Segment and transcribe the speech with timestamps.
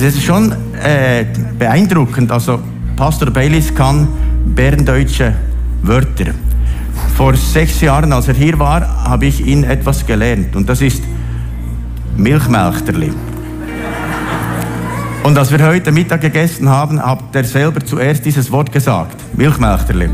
[0.00, 0.50] Also es ist schon
[0.82, 1.26] äh,
[1.58, 2.32] beeindruckend.
[2.32, 2.58] Also
[2.96, 4.08] Pastor Baylis kann
[4.46, 5.34] bärendeutsche
[5.82, 6.32] Wörter.
[7.18, 10.56] Vor sechs Jahren, als er hier war, habe ich ihn etwas gelernt.
[10.56, 11.02] Und das ist
[12.16, 13.12] Milchmelchterli.
[15.22, 19.16] Und als wir heute Mittag gegessen haben, hat er selber zuerst dieses Wort gesagt.
[19.36, 20.08] Milchmelchterli.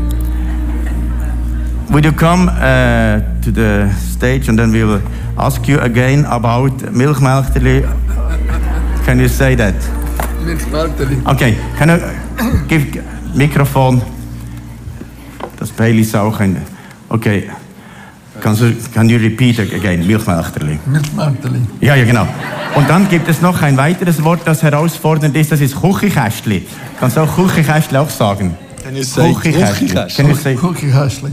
[1.87, 4.99] Would you come uh, to the stage and then we will
[5.37, 7.85] ask you again about Milchmelchterli?
[9.07, 9.73] Can you say that?
[11.27, 11.97] Okay, can you
[12.67, 12.85] give
[13.33, 14.01] Mikrofon?
[15.57, 16.57] Das Baileys auch ein.
[17.07, 17.49] Okay.
[18.41, 20.05] Kannst du, can you repeat again?
[20.05, 20.77] Milchmelchterli.
[20.85, 21.61] Milchmelterli.
[21.79, 22.27] Ja, ja, genau.
[22.75, 26.67] Und dann gibt es noch ein weiteres Wort, das herausfordernd ist, das ist Kuchikästli.
[26.99, 28.57] Kannst du auch Kuchikästli auch sagen?
[28.83, 29.87] Can you say Kuchikästli.
[29.87, 30.15] Kuchikästli?
[30.17, 30.57] Can you say?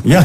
[0.04, 0.24] Ja.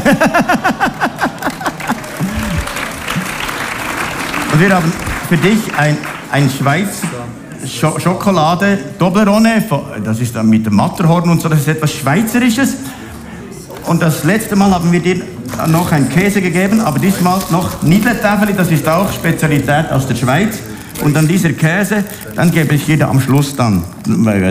[4.52, 4.92] Und wir haben
[5.28, 5.96] für dich ein,
[6.30, 11.60] ein Schweiz Scho Schokolade Toblerone, von- das ist dann mit dem Matterhorn und so, das
[11.60, 12.74] ist etwas Schweizerisches.
[13.86, 15.22] Und das letzte Mal haben wir dir
[15.66, 20.58] noch einen Käse gegeben, aber diesmal noch Nidletäfeli, das ist auch Spezialität aus der Schweiz.
[21.02, 22.04] Und dann dieser Käse,
[22.36, 23.82] dann gebe ich dir am Schluss dann,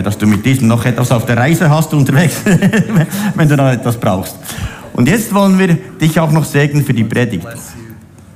[0.02, 2.36] dass du mit diesem noch etwas auf der Reise hast unterwegs,
[3.34, 4.34] wenn du noch etwas brauchst.
[4.92, 5.68] Und jetzt wollen wir
[6.00, 7.46] dich auch noch segnen für die Predigt.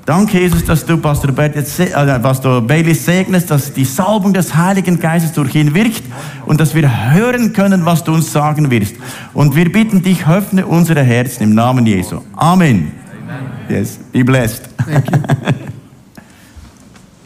[0.07, 4.35] Danke, Jesus, dass du Pastor, Bert jetzt, se- äh, Pastor Bailey segnest, dass die Salbung
[4.35, 6.03] des Heiligen Geistes durch ihn wirkt
[6.45, 8.97] und dass wir hören können, was du uns sagen wirst.
[9.33, 12.21] Und wir bitten dich, öffne unsere Herzen im Namen Jesu.
[12.37, 12.93] Amen.
[13.71, 14.69] Yes, be blessed.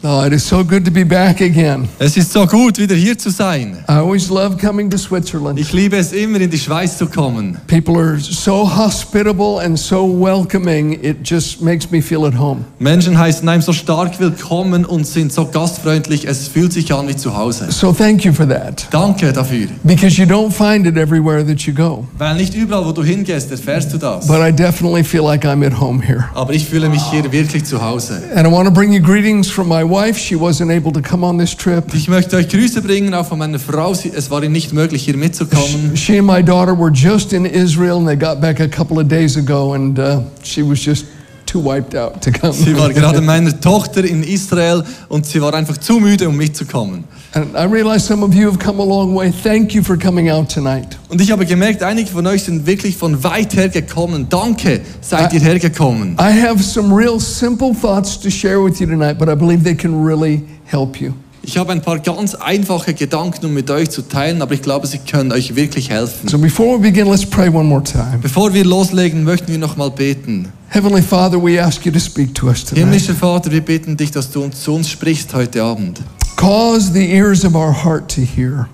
[0.01, 1.89] Oh, it is so good to be back again.
[1.99, 3.83] Es ist so gut, wieder hier zu sein.
[3.89, 5.59] I always love coming to Switzerland.
[5.59, 7.57] Ich liebe es immer, in die Schweiz zu kommen.
[7.67, 12.63] People are so hospitable and so welcoming, it just makes me feel at home.
[12.79, 16.25] Menschen heißen einem so stark willkommen und sind so gastfreundlich.
[16.25, 17.69] Es fühlt sich an wie zu Hause.
[17.69, 18.87] So thank you for that.
[18.91, 19.67] Danke dafür.
[19.83, 22.07] Because you don't find it everywhere that you go.
[22.17, 24.27] Weil nicht überall, wo du hingehst, erfährst du das.
[24.27, 26.29] But I definitely feel like I'm at home here.
[26.35, 28.21] Aber ich fühle mich hier wirklich zu Hause.
[28.33, 30.17] And I want to bring you greetings from my wife.
[30.19, 31.93] She wasn't able to come on this trip.
[31.93, 33.93] Ich möchte euch Grüße bringen, auch von meiner Frau.
[33.93, 35.95] Sie- Es war ihr nicht möglich, hier mitzukommen.
[35.95, 39.07] She and my daughter were just in Israel and they got back a couple of
[39.07, 41.05] days ago and uh, she was just
[41.49, 42.53] too wiped out to come.
[42.53, 46.37] Sie war gerade mit meiner Tochter in Israel und sie war einfach zu müde, um
[46.37, 47.05] mitzukommen.
[47.33, 49.31] And I realize some of you have come a long way.
[49.31, 50.97] Thank you for coming out tonight.
[51.09, 54.27] Und ich habe gemerkt, einige von euch sind wirklich von weit her gekommen.
[54.29, 56.17] Danke, seid ihr hergekommen.
[56.19, 59.75] I have some real simple thoughts to share with you tonight, but I believe they
[59.75, 61.13] can really help you.
[61.41, 64.87] Ich habe ein paar ganz einfache Gedanken, um mit euch zu teilen, aber ich glaube,
[64.87, 66.27] sie können euch wirklich helfen.
[66.27, 68.19] So before we begin, let's pray one more time.
[68.21, 70.51] Bevor wir loslegen, möchten wir noch mal beten.
[70.67, 72.85] Heavenly Father, we ask you to speak to us tonight.
[72.85, 76.01] Himmlischer Vater, wir bitten dich, dass du uns, zu uns sprichst heute Abend.
[76.35, 78.67] Cause the ears of our heart to hear.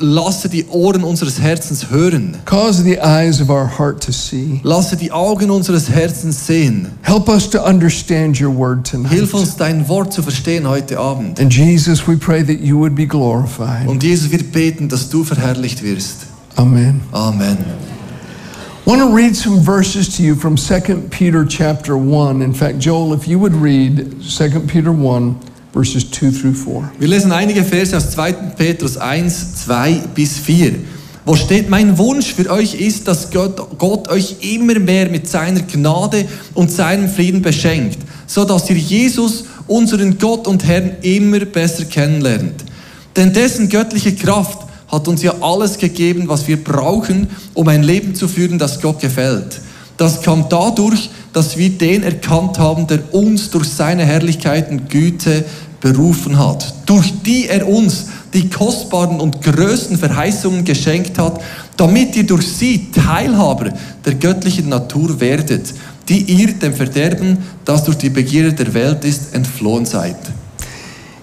[0.00, 2.36] Lasse die Ohren unseres Herzens hören.
[2.44, 4.60] Cause the eyes of our heart to see.
[4.62, 6.90] Lasse die Augen unseres Herzens sehen.
[7.02, 9.12] Help us to understand your word tonight.
[9.12, 11.40] Hilf uns, dein Wort zu verstehen heute Abend.
[11.40, 13.88] And Jesus, we pray that you would be glorified.
[13.88, 16.26] Und Jesus, wir beten, dass du verherrlicht wirst.
[16.56, 17.00] Amen.
[17.12, 17.56] Amen.
[18.84, 22.42] I want to read some verses to you from 2 Peter chapter 1.
[22.42, 25.36] In fact, Joel, if you would read 2 Peter 1,
[25.72, 26.92] verses 2 through 4.
[26.98, 28.32] Wir lesen einige Verse aus 2.
[28.56, 30.74] Petrus 1, 2 bis 4.
[31.24, 35.62] Wo steht, mein Wunsch für euch ist, dass Gott, Gott euch immer mehr mit seiner
[35.62, 41.84] Gnade und seinem Frieden beschenkt, so dass ihr Jesus, unseren Gott und Herrn, immer besser
[41.84, 42.64] kennenlernt.
[43.14, 48.14] Denn dessen göttliche Kraft hat uns ja alles gegeben, was wir brauchen, um ein Leben
[48.14, 49.60] zu führen, das Gott gefällt.
[49.96, 55.44] Das kam dadurch, dass wir den erkannt haben, der uns durch seine Herrlichkeit und Güte
[55.80, 61.40] berufen hat, durch die er uns die kostbaren und größten Verheißungen geschenkt hat,
[61.76, 63.72] damit ihr durch sie Teilhaber
[64.04, 65.74] der göttlichen Natur werdet,
[66.08, 70.16] die ihr dem Verderben, das durch die Begierde der Welt ist, entflohen seid.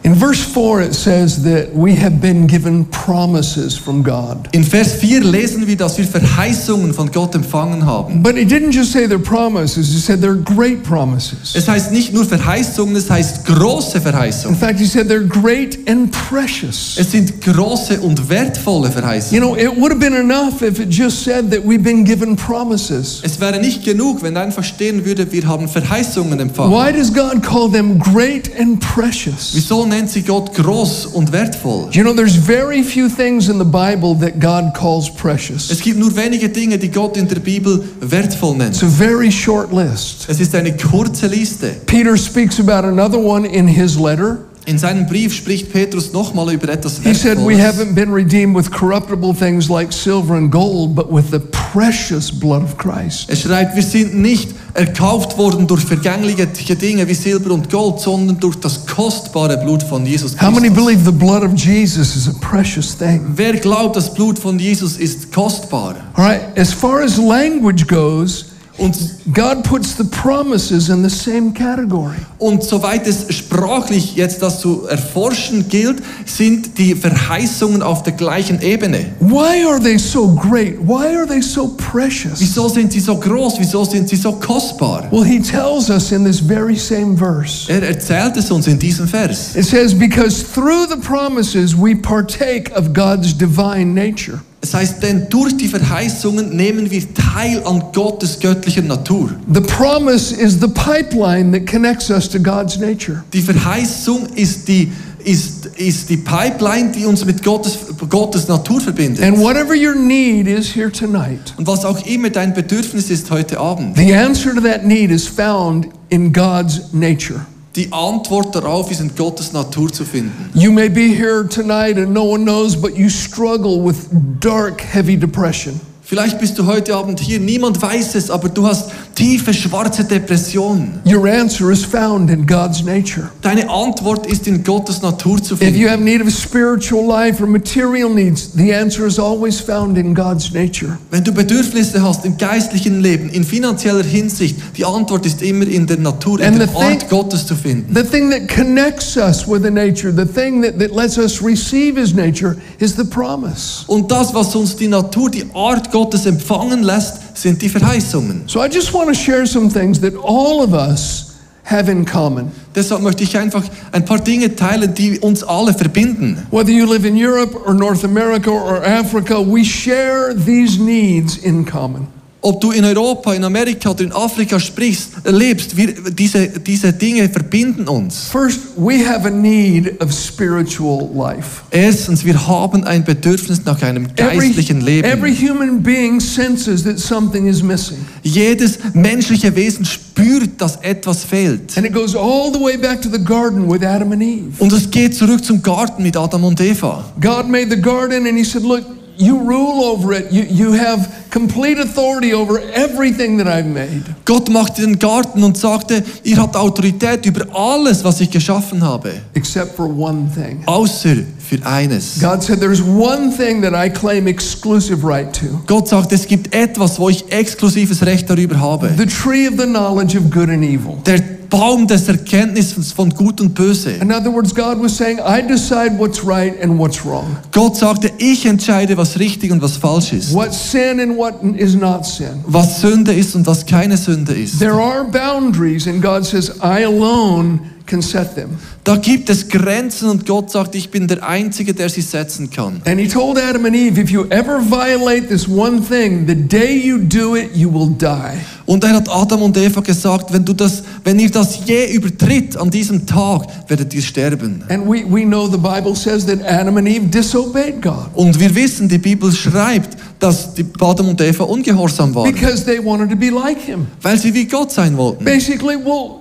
[0.01, 4.47] In verse 4, it says that we have been given promises from God.
[4.53, 8.23] In Vers 4 lesen wir, dass wir Verheißungen von Gott empfangen haben.
[8.23, 11.53] But he didn't just say they're promises, he said they're great promises.
[11.53, 14.57] Es heißt nicht nur Verheißungen, es heißt große In Verheißungen.
[14.57, 16.95] fact, he said they're great and precious.
[16.97, 19.41] Es sind große und wertvolle You Verheißungen.
[19.41, 23.19] know, it would have been enough if it just said that we've been given promises.
[23.23, 26.71] Es wäre nicht genug, wenn einfach stehen würde, wir haben Verheißungen empfangen.
[26.71, 29.51] Why does God call them great and precious?
[29.53, 31.89] Wieso nennt sie Gott groß und wertvoll?
[31.91, 35.69] You know, there's very few things in the Bible that God calls precious.
[35.69, 38.75] Es gibt nur wenige Dinge, die Gott in der Bibel wertvoll nennt.
[38.75, 40.25] It's a very short list.
[40.29, 41.75] Es ist eine kurze Liste.
[41.85, 44.39] Peter speaks about another one in his letter.
[44.69, 48.69] In seinem Brief spricht Petrus nochmal über etwas He said, We haven't been redeemed with
[48.69, 53.27] corruptible things like silver and gold, but with the precious blood of Christ.
[53.31, 56.45] Er schreibt, wir sind nicht erkauft worden durch vergängliche
[56.75, 60.85] Dinge wie Silber und Gold, sondern durch das kostbare Blut von Jesus How many Christus.
[60.85, 63.25] believe the blood of Jesus is a precious thing?
[63.35, 65.95] Wer glaubt, das Blut von Jesus ist kostbar?
[66.13, 68.45] All right, as far as language goes,
[68.79, 68.97] Und,
[69.33, 72.15] God puts the promises in the same category.
[72.39, 78.61] und soweit es sprachlich jetzt das zu erforschen gilt, sind die Verheißungen auf der gleichen
[78.61, 79.13] Ebene.
[79.19, 80.77] Why are they so great?
[80.79, 82.39] Why are they so precious?
[82.39, 83.55] Wieso sind sie so groß?
[83.59, 85.07] Wieso sind sie so kostbar?
[85.11, 87.69] Well, he tells us in this very same verse.
[87.69, 89.55] Er erzählt es uns in diesem Vers.
[89.55, 94.41] It says, Because through the promises we partake of God's divine nature.
[94.61, 99.29] Es heißt, denn durch die Verheißungen nehmen wir teil an Gottes göttlicher Natur.
[99.53, 103.23] The promise is the pipeline that connects us to God's nature.
[103.31, 104.91] Die Verheißung ist die,
[105.23, 107.77] ist, ist die Pipeline, die uns mit Gottes,
[108.09, 109.23] Gottes Natur verbindet.
[109.23, 113.59] And whatever your need is here tonight, Und was auch immer dein Bedürfnis ist heute
[113.59, 117.45] Abend, the answer to that need is found in God's nature.
[117.79, 120.49] Die Antwort darauf ist in Gottes Natur zu finden.
[120.53, 123.95] You may be here tonight and no one knows, but you struggle with
[124.41, 125.79] dark, heavy depression.
[126.03, 131.01] Vielleicht bist du heute Abend hier, niemand weiß es, aber du hast tiefe schwarze Depressionen.
[131.05, 133.29] Your answer is found in God's nature.
[133.41, 135.75] Deine Antwort ist in Gottes Natur zu If finden.
[135.81, 140.15] you have need of spiritual life or material needs, the answer is always found in
[140.15, 140.97] God's nature.
[141.11, 145.85] Wenn du Bedürfnisse hast im geistlichen Leben, in finanzieller Hinsicht, die Antwort ist immer in
[145.85, 147.93] der Natur, in And der Art thing- Gottes zu finden.
[147.93, 151.99] The thing that connects us with the nature, the thing that, that lets us receive
[151.99, 153.83] His nature, is the promise.
[153.87, 158.43] Und das, was uns die Natur, die Art Gottes empfangen lässt, sind die Verheißungen.
[158.47, 161.29] So I just want to share some things that all of us
[161.63, 162.51] have in common.
[162.75, 166.45] Deshalb möchte ich einfach ein paar Dinge teilen, die uns alle verbinden.
[166.51, 171.65] Whether you live in Europe or North America or Africa, we share these needs in
[171.65, 172.07] common.
[172.41, 177.27] Ob du in Europa, in Amerika oder in Afrika sprichst, lebst, wir, diese, diese Dinge
[177.27, 178.29] verbinden uns.
[178.31, 181.63] First, we have a need of spiritual life.
[181.71, 185.05] Erstens, wir haben ein Bedürfnis nach einem Every, geistlichen Leben.
[185.05, 187.97] every human being senses that something is missing.
[188.23, 191.77] Jedes menschliche Wesen spürt, dass etwas fehlt.
[191.77, 194.51] And it goes all the way back to the garden with Adam and Eve.
[194.59, 197.03] Und es geht zurück zum Garten mit Adam und Eva.
[197.19, 198.85] God made the garden and He said, Look,
[199.19, 200.31] you rule over it.
[200.31, 204.03] You, you have complete authority over everything that I've made.
[204.25, 209.11] Gott machte den Garten und sagte, ihr habt Autorität über alles, was ich geschaffen habe,
[209.33, 210.63] except for one thing.
[210.65, 212.19] außer für eines.
[212.19, 216.53] God said, There's one thing that I claim exclusive right to Gott sagt, es gibt
[216.55, 218.89] etwas, wo ich exklusives Recht darüber habe.
[218.97, 220.97] the tree of the knowledge of good and evil.
[221.05, 221.19] Der
[221.49, 223.91] Baum des Erkenntnisses von Gut und Böse.
[224.01, 228.11] In other words, God was saying, I decide what's right and what's wrong, Gott sagte,
[228.17, 230.33] ich entscheide, was richtig und was falsch ist.
[230.33, 232.43] what's sin and what is not sin.
[232.45, 234.59] Was Sünde ist und was keine Sünde ist.
[234.59, 238.51] There are boundaries, and God says, I alone can set them.
[238.83, 242.81] Da gibt es Grenzen und Gott sagt, ich bin der Einzige, der sie setzen kann.
[242.85, 246.77] And He told Adam and Eve, if you ever violate this one thing, the day
[246.77, 248.37] you do it, you will die.
[248.65, 252.55] Und er hat Adam und Eva gesagt, wenn du das, wenn ihr das je übertritt
[252.55, 254.63] an diesem Tag, werdet ihr sterben.
[254.69, 258.53] And we, we know the Bible says that Adam and Eve disobeyed God Und wir
[258.53, 263.15] wissen, die Bibel schreibt, dass die Adam und Eva ungehorsam waren, because they wanted to
[263.15, 263.87] be like Him.
[264.01, 265.25] weil sie wie Gott sein wollten.
[265.25, 266.19] Basically, well,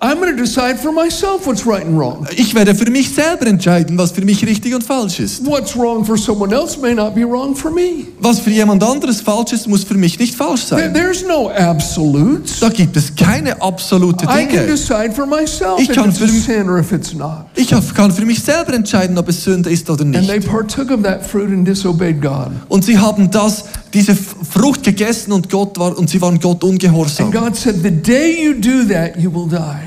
[0.00, 2.24] I'm going to decide for myself what's right and wrong.
[2.36, 5.44] Ich werde für mich selber entscheiden, was für mich richtig und falsch ist.
[5.44, 8.06] What's wrong for someone else may not be wrong for me.
[8.20, 10.94] Was für jemand anderes falsch ist, muss für mich nicht falsch sein.
[10.94, 12.60] There's no absolutes.
[12.60, 14.66] Da gibt es keine absolute I can Dinge.
[14.68, 17.46] decide for myself Ich if kann it's a für- sin or if it's not.
[17.56, 20.48] Ich kann für mich selber entscheiden, ob es Sünde ist oder And they nicht.
[20.48, 22.52] partook of that fruit and disobeyed God.
[22.68, 27.32] Und sie haben das, diese Frucht gegessen und Gott war und sie waren Gott ungehorsam.
[27.54, 29.28] Said, that, die.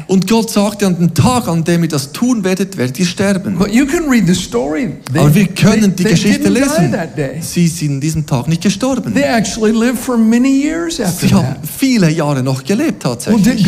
[0.08, 3.58] Und Gott sagte, an dem Tag, an dem ihr das tun werdet, werdet ihr sterben.
[3.58, 4.89] But you can read the story.
[5.12, 7.41] They, Aber wir können die they, they Geschichte die lesen.
[7.41, 9.13] Sie sind an diesem Tag nicht gestorben.
[9.13, 13.65] They actually lived for many years after Sie haben viele Jahre noch gelebt Well, tatsächlich.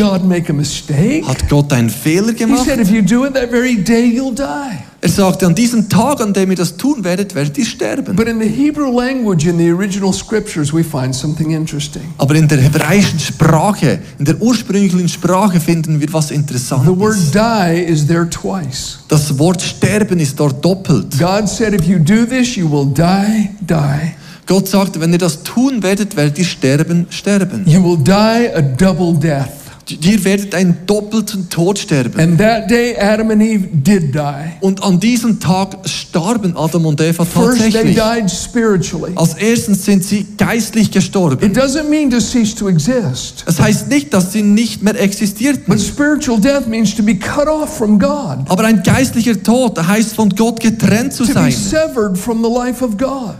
[0.52, 1.26] Mistake?
[1.26, 2.64] Hat Gott einen Fehler He gemacht?
[2.66, 4.84] said, if you do it that very day, you'll die.
[5.04, 8.16] Er sagte, an diesem Tag, an dem ihr das tun werdet, werdet ihr sterben.
[8.16, 12.14] But in the Hebrew language, in the original scriptures, we find something interesting.
[12.16, 17.32] Aber in der hebräischen Sprache, in der ursprünglichen Sprache finden wir was The word Interessantes.
[17.32, 19.00] die is there twice.
[19.08, 21.18] Das Wort sterben ist dort doppelt.
[21.18, 24.14] God said, if you do this, you will die, die.
[24.46, 27.68] Gott sagte, wenn ihr das tun werdet, werdet ihr sterben, sterben.
[27.68, 29.63] You will die a double death.
[29.90, 32.18] Ihr werdet einen doppelten Tod sterben.
[32.18, 34.52] And that day, Adam and Eve did die.
[34.60, 37.96] Und an diesem Tag starben Adam und Eva First, they tatsächlich.
[37.96, 39.12] died spiritually.
[39.16, 41.44] Als erstens sind sie geistlich gestorben.
[41.44, 43.42] It doesn't mean to cease to exist.
[43.46, 45.64] Das heißt nicht, dass sie nicht mehr existierten.
[45.66, 50.14] But spiritual death means to be cut off from God, Aber ein geistlicher Tod heißt
[50.14, 53.34] von Gott getrennt zu to be sein, severed from the life of God,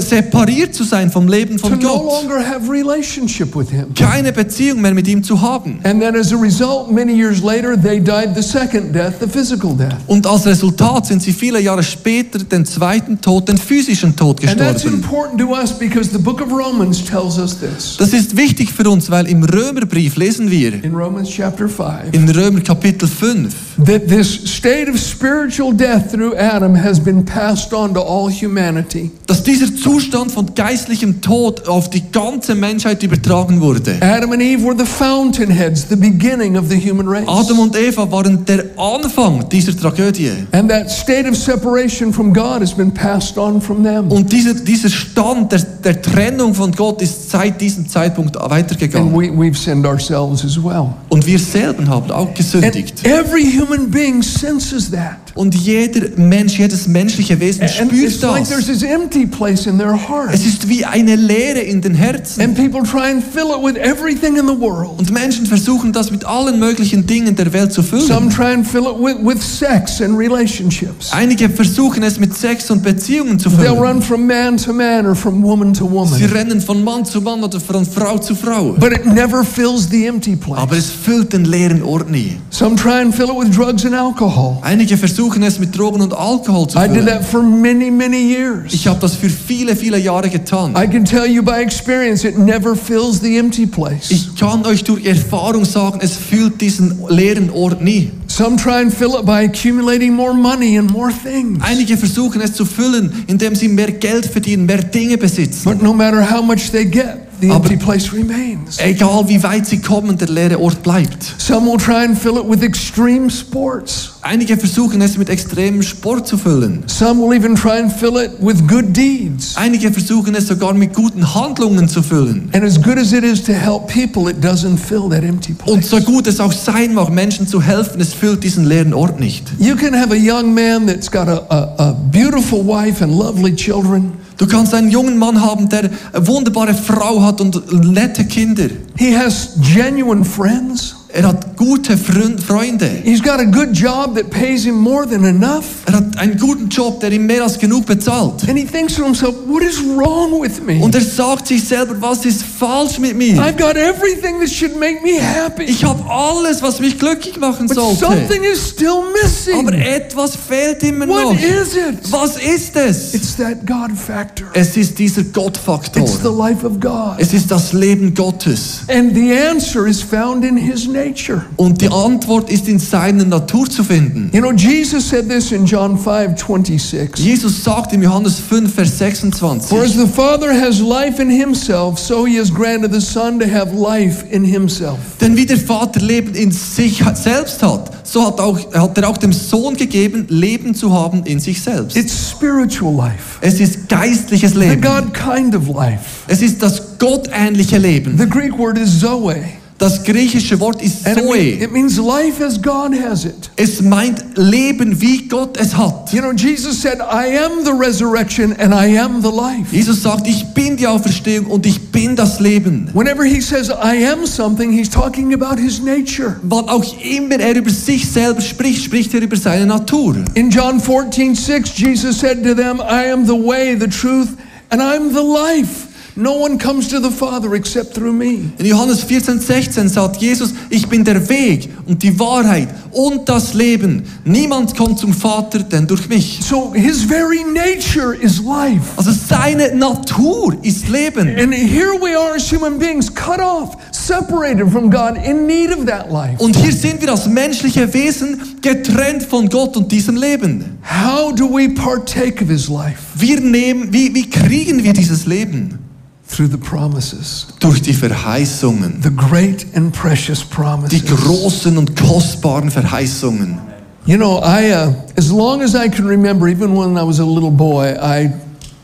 [0.00, 3.94] separiert zu sein vom Leben to von no Gott, longer have relationship with Him.
[3.94, 5.78] keine Beziehung mehr mit ihm zu haben.
[5.86, 9.72] And then as a result, many years later, they died the second death, the physical
[9.72, 9.94] death.
[10.08, 14.58] Und als Resultat sind sie viele Jahre später den zweiten Tod, den physischen Tod And
[14.58, 14.96] that's gestorben.
[14.96, 17.96] important to us because the book of Romans tells us this.
[17.98, 22.28] Das ist wichtig für uns, weil im Römerbrief lesen wir, In Romans chapter 5, in
[22.30, 27.92] Römer Kapitel 5, that this state of spiritual death through Adam has been passed on
[27.94, 29.10] to all humanity.
[29.26, 33.96] dass dieser Zustand von geistlichem Tod auf die ganze Menschheit übertragen wurde.
[34.00, 37.26] Adam and Eve were the fountainheads, the beginning of the human race.
[37.28, 40.30] Adam und Eva waren der Anfang dieser Tragödie.
[40.52, 44.10] And that state of separation from God has been passed on from them.
[44.10, 49.12] Und dieser, dieser Stand der, der Trennung von Gott ist seit diesem Zeitpunkt And weitergegangen.
[49.12, 50.94] we, we've sinned ourselves as well.
[51.08, 53.04] Und wir selber haben auch And gesündigt.
[53.04, 55.25] every human being senses that.
[55.36, 58.66] Und jeder Mensch, jedes menschliche Wesen spürt das.
[58.66, 60.30] this empty place in their heart.
[60.32, 62.42] Es ist wie eine Leere in den Herzen.
[62.42, 64.98] And people try and fill it with everything in the world.
[64.98, 68.30] Und Menschen versuchen das mit allen möglichen Dingen der Welt zu Some füllen.
[68.30, 71.12] try and fill it with, with sex and relationships.
[71.12, 73.76] Einige versuchen es mit Sex und Beziehungen zu füllen.
[73.78, 77.42] run from man to man or from woman to Sie rennen von Mann zu Mann
[77.42, 78.72] oder von Frau zu Frau.
[78.78, 82.36] But it never fills the empty Aber es füllt den leeren Ort nie.
[82.50, 84.58] Some try and fill it with drugs and alcohol.
[84.62, 87.06] Einige versuchen es mit Drogen und Alkohol zu I did füllen.
[87.06, 88.72] that for many, many years.
[88.72, 90.72] Ich habe das für viele, viele Jahre getan.
[90.76, 94.10] I can tell you by experience, it never fills the empty place.
[94.10, 98.10] Ich kann euch durch Erfahrung sagen, es füllt diesen leeren Ort nie.
[98.28, 101.58] Some try and fill it by accumulating more money and more things.
[101.62, 105.62] Einige versuchen es zu füllen, indem sie mehr Geld verdienen, mehr Dinge besitzen.
[105.64, 108.78] But no matter how much they get, the Aber- empty place remains.
[108.78, 111.34] Egal wie weit sie kommen, der leere Ort bleibt.
[111.38, 114.12] Some will try and fill it with extreme sports.
[114.28, 116.82] Einige versuchen es mit extremem Sport zu füllen.
[116.88, 119.54] Some will even try and fill it with good deeds.
[119.56, 122.50] Einige versuchen es sogar mit guten Handlungen zu füllen.
[122.52, 125.82] And as good as it is to help people, it doesn't fill that empty Und
[125.82, 125.90] place.
[125.90, 129.44] so gut es auch sein mag, Menschen zu helfen, es füllt diesen leeren Ort nicht.
[129.60, 133.54] You can have a young man that's got a, a, a beautiful wife and lovely
[133.54, 134.14] children.
[134.38, 138.66] Du kannst einen jungen Mann haben, der eine wunderbare Frau hat und nette Kinder.
[138.98, 140.96] He has genuine friends.
[141.16, 142.90] Er hat gute Freund- Freunde.
[143.02, 145.64] He's got a good job that pays him more than enough.
[145.86, 148.46] Er hat einen guten Job, der ihm mehr als genug bezahlt.
[148.46, 150.78] And he thinks to himself, what is wrong with me?
[150.82, 153.36] Und er sagt sich selber, was ist falsch mit mir?
[153.40, 155.62] I've got everything that should make me happy.
[155.62, 158.04] Ich habe alles, was mich glücklich machen But sollte.
[158.04, 159.58] something is still missing.
[159.66, 161.32] Aber etwas fehlt immer What noch.
[161.34, 162.12] is it?
[162.12, 163.14] Was ist es?
[163.14, 164.48] It's that God factor.
[164.52, 166.04] Es ist dieser It's the Gottfaktor.
[166.36, 167.14] life of God.
[167.16, 168.80] Es ist das Leben Gottes.
[168.88, 171.44] And the answer is found in his nature.
[171.56, 174.30] Und die Antwort ist in seiner Natur zu finden.
[174.32, 177.16] You know, Jesus said this in John 5 26.
[177.16, 179.68] Jesus sagt im Johannes 5, Vers 26.
[179.68, 183.46] For as the Father has life in himself, so he has granted the Son to
[183.46, 184.98] have life in himself.
[185.20, 189.16] Denn wie der Vater Leben in sich selbst hat, so hat, auch, hat er auch
[189.18, 191.96] dem Sohn gegeben, Leben zu haben in sich selbst.
[191.96, 194.80] It's spiritual life, Es ist geistliches the Leben.
[194.80, 196.00] God kind of life.
[196.28, 198.16] Es ist das gottähnliche Leben.
[198.18, 199.36] The Greek word is Zoe.
[199.78, 201.62] Das griechische Wort ist Zoe.
[201.62, 203.50] it means life as God has it.
[203.56, 206.14] Es meint Leben, wie Gott es hat.
[206.14, 209.70] You know, Jesus said, I am the resurrection and I am the life.
[209.70, 212.88] Jesus sagt, ich bin die Auferstehung und ich bin das Leben.
[212.94, 216.36] Whenever he says, I am something, he's talking about his nature.
[216.42, 220.16] Wann auch immer er über sich selber spricht, spricht er über seine Natur.
[220.32, 224.28] In John 14, 6, Jesus said to them, I am the way, the truth,
[224.70, 225.88] and I'm the life.
[226.18, 228.50] No one comes to the Father except through me.
[228.56, 233.52] In Johannes 14, 16 sagt Jesus, ich bin der Weg und die Wahrheit und das
[233.52, 234.02] Leben.
[234.24, 236.40] Niemand kommt zum Vater, denn durch mich.
[236.42, 238.80] So his very nature is life.
[238.96, 241.36] Also seine Natur ist Leben.
[241.38, 245.84] And here we are as human beings, cut off, separated from God, in need of
[245.84, 246.42] that life.
[246.42, 250.78] Und hier sind wir als menschliche Wesen getrennt von Gott und diesem Leben.
[250.82, 253.02] How do we partake of his life?
[253.16, 255.85] Wir nehmen, wie, wie kriegen wir dieses Leben?
[256.28, 259.00] Through the promises, Durch die Verheißungen.
[259.02, 260.90] the great and precious promises.
[261.00, 263.58] Die großen und kostbaren Verheißungen.
[264.06, 267.24] You know, I, uh, as long as I can remember, even when I was a
[267.24, 268.32] little boy, I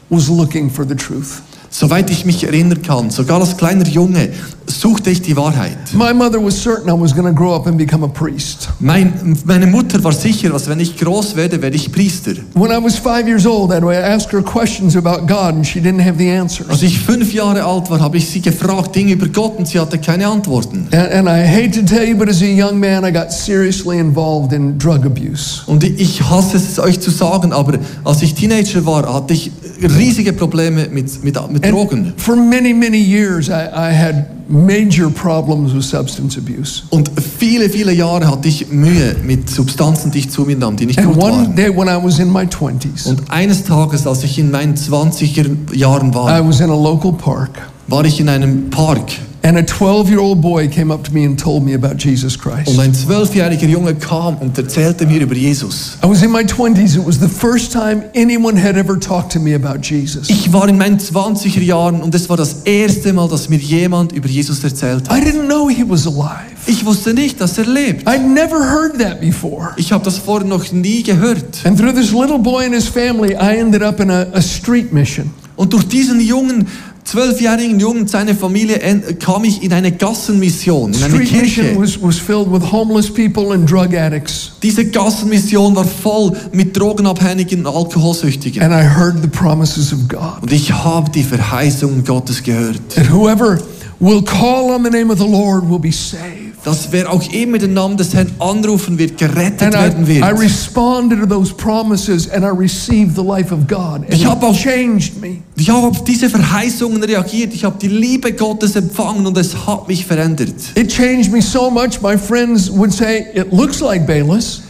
[0.08, 1.42] was looking for the truth.
[1.74, 4.28] Soweit ich mich erinnern kann, sogar als kleiner Junge,
[4.66, 5.78] suchte ich die Wahrheit.
[5.94, 8.68] My mother was certain I was going to grow up and become a priest.
[8.78, 12.32] Mein, meine Mutter war sicher, dass wenn ich groß werde, werde ich Priester.
[12.54, 16.04] When I was five years old, I'd ask her questions about God, and she didn't
[16.04, 16.68] have the answers.
[16.68, 19.80] Als ich fünf Jahre alt war, habe ich sie gefragt, Dinge über Gott, und sie
[19.80, 20.88] hatte keine Antworten.
[20.92, 23.98] And, and I hate to tell you, but as a young man, I got seriously
[23.98, 25.62] involved in drug abuse.
[25.66, 29.50] Und ich hasse es euch zu sagen, aber als ich Teenager war, hatte ich
[29.84, 32.12] riesige Probleme mit, mit, mit Drogen.
[32.16, 36.82] For many, many years, I, I had major problems with substance abuse.
[36.90, 40.86] Und viele, viele Jahre hatte ich Mühe mit Substanzen, die ich zu mir nahm, die
[40.86, 41.56] nicht And gut one waren.
[41.56, 45.74] day when I was in my 20s, Und eines Tages, als ich in meinen 20er
[45.74, 47.50] Jahren I war, was in a local park,
[47.88, 49.12] war ich in einem Park
[49.44, 52.38] and a 12 year old boy came up to me and told me about Jesus
[52.38, 52.68] Christ.
[52.68, 55.98] und ein zwölfjähriger Junge kam und erzählte mir über Jesus.
[56.04, 56.96] I was in my 20s.
[56.96, 60.28] It was the first time anyone had ever talked to me about Jesus.
[60.30, 64.12] Ich war in meinen 20er Jahren und es war das erste Mal, dass mir jemand
[64.12, 65.24] über Jesus erzählt I hat.
[65.24, 66.52] didn't know he was alive.
[66.66, 68.06] Ich wusste nicht, dass er lebt.
[68.06, 69.70] I'd never heard that before.
[69.76, 71.64] Ich habe das vorher noch nie gehört.
[71.64, 74.92] And through this little boy and his family, I ended up in a, a street
[74.92, 75.30] mission.
[75.56, 76.66] Und durch diesen jungen,
[77.04, 78.78] zwölfjährigen Jungen, seine Familie,
[79.18, 81.76] kam ich in eine Gassenmission, in eine Street Kirche.
[81.76, 84.52] was, was filled with homeless people and drug addicts.
[84.62, 88.62] Diese Gassenmission war voll mit Drogenabhängigen und Alkoholsüchtigen.
[88.62, 90.42] And I heard the promises of God.
[90.42, 92.80] Und ich habe die Verheißungen Gottes gehört.
[92.94, 93.58] That whoever
[94.00, 96.51] will call on the name of the Lord will be saved.
[96.64, 100.20] Dass wer auch immer den Namen des Herrn anrufen wird, gerettet And werden I, I
[100.22, 100.38] wird.
[100.38, 104.04] responded to those promises and I received the life of God.
[104.08, 104.22] And Ich
[104.62, 105.38] changed me.
[105.68, 107.52] Habe auf diese Verheißungen reagiert.
[107.52, 110.54] Ich habe die Liebe Gottes empfangen und es hat mich verändert.
[110.76, 114.62] It changed me so much, my friends would say, It looks like Bayless.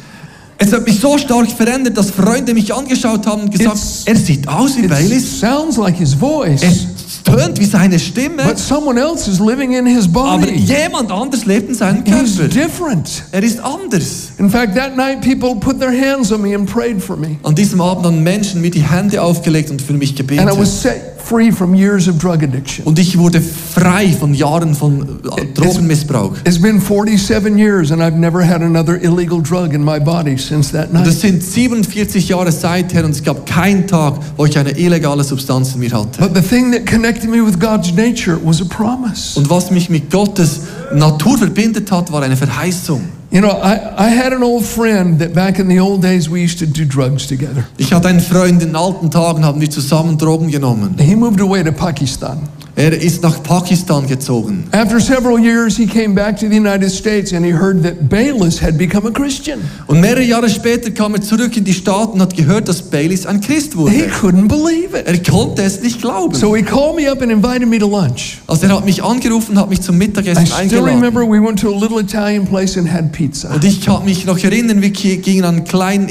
[0.58, 4.16] Es hat mich so stark verändert, dass Freunde mich angeschaut haben und gesagt, It's- er
[4.16, 5.40] sieht aus wie It Baylis.
[5.40, 6.86] sounds like his voice, Es
[7.24, 8.42] tönt wie seine Stimme.
[8.44, 10.54] but someone else is living in his Aber body.
[10.56, 12.48] jemand anders lebt in seinem He's Körper.
[12.48, 13.24] different.
[13.32, 14.30] Er ist anders.
[14.38, 17.36] In fact, that night people put their hands on me and prayed for me.
[17.42, 20.58] An diesem Abend haben Menschen mir die Hände aufgelegt und für mich And I gebetet.
[20.58, 22.84] was set free from years of drug addiction.
[22.84, 25.02] Und ich wurde frei von Jahren von
[25.36, 26.34] äh, Drogenmissbrauch.
[26.44, 30.72] It's been 47 years and I've never had another illegal drug in my body since
[30.72, 31.06] that Und night.
[31.08, 35.74] es sind 47 Jahre seither und es gab keinen Tag, wo ich eine illegale Substanz
[35.74, 36.20] in mir hatte.
[36.20, 39.38] But the thing that connected me with God's nature was a promise.
[39.38, 40.60] Und was mich mit Gottes
[40.94, 43.00] Natur verbindet hat, war eine Verheißung.
[43.32, 46.42] You know, I, I had an old friend that back in the old days we
[46.42, 47.66] used to do drugs together.
[47.78, 50.96] Ich hatte einen Freund, in alten Tagen haben wir zusammen Drogen genommen.
[50.98, 52.46] He moved away to Pakistan.
[52.74, 54.64] Er ist nach Pakistan gezogen.
[54.72, 58.62] After several years, he came back to the United States and he heard that Bayless
[58.62, 59.60] had become a Christian.
[59.88, 63.26] Und mehrere Jahre später kam er zurück in die Staaten und hat gehört, dass Baileys
[63.26, 63.92] ein Christ He wurde.
[64.22, 65.06] couldn't believe it.
[65.06, 66.34] Er konnte es nicht glauben.
[66.34, 68.38] So he called me up and invited me to lunch.
[68.46, 70.94] Also er hat mich angerufen, hat mich zum I Mittagessen still eingeladen.
[71.02, 73.50] remember we went to a little Italian place and had pizza.
[73.54, 76.08] Und ich kann mich noch erinnern, wir gingen an einen kleinen,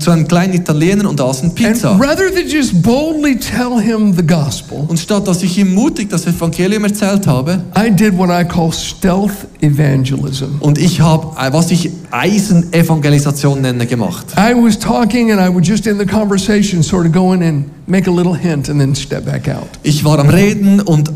[0.00, 1.90] zu einem kleinen Italiener und aßen And Pizza.
[2.00, 6.26] rather than just boldly tell him the gospel, Und statt dass ich ihm mutig das
[6.26, 10.60] Evangelium erzählt habe, I did what I call stealth evangelism.
[10.60, 14.26] und ich habe, äh, was ich Eisenevangelisation nenne, gemacht.
[14.36, 17.64] I was talking and I would just in the conversation sort of go in and
[17.86, 19.68] make a little hint and then step back out.
[19.82, 21.10] Ich war am Reden und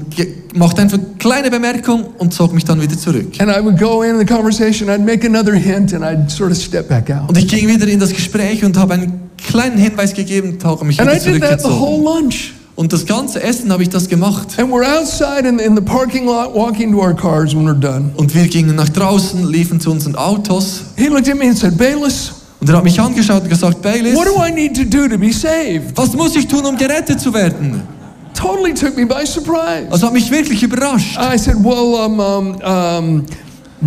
[0.55, 3.33] machte einfach eine kleine Bemerkung und zog mich dann wieder zurück.
[3.39, 6.59] And I would go in the conversation, I'd make another hint and I'd sort of
[6.59, 7.29] step back out.
[7.29, 10.85] Und ich ging wieder in das Gespräch und habe einen kleinen Hinweis gegeben und habe
[10.85, 12.53] mich And I wieder did that the whole lunch.
[12.77, 14.59] Und das ganze Essen habe ich das gemacht.
[14.59, 18.11] And we're outside in, in the parking lot walking to our cars when we're done.
[18.17, 20.83] Und wir gingen nach draußen, liefen zu unseren Autos.
[20.97, 24.17] He looked at me and said, Bayless, Und er hat mich angeschaut und gesagt, Baylis,
[24.17, 25.97] what do I need to do to be saved?
[25.97, 27.83] was muss ich tun, um gerettet zu werden?
[28.35, 29.87] Totally took me by surprise.
[29.91, 31.17] Das hat mich wirklich überrascht.
[31.17, 33.25] I said, Well, um, um, um,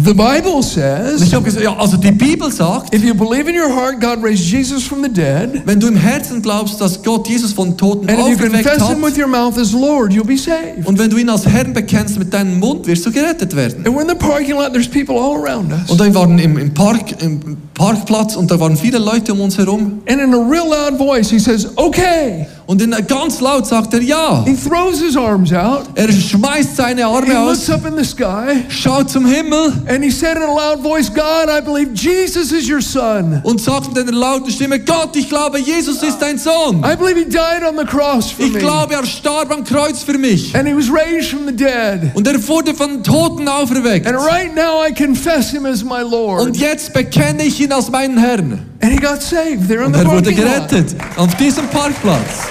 [0.04, 3.56] the Bible says ich habe gesagt, ja, also die Bibel sagt, if you believe in
[3.56, 7.28] your heart God raised Jesus from the dead, wenn du im Herzen glaubst, dass Gott
[7.28, 10.38] Jesus von Toten and if you confess him with your mouth as Lord, you'll be
[10.38, 10.86] saved.
[10.86, 13.86] und wenn du ihn als Herrn bekennst mit deinem Mund, wirst du gerettet werden.
[13.86, 15.90] And we're in the parking lot, there's people all around us.
[15.90, 19.58] Und wir waren im, im, Park, im Parkplatz und da waren viele Leute um uns
[19.58, 20.02] herum.
[20.08, 22.48] And in a real loud voice, he says, Okay.
[22.66, 24.44] Und in, ganz laut sagt er ja.
[24.46, 28.04] He throws his arms out, Er schmeißt seine Arme he Arme looks up in the
[28.04, 32.52] sky, schaut zum Himmel and he said in a loud voice, God, I believe Jesus
[32.52, 33.42] is your son.
[33.44, 36.84] und sagt mit einer lauten Stimme, Gott, ich glaube, Jesus ist dein Sohn.
[36.84, 38.60] I believe he died on the cross for Ich me.
[38.60, 40.56] glaube, er starb am Kreuz für mich.
[40.56, 42.12] And he was raised from the dead.
[42.14, 44.06] Und er wurde von Toten auferweckt.
[44.08, 46.42] And right now I confess him as my Lord.
[46.42, 48.60] Und jetzt bekenne ich ihn als meinen Herrn.
[48.82, 50.70] And he got saved there in Und the er wurde parking lot.
[50.70, 52.48] gerettet auf diesem Parkplatz.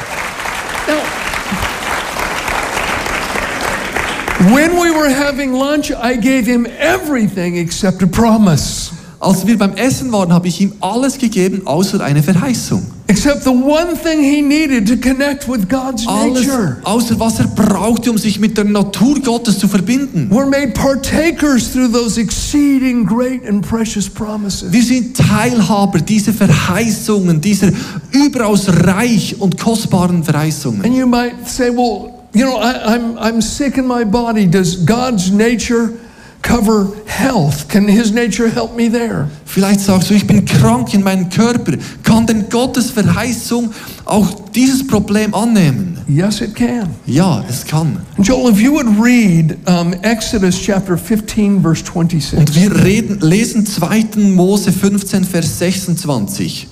[4.38, 8.90] When we were having lunch, I gave him everything except a promise.
[9.18, 12.85] Als wir beim Essen waren, habe ich ihm alles gegeben, außer eine Verheißung.
[13.07, 16.77] Except the one thing he needed to connect with God's Alles, nature.
[16.85, 20.29] außer was er brauchte, um sich mit der Natur Gottes zu verbinden.
[20.31, 24.70] We're made partakers through those exceeding great and precious promises.
[24.70, 27.70] Wir sind Teilhaber dieser Verheißungen, dieser
[28.12, 30.85] überaus reich und kostbaren Verheißungen.
[30.85, 34.46] And you might say, well, you know, I, I'm, I'm sick in my body.
[34.46, 35.99] Does God's nature
[36.42, 37.68] cover health?
[37.68, 39.29] Can his nature help me there?
[39.44, 41.72] Vielleicht sagst du, ich bin krank in meinem Körper.
[42.03, 43.72] Kann denn Gottes Verheißung
[44.05, 45.99] auch dieses Problem annehmen?
[46.09, 46.94] Yes, it can.
[47.07, 47.99] Ja, es kann.
[48.18, 52.38] Joel, if you would read um, Exodus chapter 15, verse 26.
[52.38, 54.07] Und wir reden, lesen 2.
[54.16, 56.68] Mose 15, Vers 26.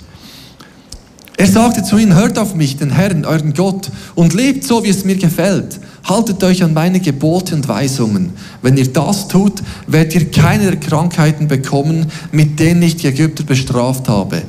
[1.37, 4.89] Er sagte zu ihnen, hört auf mich, den Herrn, euren Gott, und lebt so, wie
[4.89, 5.79] es mir gefällt.
[6.05, 8.31] Haltet euch an meine Gebote und Weisungen.
[8.61, 13.43] Wenn ihr das tut, werdet ihr keine der Krankheiten bekommen, mit denen ich die Ägypter
[13.43, 14.43] bestraft habe.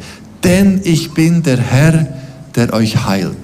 [0.45, 2.07] Denn ich bin der Herr,
[2.55, 3.37] der euch heilt.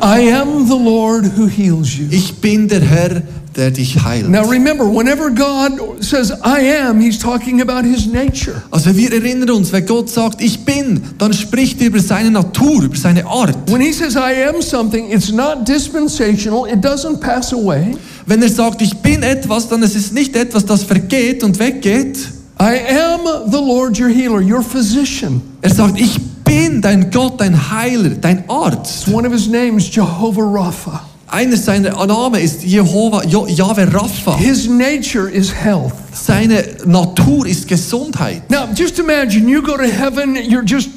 [0.00, 2.06] I am the Lord who heals you.
[2.10, 3.22] Ich bin der Herr, der
[3.58, 4.28] dich heilt.
[4.28, 8.62] Now remember, whenever God says I am, he's talking about his nature.
[8.70, 12.84] Also wir erinnern uns, wenn Gott sagt, ich bin, dann spricht er über seine Natur,
[12.84, 13.56] über seine Art.
[13.70, 17.96] When he says I am something, it's not dispensational, it doesn't pass away.
[18.26, 22.18] Wenn er sagt, ich bin etwas, dann ist es nicht etwas, das vergeht und weggeht.
[22.60, 25.40] I am the Lord your healer, your physician.
[25.62, 29.06] Er sagt, ich bin dein Gott, dein Heiler, dein Arzt.
[29.08, 31.07] One of his names, Jehovah Rapha.
[31.30, 34.36] Einer seiner Namen ist Jehova, Jahwe Rapha.
[34.38, 35.92] His nature is health.
[36.14, 38.48] Seine Natur ist Gesundheit.
[38.50, 40.88] Now, just imagine you go to heaven, you're just,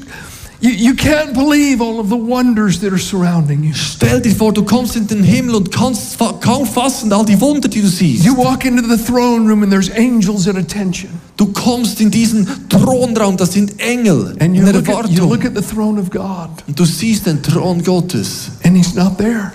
[0.62, 3.74] you, you can't believe all of the wonders that are surrounding you.
[3.74, 7.68] Stell dir vor, du kommst in den Himmel und kannst kaum fassen all die Wunder,
[7.68, 8.24] die du siehst.
[8.24, 11.10] You walk into the throne room and there's angels at attention.
[11.36, 15.30] Du kommst in diesen Thronraum, das sind Engel And you in look, at, you Erwartung.
[15.30, 19.18] look at the throne of God, Und du siehst den Thron Gottes and he's not
[19.18, 19.52] there.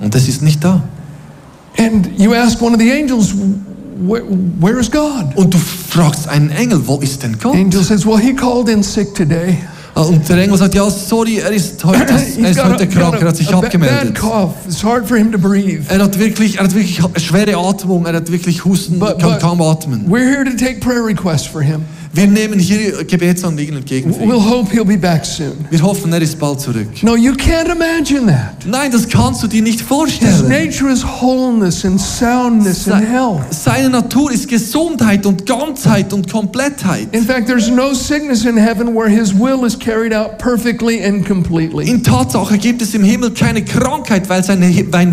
[0.00, 0.82] Und es ist nicht da.
[1.78, 3.34] And you ask one of the angels,
[3.98, 4.22] where,
[4.60, 5.34] where is God?
[5.36, 7.54] Und du fragst einen Engel, wo ist denn Gott?
[7.54, 9.58] Angel says, well, he called in sick today.
[9.94, 12.04] Ah, Und der Engel sagt, ja, sorry, er ist heute,
[12.42, 14.14] er ist heute krank, er hat sich abgemeldet.
[14.14, 14.52] cough.
[14.66, 15.84] It's hard for him to breathe.
[15.88, 19.60] Er hat wirklich, er hat wirklich schwere Atmung, er hat wirklich Husten, But- kann kaum
[19.62, 20.04] atmen.
[20.08, 21.80] We're here to take prayer requests for him.
[22.16, 24.10] Wir nehmen hier Gebetsanliegen entgegen.
[24.10, 25.52] We'll hope he'll be back soon.
[25.68, 26.88] Wir hoffen, er ist bald zurück.
[27.02, 28.64] No, you can't imagine that.
[28.64, 30.48] Nein, das kannst du dir nicht His vorstellen.
[30.48, 33.42] nature is wholeness and soundness and health.
[33.50, 37.14] Seine Natur ist Gesundheit und Ganzheit und Komplettheit.
[37.14, 41.22] In fact, there's no sickness in heaven where his will is carried out perfectly and
[41.26, 41.86] completely.
[41.86, 44.62] In Tatsache gibt es im Himmel keine Krankheit, weil sein,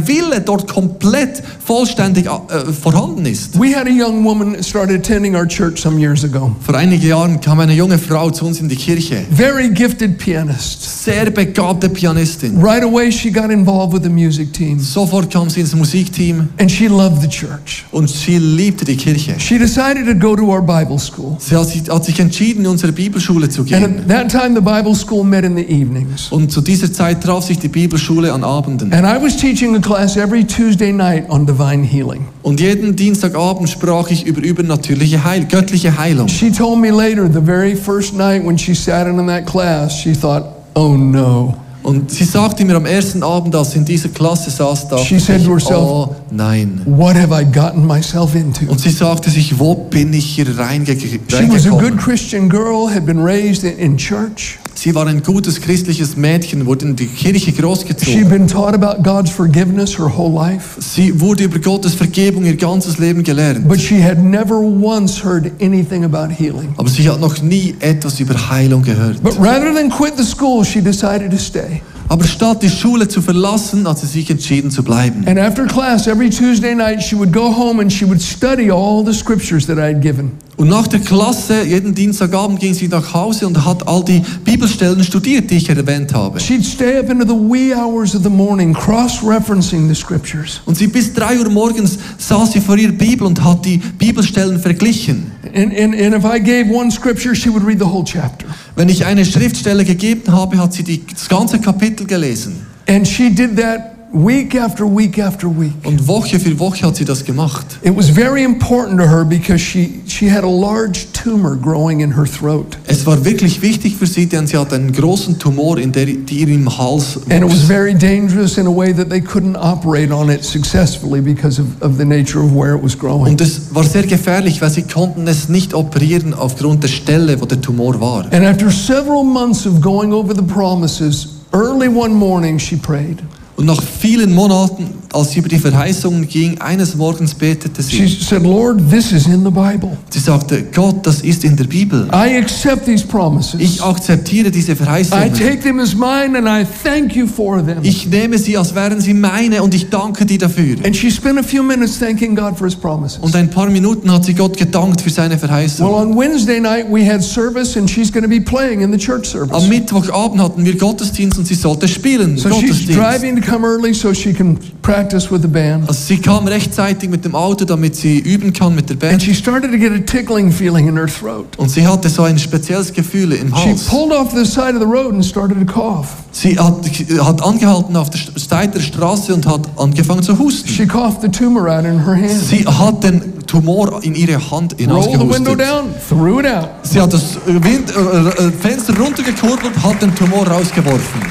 [0.07, 3.59] Wille dort komplett vollständig äh, vorhanden ist.
[3.59, 6.55] We had a young woman started attending our church some years ago.
[6.61, 9.23] Vor einigen Jahren kam eine junge Frau zu uns in die Kirche.
[9.31, 11.03] Very gifted pianist.
[11.05, 12.57] Sehr begabte Pianistin.
[12.61, 16.71] Right away, she got involved with the music team Sofort kam sie ins Musikteam and
[16.71, 17.85] she loved the church.
[17.91, 19.35] und sie liebte die Kirche.
[19.39, 21.37] She decided to go to our Bible school.
[21.39, 23.83] Sie hat sich, hat sich entschieden, in unsere Bibelschule zu And gehen.
[23.99, 26.27] at that time, the Bible school met in the evenings.
[26.31, 28.91] Und zu dieser Zeit traf sich die Bibelschule an Abenden.
[28.93, 32.25] And I was teaching a class every Tuesday night on divine healing.
[32.43, 36.27] Und jeden Dienstagabend sprach ich über übernatürliche Heil, göttliche Heilung.
[36.27, 40.13] She told me later, the very first night when she sat in that class, she
[40.13, 40.43] thought,
[40.75, 41.55] oh no.
[41.83, 45.19] Und sie sagte mir am ersten Abend, als sie in dieser Klasse saß, dachte She
[45.19, 46.81] said ich, to herself- oh nein.
[46.85, 48.71] What have I gotten myself into?
[48.71, 51.19] Und sie sagte sich, wo bin ich hier reinge She
[51.49, 51.97] was a good?
[51.97, 54.59] Christian girl, had been raised in, in church.
[54.75, 58.27] Sie war ein gutes christliches Mädchen, wurde in die Kirche She'd großgezogen.
[58.29, 62.97] been taught about God's forgiveness her whole life, Sie wurde über Gottes Vergebung ihr ganzes
[62.97, 63.67] Leben gelernt.
[63.67, 66.73] but she had never once heard anything about healing.
[66.77, 69.21] Aber sie hat noch nie etwas über Heilung gehört.
[69.23, 71.81] But rather than quit the school, she decided to stay.
[72.09, 75.23] Aber statt die Schule zu verlassen, hat sie sich entschieden zu bleiben.
[75.25, 79.03] And after class, every Tuesday night, she would go home and she would study all
[79.05, 80.31] the scriptures that I had given.
[80.55, 85.03] Und nach der Klasse, jeden Dienstagabend ging sie nach Hause und hat all die Bibelstellen
[85.03, 86.39] studiert, die ich erwähnt habe.
[86.39, 90.61] She'd stay up into the wee hours of the morning, cross referencing the scriptures.
[90.65, 94.59] Und sie bis drei Uhr morgens saß sie vor ihrer Bibel und hat die Bibelstellen
[94.59, 95.31] verglichen.
[95.55, 98.45] And, and, and if I gave one scripture, she would read the whole chapter.
[98.75, 102.65] Wenn ich eine Schriftstelle gegeben habe, hat sie die, das ganze Kapitel gelesen.
[102.87, 105.73] And she did that week after week after week.
[105.83, 107.65] Und Woche für Woche hat sie das gemacht.
[107.81, 112.15] It was very important to her because she, she had a large tumor growing in
[112.15, 112.77] her throat.
[112.87, 116.41] Es war wirklich wichtig für sie, denn sie hatte einen großen Tumor, in der, die
[116.41, 120.13] ihr im Hals And it was very dangerous in a way that they couldn't operate
[120.13, 123.31] on it successfully because of, of the nature of where it was growing.
[123.31, 127.45] Und es war sehr gefährlich, weil sie konnten es nicht operieren aufgrund der Stelle, wo
[127.45, 128.25] der Tumor war.
[128.31, 133.23] And after several months of going over the promises, early one morning she prayed.
[133.55, 138.17] Und nach vielen Monaten, als sie über die Verheißungen ging, eines Morgens betete She sie.
[138.23, 139.95] said, Lord, this is in the Bible.
[140.09, 142.07] Sie sagte, Gott, das ist in der Bibel.
[142.11, 143.59] I accept these promises.
[143.59, 145.33] Ich akzeptiere diese I Verheißungen.
[145.33, 147.77] take them as mine and I thank you for them.
[147.83, 150.77] Ich nehme sie, als wären sie meine und ich danke dir dafür.
[150.83, 153.19] And she spent a few minutes thanking God for his promises.
[153.21, 155.85] Und ein paar Minuten hat sie Gott gedankt für seine Well, Verheißung.
[155.93, 159.27] on Wednesday night we had service and she's going to be playing in the church
[159.27, 159.53] service.
[159.55, 162.35] Am Mittwochabend hatten wir Gottesdienst und sie sollte spielen.
[162.39, 165.87] So she's driving come early so she can practice with the band.
[165.87, 169.23] Also sie kam rechtzeitig mit dem Auto, damit sie üben kann mit der And Band.
[169.23, 171.47] she started to get a tickling feeling in her throat.
[171.57, 173.83] Und sie hatte so ein spezielles Gefühl im She Hals.
[173.85, 176.07] pulled off the side of the road and started to cough.
[176.31, 176.77] Sie hat,
[177.21, 180.67] hat angehalten auf der Seite der Straße und hat angefangen zu husten.
[180.69, 182.31] She coughed the tumor out in her hand.
[182.31, 185.59] Sie hat den Tumor in ihre Hand Rolled the window hinausgehustet.
[185.59, 186.69] down, threw it out.
[186.83, 191.21] Sie hat das Wind, äh, äh, Fenster runtergekurbelt, hat den Tumor rausgeworfen.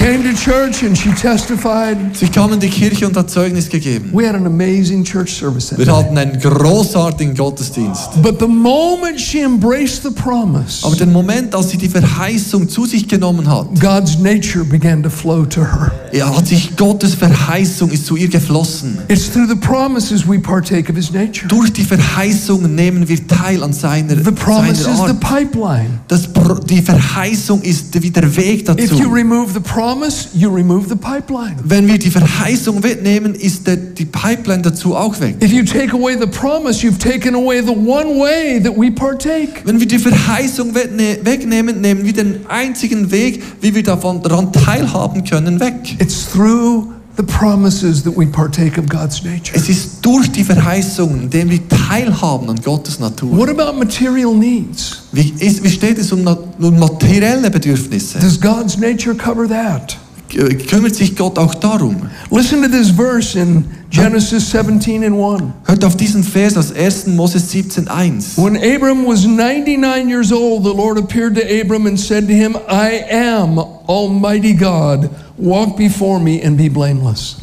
[0.00, 2.16] Came to church and she testified.
[2.16, 4.10] Sie kam in die Kirche und hat Zeugnis gegeben.
[4.14, 8.22] We had an amazing church service Wir hatten einen großartigen Gottesdienst.
[8.22, 12.86] But the moment she embraced the promise, Aber den Moment, als sie die Verheißung zu
[12.86, 15.92] sich genommen hat, God's nature began to flow to her.
[16.12, 18.96] ja, hat sich Gottes Verheißung ist zu ihr geflossen.
[19.08, 21.46] It's through the promises we partake of his nature.
[21.48, 25.20] Durch die Verheißung nehmen wir teil an seiner, The promise seiner is the Art.
[25.20, 26.00] pipeline.
[26.08, 26.26] Das,
[26.70, 29.10] die Verheißung ist wie der Weg If you dazu.
[29.12, 29.89] remove the promise,
[30.34, 31.56] you remove the pipeline.
[31.64, 35.36] Wenn wir die Verheißung wegnehmen, ist der, die Pipeline dazu auch weg.
[35.42, 39.62] If you take away the promise, you've taken away the one way that we partake.
[39.64, 44.52] Wenn wir die Verheißung wegne- wegnehmen, nehmen wir den einzigen Weg, wie wir davon daran
[44.52, 45.96] teilhaben können, weg.
[45.98, 46.86] It's through
[47.20, 49.54] the promises that we partake of God's nature.
[49.54, 53.36] Es ist durch die Verheißung, indem wir teilhaben an Gottes Natur.
[53.36, 55.02] What about material needs?
[55.12, 58.18] Wie, ist, wie steht es um, um materielle Bedürfnisse?
[58.18, 59.98] Does God's nature cover that?
[60.30, 61.96] Kümmert sich Gott auch darum?
[62.30, 65.42] Listen to this verse in Genesis 17 and 1.
[65.64, 67.08] Hört auf diesen Vers aus 1.
[67.08, 68.36] Moses 17,1.
[68.36, 72.56] When Abram was 99 years old, the Lord appeared to Abram and said to him,
[72.68, 75.10] I am Almighty God.
[75.36, 77.36] Walk before me and be blameless.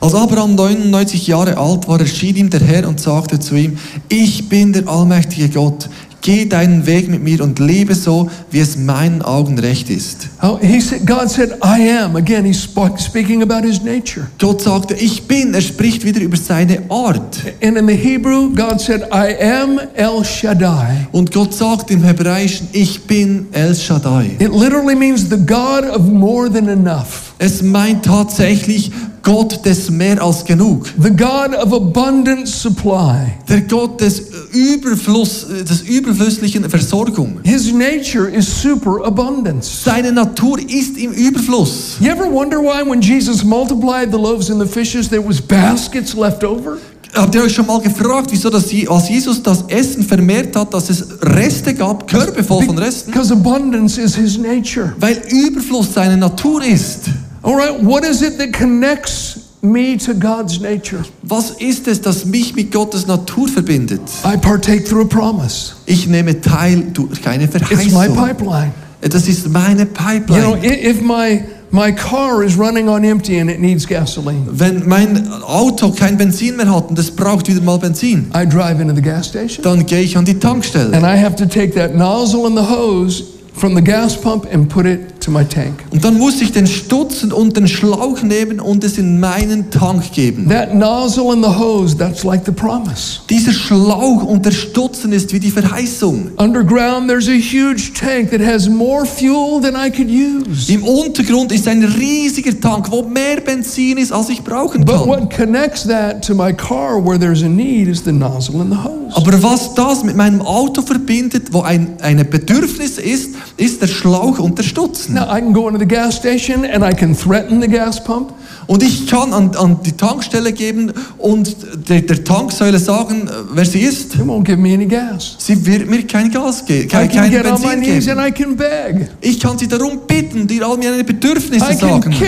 [0.00, 3.76] Als Abraham 99 Jahre alt war, erschien ihm der Herr und sagte zu ihm,
[4.08, 5.88] ich bin der allmächtige Gott.
[6.28, 10.28] Geh deinen Weg mit mir und lebe so, wie es meinen Augen recht ist.
[10.42, 12.16] Oh, he said, God said, I am.
[12.16, 14.26] Again, he's sp- speaking about his nature.
[14.38, 15.54] Gott sagte, ich bin.
[15.54, 17.38] Er spricht wieder über seine Art.
[17.62, 21.08] And in the Hebrew, God said, I am El Shaddai.
[21.12, 24.32] Und Gott sagt im Hebräischen, ich bin El Shaddai.
[24.38, 28.90] It literally means the God of more than enough, Es meint tatsächlich
[29.22, 30.86] Gott des mehr als genug.
[31.02, 33.32] the God of abundant supply.
[33.48, 37.40] Der Gott des Überfluss, des überflüsslichen Versorgung.
[37.44, 39.68] His nature is superabundance.
[39.84, 41.96] Seine Natur ist im Überfluss.
[42.00, 46.14] You ever wonder why when Jesus multiplied the loaves and the fishes, there was baskets
[46.14, 46.78] left over?
[47.14, 50.74] Habt ihr euch schon mal gefragt, wieso dass Sie- als Jesus das Essen vermehrt hat,
[50.74, 53.10] dass es Reste gab, Körbe voll von Resten?
[53.10, 54.92] Because abundance is his nature.
[55.00, 57.04] Weil Überfluss seine Natur ist.
[57.42, 61.02] All right, what is it that connects me to God's nature?
[61.22, 64.00] Was ist es, das mich mit Gottes Natur verbindet?
[64.24, 65.72] I partake through a promise.
[65.86, 68.16] Ich nehme teil durch eine It's my Verheißung.
[68.16, 68.72] pipeline.
[69.00, 70.88] Das ist meine You know, Pipeline.
[70.90, 71.40] if my
[71.70, 76.56] my car is running on empty and it needs gasoline, Wenn mein Auto kein Benzin
[76.56, 79.84] mehr hat und es braucht wieder mal Benzin, I drive into the gas station dann
[79.86, 80.92] gehe ich an die Tankstelle.
[80.96, 83.22] and I have to take that nozzle and the hose
[83.58, 85.84] from the gas pump and put it to my tank.
[85.90, 90.12] Und dann muss ich den Stutzen und den Schlauch nehmen und es in meinen Tank
[90.12, 90.48] geben.
[90.48, 93.20] That nozzle and the hose, that's like the promise.
[93.28, 96.32] Dieser Schlauch und der Stutzen ist wie die Verheißung.
[96.36, 100.72] Underground, there's a huge tank that has more fuel than I could use.
[100.72, 105.08] Im Untergrund ist ein riesiger Tank, wo mehr Benzin ist, als ich brauchen But kann.
[105.08, 108.78] what connects that to my car where there's a need is the nozzle and the
[108.78, 109.16] hose.
[109.16, 114.38] Aber was das mit meinem Auto verbindet, wo ein eine Bedürfnis ist, ist der Schlauch
[114.38, 115.14] und der Stutzen.
[115.14, 118.32] Now, I can go into the gas station and I can threaten the gas pump.
[118.68, 121.56] Und ich kann an, an die Tankstelle geben und
[121.88, 124.14] der, der Tanksäule sagen, äh, wer sie ist.
[124.18, 125.36] Won't give me any gas.
[125.38, 128.20] Sie wird mir kein Gas geben, I kein, kein Benzin geben.
[128.60, 129.06] I.
[129.22, 132.12] Ich kann sie darum bitten, dir all meine Bedürfnisse I sagen.
[132.12, 132.24] I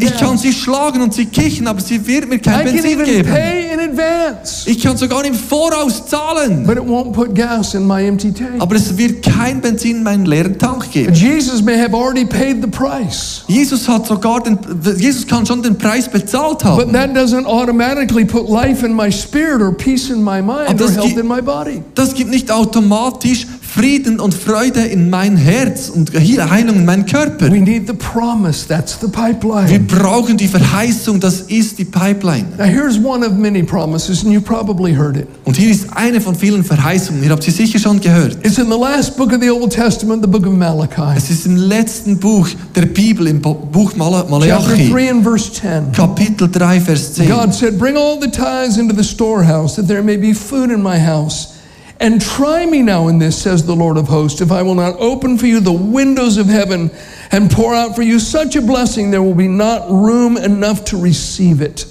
[0.00, 3.04] Ich kann sie schlagen und sie kichen, aber sie wird mir I kein can Benzin
[3.04, 3.30] geben.
[3.30, 4.68] pay in advance.
[4.68, 8.50] Ich kann sogar im Voraus zahlen, But it won't put gas in my empty tank.
[8.58, 11.14] aber es wird kein Benzin in meinen leeren Tank geben.
[11.14, 13.42] Jesus may have already paid the price.
[13.46, 14.58] Jesus hat sogar den,
[14.96, 16.92] Jesus kann schon den Preis bezahlt But haben.
[16.92, 21.16] that doesn't automatically put life in my spirit or peace in my mind or health
[21.16, 21.82] in my body.
[21.94, 27.52] Das gibt nicht automatisch Frieden und Freude in mein Herz und Heilung in meinen Körper.
[27.52, 28.66] We need the promise.
[28.66, 29.78] That's the Wir pipeline.
[29.86, 32.46] brauchen die Verheißung, das ist die Pipeline.
[32.58, 35.28] Now, here's one of many promises, and you probably heard it.
[35.44, 37.22] Und hier ist eine von vielen Verheißungen.
[37.22, 38.38] Ihr habt sie sicher schon gehört.
[38.44, 41.46] It's in the last book of the Old Testament, the book of Malachi, Es ist
[41.46, 45.92] im letzten Buch der Bibel, im Buch chapter Malachi, 3 and verse 10.
[45.92, 47.28] Kapitel 3, Vers 10.
[47.28, 50.82] God said, Bring all the tithes into the storehouse, that there may be food in
[50.82, 51.59] my house.
[52.00, 54.96] And try me now in this, says the Lord of hosts, if I will not
[54.98, 56.90] open for you the windows of heaven
[57.30, 60.96] and pour out for you such a blessing, there will be not room enough to
[60.96, 61.84] receive it.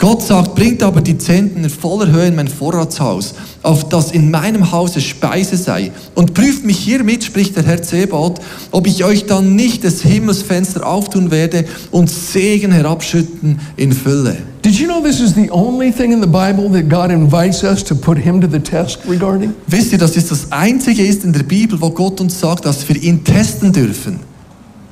[0.00, 4.30] Gott sagt, bringt aber die Zehnten in voller Höhe in mein Vorratshaus, auf das in
[4.30, 5.92] meinem Hause Speise sei.
[6.14, 10.86] Und prüft mich hiermit, spricht der Herr Zebaoth, ob ich euch dann nicht des Himmelsfenster
[10.86, 14.38] auftun werde und Segen herabschütten in Fülle.
[14.62, 17.84] Did you know this is the only thing in the Bible that God invites us
[17.84, 19.52] to put Him to the test regarding?
[19.66, 22.88] Wisst ihr, dass das das Einzige ist in der Bibel, wo Gott uns sagt, dass
[22.88, 24.29] wir ihn testen dürfen?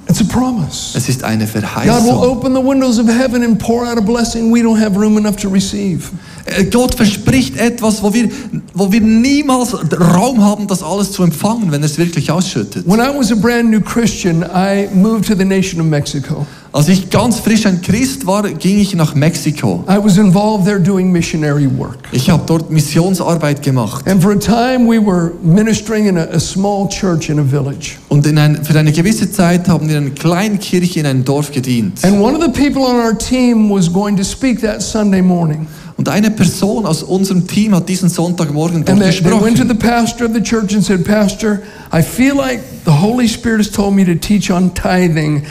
[0.09, 0.97] It's a promise.
[0.97, 4.51] Es ist eine God will open the windows of heaven and pour out a blessing
[4.51, 6.11] we don't have room enough to receive.
[6.47, 8.31] Äh, Gott verspricht etwas, wo wir,
[8.73, 12.87] wo wir niemals Raum haben, das alles zu empfangen, wenn er es wirklich ausschüttet.
[12.87, 16.47] When I was a brand new Christian, I moved to the nation of Mexico.
[16.71, 19.85] Als ich ganz frisch ein Christ war, ging ich nach Mexiko.
[19.89, 21.97] I was involved there doing missionary work.
[22.13, 24.07] Ich habe dort Missionsarbeit gemacht.
[24.07, 27.97] And for a time, we were ministering in a, a small church in a village.
[28.11, 31.25] Und in ein, für eine gewisse Zeit haben wir in einer kleinen Kirche in einem
[31.25, 32.05] Dorf gedient.
[32.05, 35.67] And one of the people on our team was going to speak that Sunday morning.
[35.97, 39.69] Und eine Person aus unserem Team hat diesen Sonntagmorgen dort And they, went to gesprochen.
[39.69, 43.71] the pastor of the church and said, Pastor, I feel like the Holy Spirit has
[43.71, 45.45] told me to teach on tithing.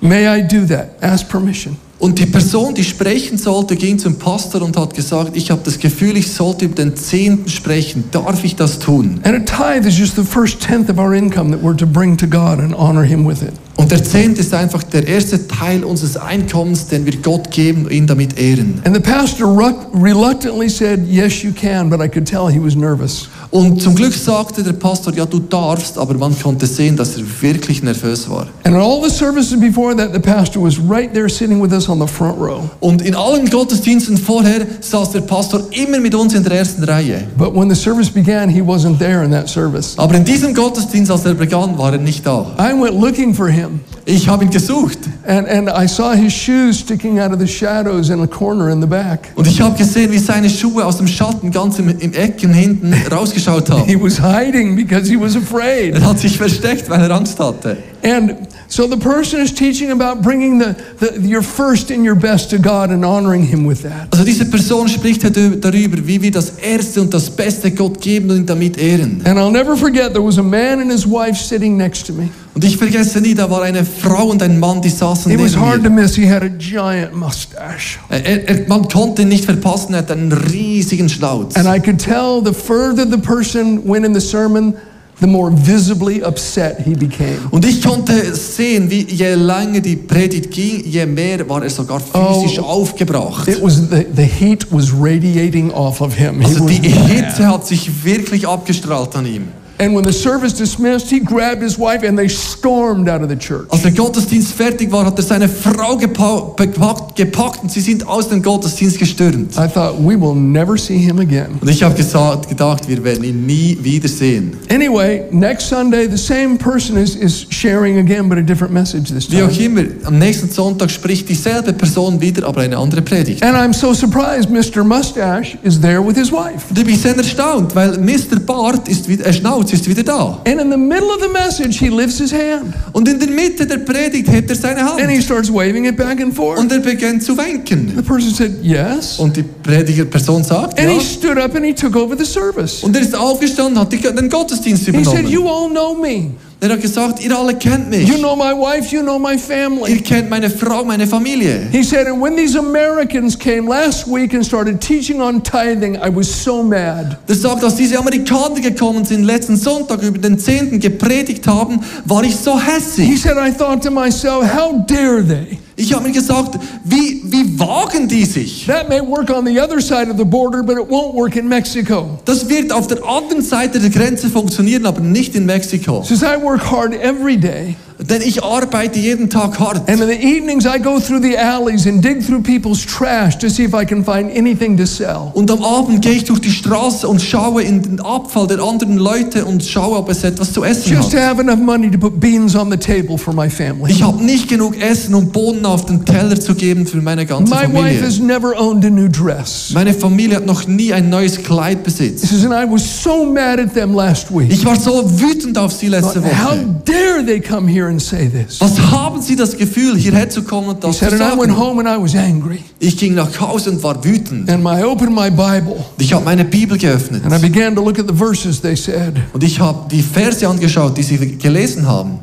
[0.00, 1.02] May I do that?
[1.02, 1.76] Ask permission.
[1.98, 5.78] Und die Person, die sprechen sollte, ging zum Pastor und hat gesagt, ich habe das
[5.78, 8.04] Gefühl, ich sollte über den Zehnten sprechen.
[8.10, 9.20] Darf ich das tun?
[9.22, 12.16] And a tithe is just the first tenth of our income that we're to bring
[12.16, 13.52] to God and honor Him with it.
[13.76, 17.92] Und der Zehnte ist einfach der erste Teil unseres Einkommens, den wir Gott geben und
[17.92, 18.80] ihn damit ehren.
[18.84, 19.46] And the pastor
[19.94, 23.28] reluctantly said, Yes, you can, but I could tell he was nervous.
[23.50, 27.24] Und zum Glück sagte der Pastor, ja, du darfst, aber man konnte sehen, dass er
[27.40, 28.46] wirklich nervös war.
[28.62, 31.88] And in all the services before that, the pastor was right there sitting with us
[31.88, 32.70] on the front row.
[32.78, 37.26] Und in allen Gottesdiensten vorher saß der Pastor immer mit uns in der ersten Reihe.
[37.36, 39.94] But when the service began, he wasn't there in that service.
[39.96, 42.54] Aber in diesem Gottesdienst, als er begann, war er nicht da.
[42.56, 43.99] I went looking for him, him.
[44.04, 48.10] Ich habe ihn gesucht and, and I saw his shoes sticking out of the shadows
[48.10, 49.32] in a corner in the back.
[49.34, 52.94] und ich habe gesehen, wie seine Schuhe aus dem Schatten ganz im, im Ecken hinten
[53.12, 53.84] rausgeschaut haben.
[53.84, 55.94] He was hiding because he was afraid.
[55.94, 57.76] Er hat sich versteckt, weil er Angst hatte.
[58.02, 62.48] And so the person is teaching about bringing the, the, your first and your best
[62.50, 64.08] to God and honoring Him with that.
[64.10, 68.48] Also diese Person spricht darüber, wie wir das Erste und das Beste Gott geben und
[68.48, 69.20] damit ehren.
[69.24, 72.30] And I'll never forget, there was a man and his wife sitting next to me.
[72.54, 75.56] Und ich vergesse nie, da war eine Frau und ein Mann, die saßen It was
[75.56, 76.14] hard to miss.
[76.16, 77.98] He had a giant mustache.
[78.08, 81.54] Er, er, man konnte nicht verpassen, er hat einen riesigen Schnauz.
[81.56, 84.74] And I could tell the further the person went in the sermon,
[85.20, 87.36] the more visibly upset he became.
[87.50, 92.00] Und ich konnte sehen, wie je länger die Predigt ging, je mehr war er sogar
[92.00, 92.62] physisch Oh.
[92.64, 93.46] aufgebracht.
[93.48, 96.40] It was the, the heat was radiating off of him.
[96.40, 96.88] He Also was die.
[96.88, 99.48] Hitze hat sich wirklich abgestrahlt an ihm.
[99.80, 103.36] And when the service dismissed, he grabbed his wife and they stormed out of the
[103.36, 103.66] church.
[103.70, 108.06] Als der Gottesdienst fertig war, hat er seine Frau gepa gepackt, gepackt und sie sind
[108.06, 109.56] aus dem Gottesdienst gestürmt.
[109.56, 111.58] I thought, we will never see him again.
[111.62, 114.52] Und ich habe gesagt, gedacht, wir werden ihn nie wiedersehen.
[114.70, 119.30] Anyway, next Sunday, the same person is, is sharing again, but a different message this
[119.30, 119.80] Wie auch time.
[119.80, 123.42] immer, am nächsten Sonntag spricht dieselbe Person wieder, aber eine andere Predigt.
[123.42, 124.84] And I'm so surprised, Mr.
[124.84, 126.66] Mustache is there with his wife.
[126.68, 128.38] Und ich bin sehr erstaunt, weil Mr.
[128.44, 129.32] Bart ist wieder, äh,
[129.70, 130.40] Schnauz ist wieder da.
[130.46, 133.66] And in the middle of the message, he lifts his hand Und in der Mitte
[133.66, 135.00] der Predigt hebt er seine Hand.
[135.00, 136.58] and he starts waving it back and forth.
[136.58, 137.92] Und er beginnt zu wenken.
[137.96, 139.18] The person said, Yes.
[139.18, 140.94] Und die Predigerperson sagt, And ja.
[140.98, 142.82] he stood up and he took over the service.
[142.82, 145.16] Und er ist aufgestanden, hat den Gottesdienst übernommen.
[145.16, 145.30] He said.
[145.30, 146.30] You all know me.
[146.62, 148.06] Er hat gesagt, ihr alle kennt mich.
[148.06, 149.98] You know my wife, you know my Ihr family.
[150.02, 151.68] kennt meine Frau, meine Familie.
[151.72, 156.10] He said, and when these Americans came last week and started teaching on tithing, I
[156.14, 157.16] was so mad.
[157.26, 162.22] Der sagt, als diese Amerikaner gekommen sind, letzten Sonntag über den Zehnten gepredigt haben, war
[162.24, 163.22] ich so He hässlich.
[163.22, 165.58] said, I thought to myself, how dare they?
[165.80, 168.66] Ich habe mir gesagt, wie, wie wagen die sich?
[168.66, 171.48] That may work on the other side of the border, but it won't work in
[171.48, 172.18] Mexico.
[172.26, 176.02] Das wird auf der anderen Seite der Grenze funktionieren, aber nicht in Mexiko.
[176.02, 177.76] Says, I work hard every day.
[178.08, 179.88] Denn ich arbeite jeden Tag hart.
[179.88, 183.48] And in the evenings, I go through the alleys and dig through people's trash to
[183.48, 185.30] see if I can find anything to sell.
[185.34, 188.96] Und am Abend gehe ich durch die Straße und schaue in den Abfall der anderen
[188.96, 191.20] Leute und schaue, ob es etwas zu essen Just hat.
[191.20, 193.90] have enough money to put beans on the table for my family.
[193.92, 197.52] Ich habe nicht genug Essen und Bohnen auf den Teller zu geben für meine ganze
[197.54, 198.02] My wife Familie.
[198.02, 199.70] has never owned a new dress.
[199.74, 202.26] Meine Familie hat noch nie ein neues Kleid besitzt.
[202.26, 204.50] says, and I was so mad at them last week.
[204.50, 206.66] Ich war so wütend auf sie letzte How Woche.
[206.86, 208.60] dare they come here and say this?
[208.60, 211.38] Was haben sie das Gefühl, hierher zu kommen und He das zu said, and I
[211.38, 212.64] went home and I was angry.
[212.78, 214.48] Ich ging nach Hause und war wütend.
[214.48, 217.98] And I opened my Bible Ich habe meine Bibel geöffnet and I began to look
[217.98, 219.14] at the verses they said.
[219.32, 222.18] und ich habe die Verse angeschaut, die sie gelesen haben.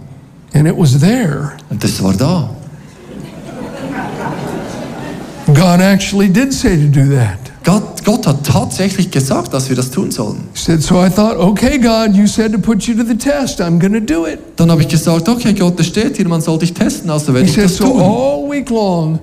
[0.54, 1.52] And it was there.
[1.70, 2.50] Und das war da.
[5.48, 7.40] God actually did say to do that.
[7.68, 10.38] Gott, Gott hat tatsächlich gesagt, dass wir das tun sollen.
[10.54, 13.60] Said, so I thought, okay, God, you said to put you to the test.
[13.60, 14.40] I'm going to do it.
[14.56, 17.46] Dann habe ich gesagt, okay Gott, das steht hier, man soll dich testen, also werde
[17.46, 18.00] He ich said, das so tun.
[18.02, 19.20] all week long,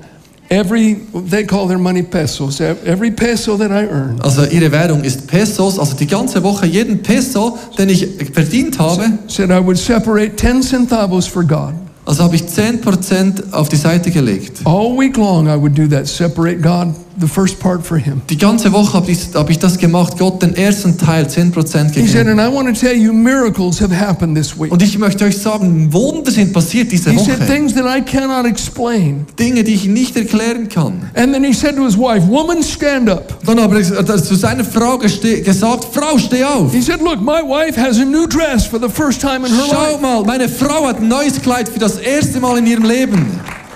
[0.51, 5.26] every, they call their money pesos, every peso that I earn, Also ihre Währung ist
[5.26, 10.36] Pesos, also die ganze Woche jeden Peso, den ich verdient habe, said I would separate
[10.36, 11.72] 10 centavos for God.
[12.05, 14.59] also habe ich 10% auf die Seite gelegt.
[14.64, 16.88] All week long, I would do that, separate God,
[17.21, 18.23] the first part for Him.
[18.31, 21.55] Die ganze Woche habe ich, habe ich das gemacht, Gott den ersten Teil 10%
[21.95, 22.29] He said, gegeben.
[22.31, 24.73] and I want to tell you, miracles have happened this week.
[24.73, 27.47] Und ich möchte euch sagen, Wunder sind passiert diese He said Woche.
[27.47, 29.27] things that I cannot explain.
[29.39, 31.11] Dinge, die ich nicht erklären kann.
[31.15, 33.35] And then he said to his wife, Woman, stand up.
[33.45, 33.83] Dann äh,
[34.23, 36.73] zu seiner Frau gesagt, Frau, steh auf.
[36.73, 39.65] He said, Look, my wife has a new dress for the first time in her
[39.71, 40.01] Schau life.
[40.01, 43.27] mal, meine Frau hat ein neues Kleid für das erste Mal in ihrem Leben.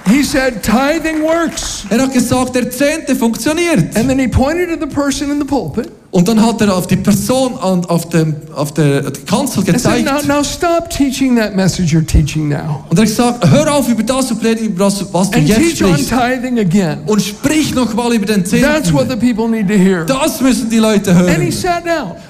[0.08, 1.84] He said, Tithing works.
[1.90, 3.94] Er hat gesagt, der Zehnte funktioniert.
[3.94, 6.86] And then he pointed to the person in the pulpit Und dann hat er auf
[6.86, 10.26] die Person an, auf, dem, auf der Kanzel and said, gezeigt.
[10.26, 12.82] now, now stop teaching that message you're teaching now.
[12.88, 15.46] Und er hat gesagt, hör auf über das zu predigen, über das, was du And
[15.46, 16.12] jetzt sprichst.
[17.06, 18.66] Und sprich noch mal über den Zehnten.
[20.06, 21.52] Das müssen die Leute hören.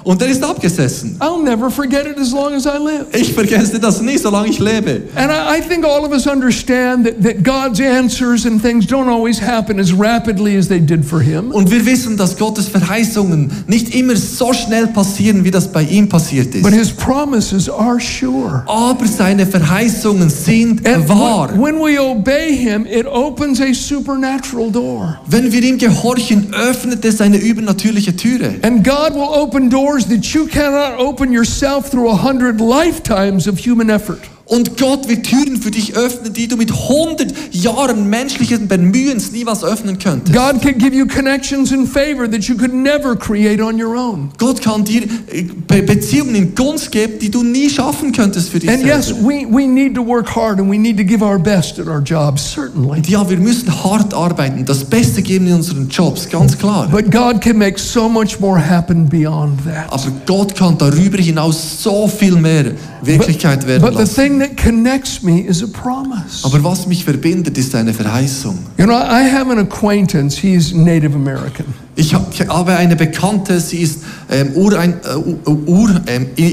[0.02, 1.16] Und er ist abgesessen.
[1.20, 3.12] As as.
[3.12, 5.02] Ich vergesse das nie, solange ich lebe.
[5.14, 9.08] And I, I think all of us understand that, that God's answers and things don't
[9.08, 11.52] always happen as rapidly as they did for him.
[11.52, 16.08] Und wir wissen, dass Gottes Verheißungen nicht immer so schnell passieren, wie das bei ihm
[16.08, 16.78] passiert But ist.
[16.78, 18.64] his promises are sure.
[18.66, 21.50] Aber seine Verheißungen sind And wahr.
[21.54, 25.18] when we obey him, it opens a supernatural door.
[25.26, 28.54] Wenn wir ihm gehorchen, öffnet es eine übernatürliche Türe.
[28.62, 33.58] And God will open doors that you cannot open yourself through a hundred lifetimes of
[33.64, 34.20] human effort.
[34.48, 39.44] Und Gott wird Türen für dich öffnen, die du mit 100 Jahren menschlichen Bemühens nie
[39.44, 40.34] was öffnen könntest.
[40.34, 44.30] God can give you connections and favor that you could never create on your own.
[44.38, 48.58] Gott kann dir äh, Be Beziehungen in Gunst geben, die du nie schaffen könntest für
[48.58, 49.28] dich And yes, selber.
[49.28, 52.00] we, we need to work hard and we need to give our best at our
[52.00, 52.96] jobs, certainly.
[52.96, 56.88] Und ja, wir müssen hart arbeiten, das Beste geben in unseren Jobs, ganz klar.
[56.90, 59.92] But God can make so much more happen beyond that.
[59.92, 62.72] Aber Gott kann darüber hinaus so viel mehr
[63.02, 64.37] Wirklichkeit werden But lassen.
[64.38, 66.44] Thing that connects me is a promise.
[66.44, 68.58] Aber was mich verbindet, ist eine Verheißung.
[68.78, 71.74] You know, I have an acquaintance, he's Native American.
[72.00, 76.46] Ich hab- ich habe eine Bekannte, sie ist ähm, Urein, äh, Ur, ähm, in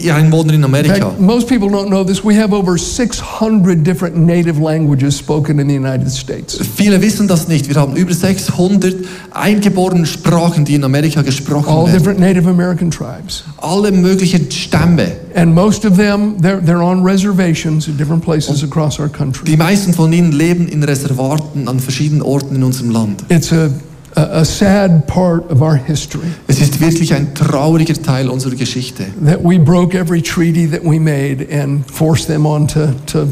[0.50, 0.96] In Amerika.
[1.12, 2.24] fact, most people don't know this.
[2.26, 6.58] We have over 600 different native languages spoken in the United States.
[6.76, 7.68] Viele wissen das nicht.
[7.70, 8.96] Wir haben über 600
[9.32, 11.94] eingeborene Sprachen, die in Amerika gesprochen All werden.
[12.00, 13.44] different Native American tribes.
[13.58, 15.12] Alle möglichen Stämme.
[15.36, 19.46] And most of them, they're, they're on reservations at different places across our country.
[19.46, 23.24] Die meisten von ihnen leben in Reservaten an verschiedenen Orten in unserem Land.
[23.30, 23.70] It's a,
[24.16, 29.06] a, a sad part of our history Es ist wirklich ein trauriger Teil unserer Geschichte.
[29.26, 33.28] that we broke every treaty that we made and forced them onto to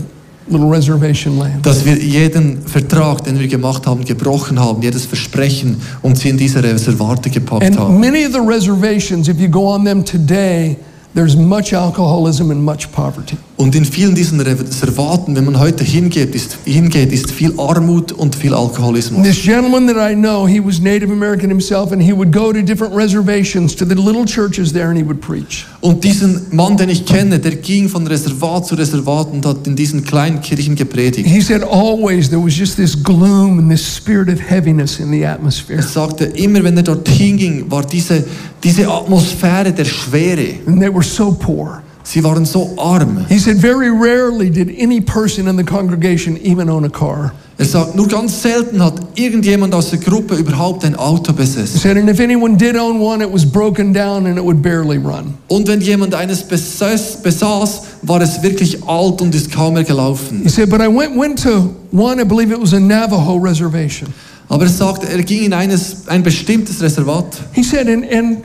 [0.50, 1.66] little reservation land.
[1.66, 6.38] Dass wir jeden Vertrag, den wir gemacht haben, gebrochen haben, jedes Versprechen und sie in
[6.38, 8.00] diese Reservate gepackt And haben.
[8.00, 10.76] many of the reservations, if you go on them today,
[11.14, 13.38] there's much alcoholism and much poverty.
[13.58, 18.36] Und in vielen diesen Reservaten, wenn man heute hingeht, ist, hingeht, ist viel Armut und
[18.36, 19.24] viel Alkoholismus.
[19.24, 22.62] This gentleman that I know, he was Native American himself, and he would go to
[22.62, 25.66] different reservations, to the little churches there, and he would preach.
[25.84, 29.76] Und diesen Mann, den ich kenne, der ging von Reservat zu Reservat und hat in
[29.76, 31.28] diesen kleinen Kirchen gepredigt.
[31.28, 35.26] He said always there was just this gloom and this spirit of heaviness in the
[35.26, 35.80] atmosphere.
[35.80, 38.24] Er sagte, immer wenn er dorthin ging, war diese,
[38.64, 40.56] diese Atmosphäre der Schwere.
[40.66, 41.84] And they were so poor.
[42.04, 43.26] Sie waren so arm.
[43.28, 47.34] He said very rarely did any person in the congregation even own a car.
[47.56, 51.80] Er sagt, nur ganz selten hat irgendjemand aus der Gruppe überhaupt ein Auto besessen.
[51.80, 54.98] said, and if anyone did own one, it was broken down and it would barely
[54.98, 55.36] run.
[55.48, 60.42] Und wenn jemand eines besaß, besaß, war es wirklich alt und ist kaum mehr gelaufen.
[60.44, 64.12] He said, but I went, went to one, I believe it was a Navajo reservation.
[64.50, 67.26] Aber er sagt, er ging in eines, ein bestimmtes Reservat.
[67.54, 68.38] He said, and, and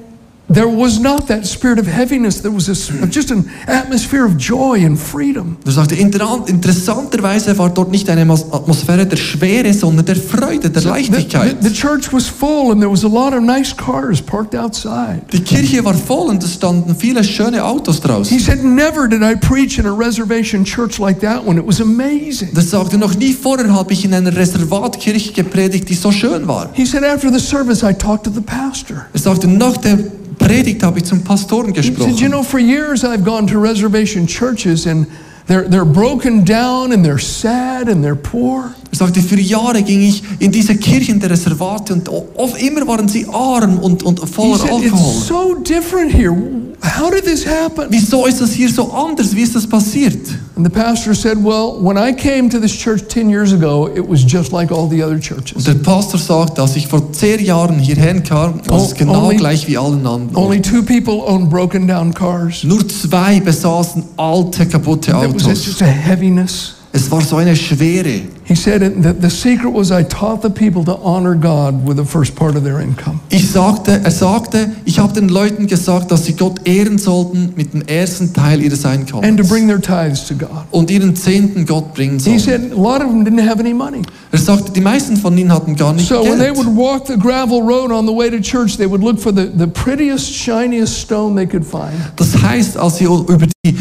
[0.50, 2.40] there was not that spirit of heaviness.
[2.40, 5.58] There was this, just an atmosphere of joy and freedom.
[5.66, 10.82] Er sagte, inter- interessanterweise war dort nicht eine Atmosphäre der Schwere, sondern der Freude, der
[10.82, 11.56] The, Leichtigkeit.
[11.62, 15.22] the- the church was full and there was a lot of nice cars parked outside.
[15.32, 18.38] Die Kirche war voll und es standen viele schöne Autos He draußen.
[18.40, 21.58] said, never did I preach in a reservation church like that one.
[21.60, 22.50] It was amazing.
[22.54, 26.70] Das sagte, noch nie vorher habe ich in einer Reservatkirche gepredigt, die so schön war.
[26.72, 29.06] He said, after the service, I talked to the pastor.
[29.12, 29.98] Er sagte, nach der
[30.38, 34.26] Predigt habe ich zum Pastoren He said, you know, for years I've gone to reservation
[34.26, 35.06] churches and
[35.46, 38.74] they're, they're broken down and they're sad and they're poor.
[38.90, 43.06] Er sagte, für Jahre ging ich in diese Kirchen der Reservate und oft immer waren
[43.08, 44.88] sie arm und, und voller said, Alkohol.
[45.16, 46.34] it's so different here.
[46.80, 47.86] How did this happen?
[47.90, 49.34] Wieso ist das hier so anders?
[49.34, 50.16] Wie ist das passiert?
[50.56, 54.08] And the pastor said, well, when I came to this church 10 years ago, it
[54.08, 55.64] was just like all the other Und churches.
[55.64, 59.66] der Pastor sagt, als ich vor zehn Jahren hierher kam, war es genau only- gleich
[59.68, 60.36] wie allen anderen.
[60.36, 62.62] Only two people owned broken down cars.
[62.64, 65.66] Nur zwei besaßen alte, kaputte It was Autos.
[65.66, 66.74] just a heaviness.
[66.98, 68.22] Es war so eine Schwere.
[68.42, 72.04] He said that the secret was I taught the people to honor God with the
[72.04, 73.20] first part of their income.
[73.28, 77.72] Ich sagte, er sagte, ich habe den Leuten gesagt, dass sie Gott ehren sollten mit
[77.72, 80.64] dem ersten Teil ihres and to Einkommens bring their tithes to God.
[80.72, 82.40] und ihren Zehnten Gott bringen He sollten.
[82.40, 84.02] said a lot of them didn't have any money.
[84.32, 86.56] Er sagte, die meisten von ihnen hatten gar nicht So when they Geld.
[86.56, 89.46] would walk the gravel road on the way to church, they would look for the,
[89.56, 91.94] the prettiest, shiniest stone they could find.
[92.16, 93.76] Das heißt, als sie über die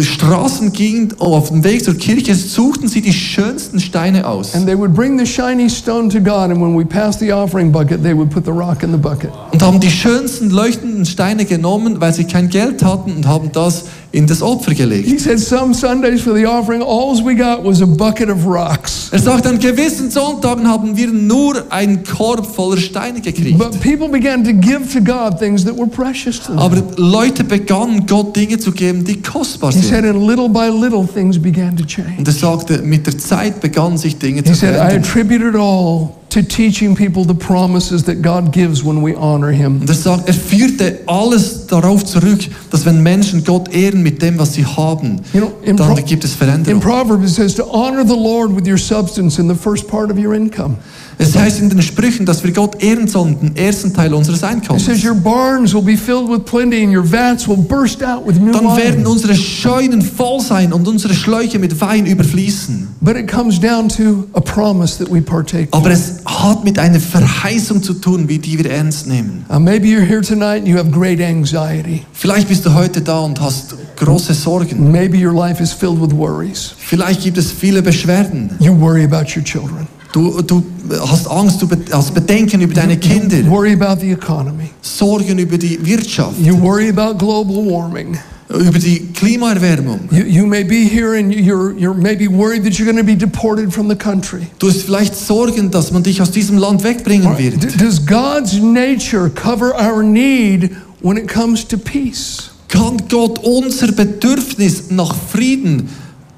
[0.00, 4.54] Straßen gingen, auf dem Weg zur Kirche, suchten sie die schönsten Steine aus.
[4.54, 7.70] And they would bring the shiny stone to God, and when we passed the offering
[7.70, 9.30] bucket, they would put the rock in the bucket.
[9.52, 13.84] Und haben die schönsten leuchtenden Steine genommen, weil sie kein Geld hatten und haben das
[14.12, 15.08] in das Opfer gelegt.
[15.08, 19.08] He said some Sundays for the offering, all we got was a bucket of rocks.
[19.10, 23.58] Er sagt, an gewissen Sonntagen haben wir nur einen Korb voller Steine gekriegt.
[23.58, 26.58] But people began to give to God things that were precious to them.
[26.58, 30.16] Aber Leute begannen Gott Dinge zu geben, die kostbar He said, sind.
[30.16, 32.18] and little by little things began to change.
[32.18, 35.02] Und er sagte, mit der Zeit begannen sich Dinge He zu said, I verändern.
[35.02, 39.80] attribute it all to teaching people the promises that God gives when we honor Him.
[39.80, 44.38] Und er sagt, er führte alles darauf zurück, dass wenn Menschen Gott ehren mit dem,
[44.38, 48.04] was sie haben, You know, dann Pro- gibt es in Proverbs it says to honor
[48.04, 50.76] the Lord with your substance in the first part of your income.
[51.18, 54.44] Es heißt in den Sprüchen, dass wir Gott ehren sollen, den ersten Teil unseres It
[54.44, 54.84] Einkommens.
[54.84, 58.38] says your barns will be filled with plenty and your vats will burst out with
[58.38, 62.88] new Dann werden unsere Scheunen voll sein und unsere Schläuche mit Wein überfließen.
[63.00, 65.68] But it comes down to a promise that we partake.
[65.72, 69.44] Aber es hat mit einer Verheißung zu tun, wie die wir ernst nehmen.
[69.48, 72.02] Uh, maybe you're here tonight and you have great anxiety.
[72.12, 74.90] Vielleicht bist du heute da und hast große Sorgen.
[74.90, 76.74] Maybe your life is filled with worries.
[76.78, 78.50] Vielleicht gibt es viele Beschwerden.
[78.58, 79.86] You worry about your children.
[80.12, 80.62] Du, du
[81.00, 84.70] hast Angst, du hast Bedenken über deine Kinder, You worry about the economy.
[84.82, 88.18] Sorgen über die Wirtschaft, You worry about global warming.
[88.50, 90.00] über die Klimaerwärmung.
[90.10, 93.16] You, you may be here and you're, you're maybe worried that you're going to be
[93.16, 94.48] deported from the country.
[94.58, 97.80] Du hast vielleicht Sorgen, dass man dich aus diesem Land wegbringen D- wird.
[97.80, 102.50] Does God's nature cover our need when it comes to peace?
[102.68, 105.88] Kann Gott unser Bedürfnis nach Frieden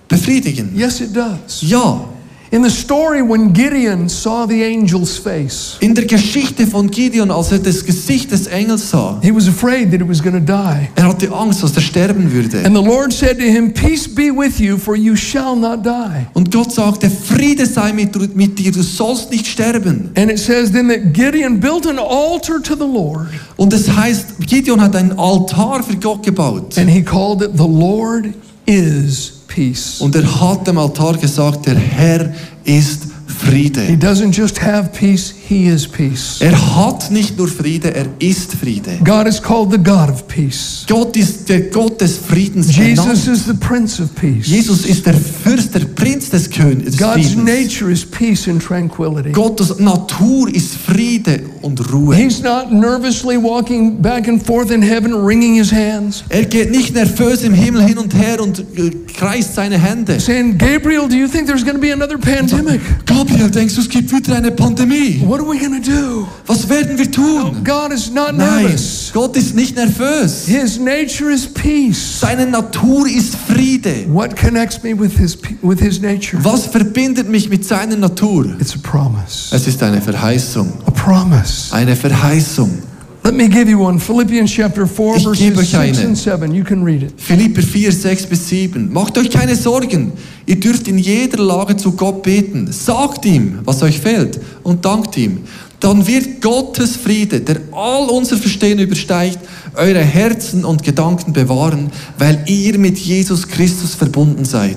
[0.06, 0.70] befriedigen?
[0.76, 1.62] Yes, it does.
[1.62, 2.08] Ja.
[2.54, 7.50] In the story, when Gideon saw the angel's face, In der Geschichte von Gideon, als
[7.50, 10.88] er das Gesicht des Engels sah, he was afraid that he was going to die.
[10.94, 12.64] er hatte Angst, dass er sterben würde.
[12.64, 16.28] And the Lord said to him, Peace be with you, for you shall not die.
[16.34, 20.12] Und Gott sagte, Friede sei mit, mit dir, du sollst nicht sterben.
[20.16, 24.38] And it says then that Gideon built an altar to the Lord, Und es heißt,
[24.46, 26.78] Gideon hat einen Altar für Gott gebaut.
[26.78, 28.26] and he called it The Lord
[28.66, 30.00] is Peace.
[30.00, 32.32] Und er hat dem Altar gesagt, der Herr
[32.64, 33.10] ist He
[33.46, 33.80] Friede.
[34.00, 36.36] doesn't just have peace, He is peace.
[36.40, 38.98] Er hat nicht nur Friede, er ist Friede.
[39.04, 40.84] God is called the God of peace.
[40.88, 44.46] Gott ist der Gott des Friedens Jesus is the Prince of Peace.
[44.46, 46.96] Jesus ist der Fürst, der Prinz des Königs.
[46.96, 47.44] God's Friedens.
[47.44, 49.32] nature is peace and tranquility.
[49.32, 52.16] Gottes Natur ist Friede und Ruhe.
[52.16, 56.94] He's not nervously walking back and forth in heaven, wringing his hands, Er geht nicht
[56.94, 60.18] nervös im Himmel hin und her und äh, kreist seine Hände.
[60.20, 62.80] saying, Gabriel, do you think there's going to be another pandemic?
[63.04, 65.20] Gabriel, denkst du, es gibt wieder eine Pandemie?
[65.24, 66.26] What are we to do?
[66.46, 67.64] Was werden wir tun?
[67.64, 69.10] God is not Nein, nervous.
[69.12, 70.46] Gott ist nicht nervös.
[70.46, 72.20] His nature is peace.
[72.20, 74.06] Seine Natur ist Friede.
[74.08, 76.38] What connects me with his with his nature?
[76.44, 78.56] Was verbindet mich mit seiner Natur?
[78.58, 79.54] It's a promise.
[79.54, 80.72] Es ist eine Verheißung.
[80.86, 81.72] A promise.
[81.74, 82.82] Eine Verheißung.
[83.24, 83.98] Let me give you one.
[83.98, 86.06] Philippians chapter 4, Ich verses euch 6 eine.
[86.08, 86.54] and 7.
[86.54, 87.12] You can read it.
[87.16, 88.92] Philipper 4, 6 bis 7.
[88.92, 90.12] Macht euch keine Sorgen.
[90.44, 92.68] Ihr dürft in jeder Lage zu Gott beten.
[92.70, 95.38] Sagt ihm, was euch fehlt und dankt ihm.
[95.80, 99.38] Dann wird Gottes Friede, der all unser Verstehen übersteigt,
[99.74, 104.76] eure Herzen und Gedanken bewahren, weil ihr mit Jesus Christus verbunden seid.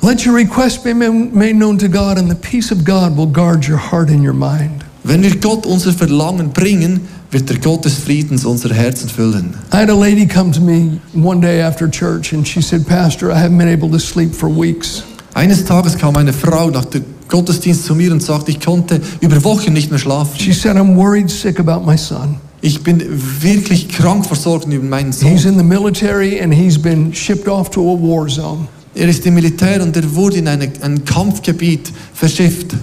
[0.00, 3.26] Let your request be ma- made known to God, and the peace of God will
[3.26, 4.84] guard your heart and your mind.
[5.02, 7.00] Wenn wir Gott unser Verlangen bringen,
[7.30, 9.54] wird der Gott des Friedens unser Herzen füllen.
[9.72, 13.30] I had a lady come to me one day after church, and she said, Pastor,
[13.30, 15.02] I haven't been able to sleep for weeks.
[15.34, 19.42] Eines Tages kam eine Frau nach dem Gottesdienst zu mir und sagte, ich konnte über
[19.44, 20.38] Wochen nicht mehr schlafen.
[20.38, 22.36] She said, I'm worried sick about my son.
[22.60, 23.02] Ich bin
[23.40, 25.52] wirklich krank versorgt über meinen He's Sohn.
[25.52, 28.66] in the military, and he's been shipped off to a war zone.
[28.94, 32.74] Er ist im Militär und er wurde in eine, ein Kampfgebiet verschifft.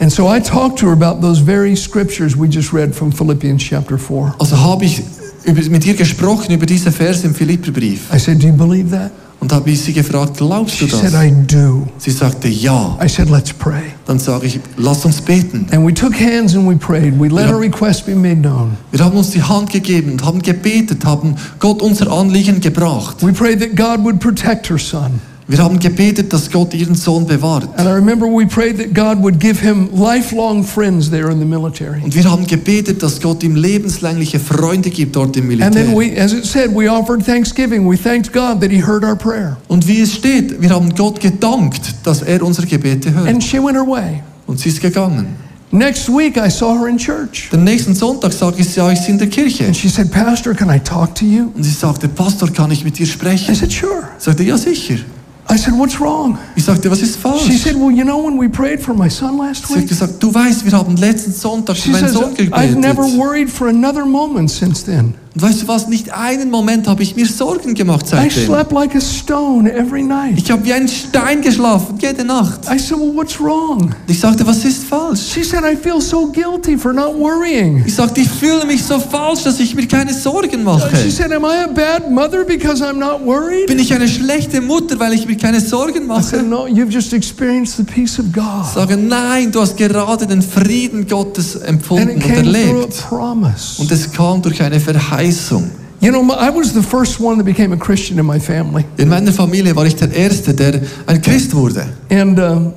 [0.00, 3.62] And so I talked to her about those very scriptures we just read from Philippians
[3.62, 4.34] chapter 4.
[4.38, 5.02] Also habe ich
[5.44, 9.12] über, mit ihr gesprochen über diese Verse im Philipperbrief I said, Do you believe that?
[9.40, 11.12] und habe ich sie gefragt, glaubst du She said.
[11.12, 11.86] I do.
[11.98, 12.98] Sie sagte ja.
[13.02, 13.82] I said, Let's pray.
[14.06, 15.66] Dann sage ich, lass uns beten.
[15.70, 17.18] And we took hands and we prayed.
[17.20, 17.54] We let Ja.
[17.54, 18.76] our request be made known.
[18.90, 23.18] Wir haben uns die Hand gegeben und haben gebetet, haben Gott unser Anliegen gebracht.
[23.22, 25.20] We prayed that God would protect her son.
[25.46, 27.68] Wir haben gebetet, dass Gott ihren Sohn bewahrt.
[27.78, 31.44] And I remember we prayed that God would give him lifelong friends there in the
[31.44, 32.00] military.
[32.02, 36.16] Und wir haben gebetet, dass Gott ihm lebenslängliche Freunde gibt dort im And then Militär.
[36.16, 37.86] we, as it said, we offered thanksgiving.
[37.86, 39.58] We thanked God that he heard our prayer.
[39.68, 43.28] Und wie es steht, wir haben Gott gedankt, dass er unsere Gebete hört.
[43.28, 44.22] And she went her way.
[44.46, 45.26] Und sie ist gegangen.
[45.70, 47.50] Next week, I saw her in church.
[47.52, 49.66] Den nächsten Sonntag sage ich, bin in der Kirche.
[49.66, 51.50] And she said, Pastor, can I talk to you?
[51.54, 53.54] Und sie sagte, Pastor, kann ich mit dir I sprechen?
[53.54, 54.04] said, Sure.
[54.18, 55.00] Sagte, ja, sicher.
[55.48, 56.38] I said, What's wrong?
[56.56, 59.38] Ich sagte, was ist She said, Well, you know, when we prayed for my son
[59.38, 62.76] last Sie hat week, gesagt, du weißt, wir haben letzten Sonntag für meinen Sohn I've
[62.76, 65.14] never worried for another moment since then.
[65.34, 68.52] Und weißt du was, nicht einen Moment habe ich mir Sorgen gemacht I seitdem.
[70.08, 70.38] like.
[70.38, 72.64] Ich habe wie ein Stein geschlafen, jede Nacht.
[72.64, 73.82] Said, Well, what's wrong?
[73.82, 75.32] Und ich sagte, was ist falsch?
[75.32, 77.82] She said, I feel so guilty for not worrying.
[77.84, 80.96] Ich sagte, ich fühle mich so falsch, dass ich mir keine Sorgen mache.
[81.02, 83.66] She said, Am I a bad mother because I'm not worried?
[83.66, 86.42] Bin ich eine schlechte Mutter, weil ich mir keine Sorgen I said, mache?
[86.44, 88.66] No, you've just experienced the peace of God.
[88.68, 93.04] Ich sage, nein, du hast gerade den Frieden Gottes empfunden und erlebt.
[93.78, 95.23] Und es kam durch eine Verheißung.
[96.00, 98.84] You know, I was the first one that became a Christian in my family.
[98.98, 101.86] In meiner Familie war ich der Erste, der ein Christ wurde.
[102.10, 102.74] And um,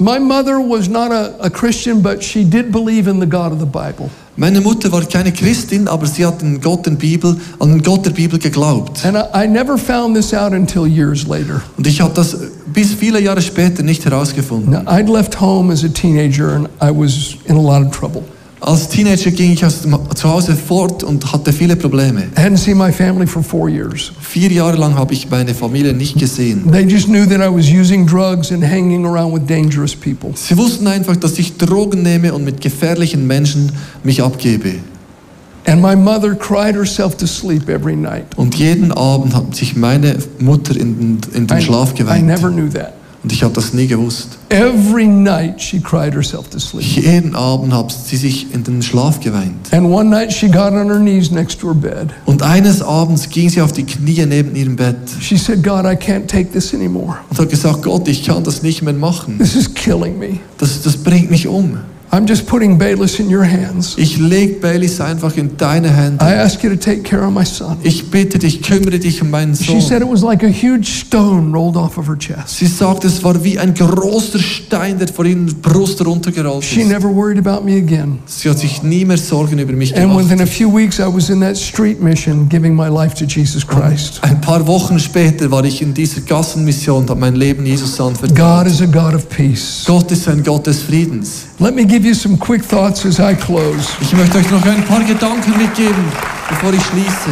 [0.00, 3.60] my mother was not a, a Christian, but she did believe in the God of
[3.60, 4.10] the Bible.
[4.36, 8.04] Meine Mutter war keine Christin, aber sie hat an Gott, der Bibel, an den Gott
[8.04, 9.04] der Bibel geglaubt.
[9.04, 11.62] And I, I never found this out until years later.
[11.76, 12.36] Und ich habe das
[12.66, 14.72] bis viele Jahre später nicht herausgefunden.
[14.72, 18.24] Now, I'd left home as a teenager and I was in a lot of trouble.
[18.66, 22.28] Als Teenager ging ich aus dem, zu Hause fort und hatte viele Probleme.
[22.34, 24.10] I hadn't seen my family for four years.
[24.20, 26.72] Vier Jahre lang habe ich meine Familie nicht gesehen.
[26.72, 30.30] They just knew that I was using drugs and hanging around with dangerous people.
[30.34, 33.70] Sie wussten einfach, dass ich Drogen nehme und mit gefährlichen Menschen
[34.02, 34.76] mich abgebe.
[35.66, 38.26] And my mother cried herself to sleep every night.
[38.36, 42.26] Und jeden Abend hat sich meine Mutter in den, in den I, Schlaf I geweint.
[42.26, 42.94] never knew that.
[43.24, 44.36] Und ich habe das nie gewusst.
[44.50, 46.84] Every night she cried herself to sleep.
[46.84, 49.72] Jeden Abend hat sie sich in den Schlaf geweint.
[49.72, 52.12] And one night she got on her knees next to her bed.
[52.26, 55.96] Und eines Abends ging sie auf die Knie neben ihrem Bett She said, God, I
[55.96, 57.16] can't take this anymore.
[57.30, 59.38] und hat gesagt, Gott, ich kann das nicht mehr machen.
[59.38, 60.40] This is killing me.
[60.58, 61.78] Das, das bringt mich um.
[62.14, 63.94] I'm just putting Bayless in your hands.
[63.96, 66.24] Ich leg Baileys einfach in deine I Hände.
[66.24, 67.76] ask you to take care of my son.
[67.82, 70.02] Ich bitte dich, kümmere dich um meinen She said Sohn.
[70.02, 72.56] it was like a huge stone rolled off of her chest.
[72.56, 76.88] Sie sagt, es war wie ein großer Stein, der vor ihrer Brust runtergerollt She ist.
[76.88, 78.20] never worried about me again.
[78.26, 80.24] Sie hat sich nie mehr Sorgen über mich And gemacht.
[80.26, 83.66] within a few weeks, I was in that street mission giving my life to Jesus
[83.66, 84.20] Christ.
[84.22, 88.06] Ein paar Wochen später war ich in dieser Gassenmission und habe mein Leben Jesus God
[88.10, 88.68] anvertraut.
[88.68, 89.82] is a God of peace.
[89.84, 91.46] Gott ist ein Gott des Friedens.
[91.58, 93.88] Let me give give you some quick thoughts as I close.
[94.02, 96.04] Ich möchte euch noch ein paar Gedanken mitgeben,
[96.50, 97.30] bevor ich schließe.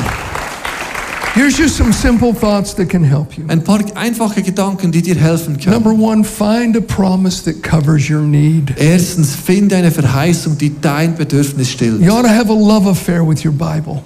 [1.34, 3.44] Here's just some simple thoughts that can help you.
[3.48, 5.74] Ein paar einfache Gedanken, die dir helfen können.
[5.74, 8.72] Number one, find a promise that covers your need.
[8.78, 12.00] Erstens, finde eine Verheißung, die dein Bedürfnis stillt.
[12.00, 14.02] You ought to have a love affair with your Bible.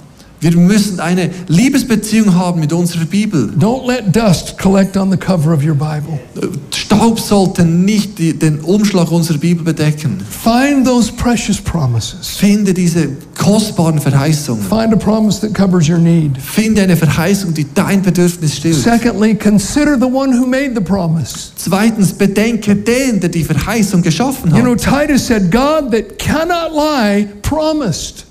[0.46, 3.52] Wir müssen eine Liebesbeziehung haben mit unserer Bibel.
[3.58, 6.20] Don't let dust collect on the cover of your Bible.
[6.72, 10.18] Staub sollte nicht die, den Umschlag unserer Bibel bedecken.
[10.30, 12.36] Find those precious promises.
[12.36, 14.62] Finde diese kostbaren Verheißungen.
[14.62, 16.40] Find a promise that covers your need.
[16.40, 18.76] Finde eine Verheißung, die dein Bedürfnis stillt.
[18.76, 21.50] Secondly, consider the one who made the promise.
[21.56, 25.08] Zweitens, bedenke den, der die Verheißung geschaffen You know, hat.
[25.08, 28.25] Titus said, God that cannot lie promised.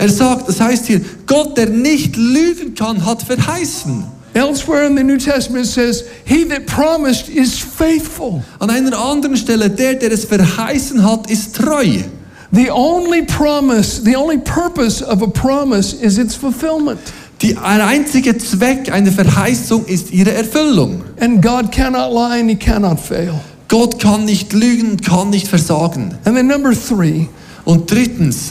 [0.00, 4.02] Er sagt, das heißt hier, Gott, der nicht lügen kann, hat verheißen.
[4.32, 8.42] Elsewhere in the New Testament says, He that promised is faithful.
[8.60, 11.98] An einer anderen Stelle, der, der es verheißen hat, ist treu.
[12.50, 17.00] The only promise, the only purpose of a promise is its fulfillment.
[17.42, 21.02] Die, ein einziger Zweck einer Verheißung ist ihre Erfüllung.
[21.20, 23.34] And God cannot lie and He cannot fail.
[23.68, 26.14] Gott kann nicht lügen, kann nicht versagen.
[26.24, 27.26] And then number three,
[27.66, 28.50] Und drittens,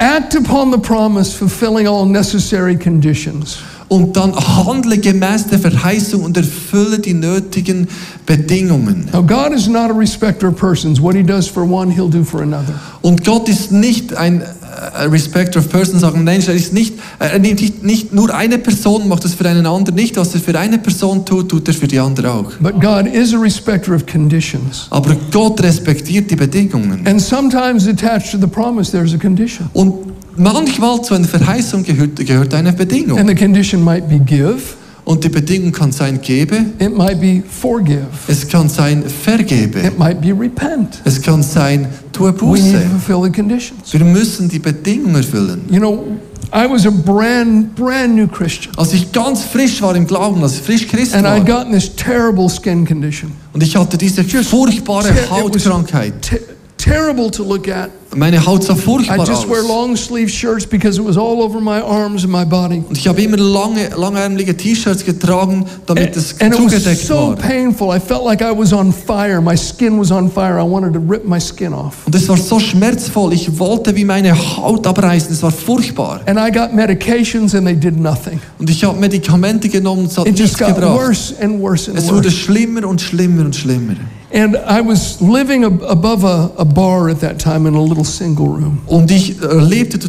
[0.00, 3.62] act upon the promise, fulfilling all necessary conditions.
[3.88, 7.88] Und dann handle gemäß der Verheißung und erfülle die nötigen
[8.24, 9.08] Bedingungen.
[9.12, 11.00] Now, God is not a respecter of persons.
[11.00, 12.74] What He does for one, He'll do for another.
[13.02, 17.38] Und Gott ist nicht ein äh, Respecter of Persons, sagen Mensch, er ist nicht, er
[17.38, 20.16] nimmt nicht, nicht nur eine Person, macht es für einen anderen nicht.
[20.16, 22.52] Was er für eine Person tut, tut er für die andere auch.
[22.60, 24.88] But God is a respecter of conditions.
[24.90, 27.06] Aber Gott respektiert die Bedingungen.
[27.06, 29.70] And sometimes attached to the promise, there's a condition.
[29.72, 30.05] Und
[30.36, 33.18] manchmal zu einer Verheißung gehört, gehört eine Bedingung.
[33.18, 34.58] And the condition might be give,
[35.04, 39.96] Und die Bedingung kann sein, gebe, it might be forgive, es kann sein, vergebe, it
[39.98, 41.00] might be repent.
[41.04, 42.86] es kann sein, tue We need to Buße.
[42.90, 43.92] fulfill the conditions.
[43.92, 45.60] Wir müssen die Bedingungen erfüllen.
[45.70, 46.04] You know,
[46.52, 48.72] I was a brand, brand new Christian.
[48.76, 51.72] Als ich ganz frisch war im Glauben, als ich frisch Christ And I'd war, gotten
[51.72, 53.30] this terrible skin condition.
[53.52, 56.20] und ich hatte diese furchtbare Hautkrankheit.
[56.22, 56.40] te-
[56.76, 57.90] terrible to look at.
[58.16, 59.68] Meine Haut sah I furchtbar just wear aus.
[59.68, 62.82] long sleeve shirts because it was all over my arms and my body.
[62.88, 67.14] Und ich habe immer lange, langärmelige T-Shirts getragen, damit es And it was zugedeckt so
[67.14, 67.36] war.
[67.36, 67.94] painful.
[67.94, 69.40] I felt like I was on fire.
[69.42, 70.58] My skin was on fire.
[70.58, 72.06] I wanted to rip my skin off.
[72.06, 73.32] Und es war so schmerzvoll.
[73.34, 75.32] Ich wollte wie meine Haut abreißen.
[75.32, 76.20] Es war furchtbar.
[76.26, 78.40] And I got medications and they did nothing.
[78.58, 80.96] Und ich habe Medikamente genommen und es hat It just nichts got gebracht.
[80.98, 82.30] worse and worse and Es wurde worse.
[82.36, 83.94] schlimmer und schlimmer und schlimmer.
[84.34, 88.04] And I was living ab- above a, a bar at that time in a little
[88.06, 88.78] single room.
[88.86, 90.08] Und ich äh, lebte zu,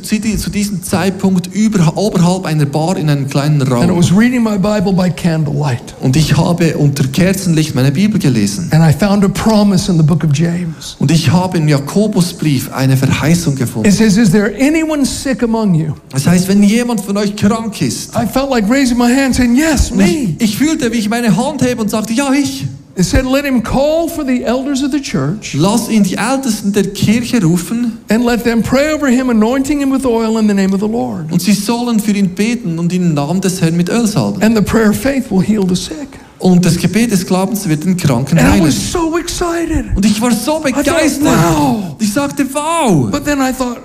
[0.50, 3.98] diesem Zeitpunkt über, oberhalb einer Bar in einem kleinen And I Raum.
[3.98, 5.96] was reading my Bible by candlelight.
[6.02, 8.70] Und ich habe unter Kerzenlicht meine Bibel gelesen.
[8.72, 10.96] And I found a promise in the book of James.
[11.00, 13.88] Und ich habe im Jakobusbrief eine Verheißung gefunden.
[13.90, 15.94] It says, Is there anyone sick among you?
[16.12, 19.56] Das heißt, wenn jemand von euch krank ist, I felt like raising my hand saying,
[19.56, 20.06] Yes, me.
[20.06, 22.66] ich, ich fühlte, wie ich meine Hand hebe und sagte, ja, ich.
[22.98, 26.74] It said, Let him call for the elders of the church Lass ihn die Ältesten
[26.74, 30.54] der Kirche rufen and let them pray over him, anointing him with oil in the
[30.56, 31.32] name of the Lord.
[31.32, 34.42] und sie sollen für ihn beten und ihn im Namen des Herrn mit Öl salben.
[34.42, 36.08] And the prayer of faith will heal the sick.
[36.40, 38.68] Und das Gebet des Glaubens wird den Kranken And I heilen.
[38.68, 39.86] was so excited.
[39.96, 41.24] Und ich war so begeistert.
[41.24, 41.96] wow.
[42.00, 43.10] Ich sagte, wow.
[43.12, 43.78] But then I thought,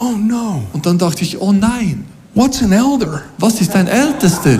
[0.00, 2.04] Oh no, Und dann dachte ich, oh nein,
[2.34, 3.22] what's an elder?
[3.38, 4.58] was ist ein Ältester?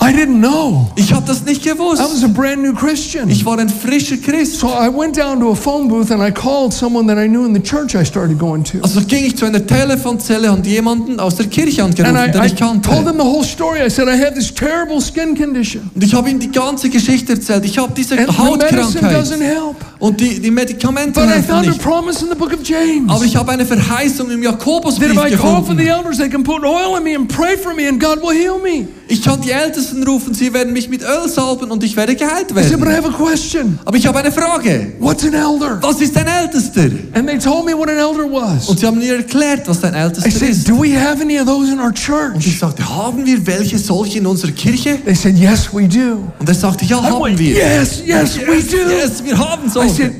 [0.00, 0.90] I didn't know.
[0.96, 2.00] Ich habe das nicht I gewusst.
[2.00, 3.28] was a brand new Christian.
[3.28, 4.60] Ich war ein frischer Christ.
[4.60, 7.44] So I went down to a phone booth and I called someone that I knew
[7.44, 8.78] in the church I started going to.
[8.82, 12.42] Also ging ich zu einer Telefonzelle und jemanden aus der Kirche And angerufen, I, den
[12.42, 12.88] I ich kannte.
[12.88, 13.80] told them the whole story.
[13.84, 15.90] I said, I had this terrible skin condition.
[15.94, 17.64] Und ich habe ihm die ganze Geschichte erzählt.
[17.64, 19.40] Ich habe diese And the medicine doesn't Hautkrankheit.
[19.40, 19.76] help.
[19.98, 21.82] Und die, die Medikamente But I helfen found a nicht.
[21.82, 23.10] promise in the book of James.
[23.10, 25.86] Aber ich habe eine Verheißung im That Jakobusbrief if I call for the gefunden.
[25.86, 28.58] elders, they can put oil in me and pray for me and God will heal
[28.62, 28.86] me.
[29.08, 32.50] Ich kann die Ältesten rufen, sie werden mich mit Öl salben und ich werde geheilt
[32.50, 33.04] I said, but I werden.
[33.04, 33.78] have a question.
[33.84, 34.92] Aber ich habe eine Frage.
[34.98, 35.78] What's an elder?
[35.82, 36.90] Was ist ein Ältester?
[37.14, 38.68] And they told me what an elder was.
[38.68, 40.68] Und sie haben mir erklärt, was ein I Ältester said, ist.
[40.68, 42.46] do we have any of those in our Und church?
[42.46, 44.98] ich sagte, haben wir welche solche in unserer Kirche?
[45.04, 46.30] They said, yes, we do.
[46.38, 47.54] Und er sagte, ja, I haben went, wir.
[47.56, 48.76] yes, yes, we yes, do.
[48.90, 49.94] yes, wir haben I solche.
[49.94, 50.12] said,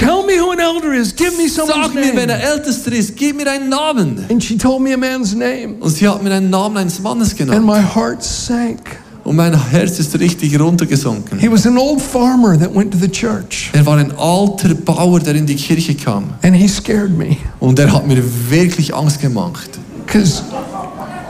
[0.00, 1.14] tell me who an elder is.
[1.14, 2.50] Give me someone's Sag mir, wer der name.
[2.52, 3.16] Ältester ist.
[3.16, 4.24] Gib mir einen Namen.
[4.30, 5.76] And she told me a man's name.
[5.80, 7.66] Und sie hat mir einen Namen eines Mannes And genannt.
[7.66, 8.80] my heart sank.
[9.22, 11.38] Und mein Herz ist richtig runtergesunken.
[11.38, 13.70] He was an old farmer that went to the church.
[13.74, 16.30] Er war ein alter Bauer, der in die Kirche kam.
[16.42, 17.36] And he scared me.
[17.60, 19.70] Und er hat mir wirklich Angst gemacht.
[20.06, 20.42] Because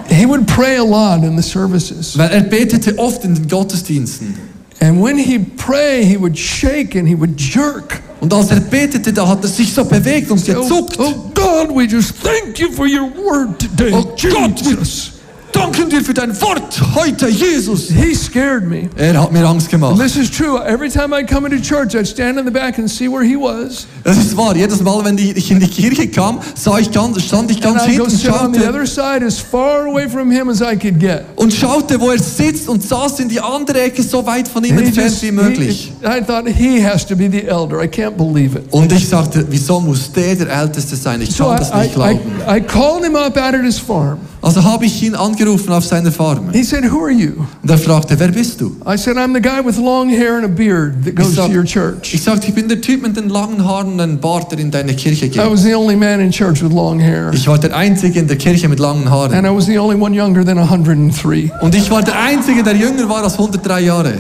[0.09, 2.17] he would pray a lot in the services.
[2.17, 4.35] Weil er betete oft in den Gottesdiensten.
[4.83, 8.01] And when he'd pray, he would shake and he would jerk.
[8.21, 10.97] Und als er betete, da hat er sich so bewegt und Oh, gezuckt.
[10.99, 13.93] oh God, we just thank you for your word today.
[13.93, 15.13] Oh Jesus.
[15.53, 17.89] Danken dir für dein Wort heute, Jesus.
[17.91, 18.89] He scared me.
[18.97, 19.99] Er hat mir Angst And gemacht.
[20.01, 20.59] this is true.
[20.65, 23.37] Every time I come into church, I'd stand in the back and see where he
[23.37, 23.87] was.
[24.05, 24.55] Das ist wahr.
[24.57, 27.83] Jedes Mal, wenn ich in die Kirche kam, sah ich ganz, stand ich And ganz
[27.83, 30.61] I'd hinten und sit on the schaute, other side as far away from him as
[30.61, 31.25] I could get.
[31.37, 34.73] und schaute, wo er sitzt und saß in die andere Ecke, so weit von ihm
[34.79, 35.93] And he entfernt wie he- möglich.
[36.05, 37.83] I thought he has to be the elder.
[37.83, 38.65] I can't believe it.
[38.71, 41.21] Und ich sagte, wieso muss der der Älteste sein?
[41.23, 42.21] Ich So kann I, das I, nicht glauben.
[42.49, 44.19] I, I called him up out at his farm.
[44.43, 46.51] Also habe ich ihn angerufen auf seiner Farm.
[46.53, 47.33] He said, Who are you?
[47.63, 48.69] Und er fragte, wer bist du?
[48.91, 51.43] I said, I'm the guy with long hair and a beard that Ich, goes to
[51.43, 52.15] sag, your church.
[52.15, 54.71] ich sagte, ich bin der Typ mit den langen Haaren und einem Bart, der in
[54.71, 55.51] deine Kirche I geht.
[55.51, 57.31] was the only man in church with long hair.
[57.35, 59.35] Ich war der Einzige in der Kirche mit langen Haaren.
[59.35, 61.53] And I was the only one younger than 103.
[61.61, 64.15] Und ich war der Einzige, der jünger war als 103 Jahre.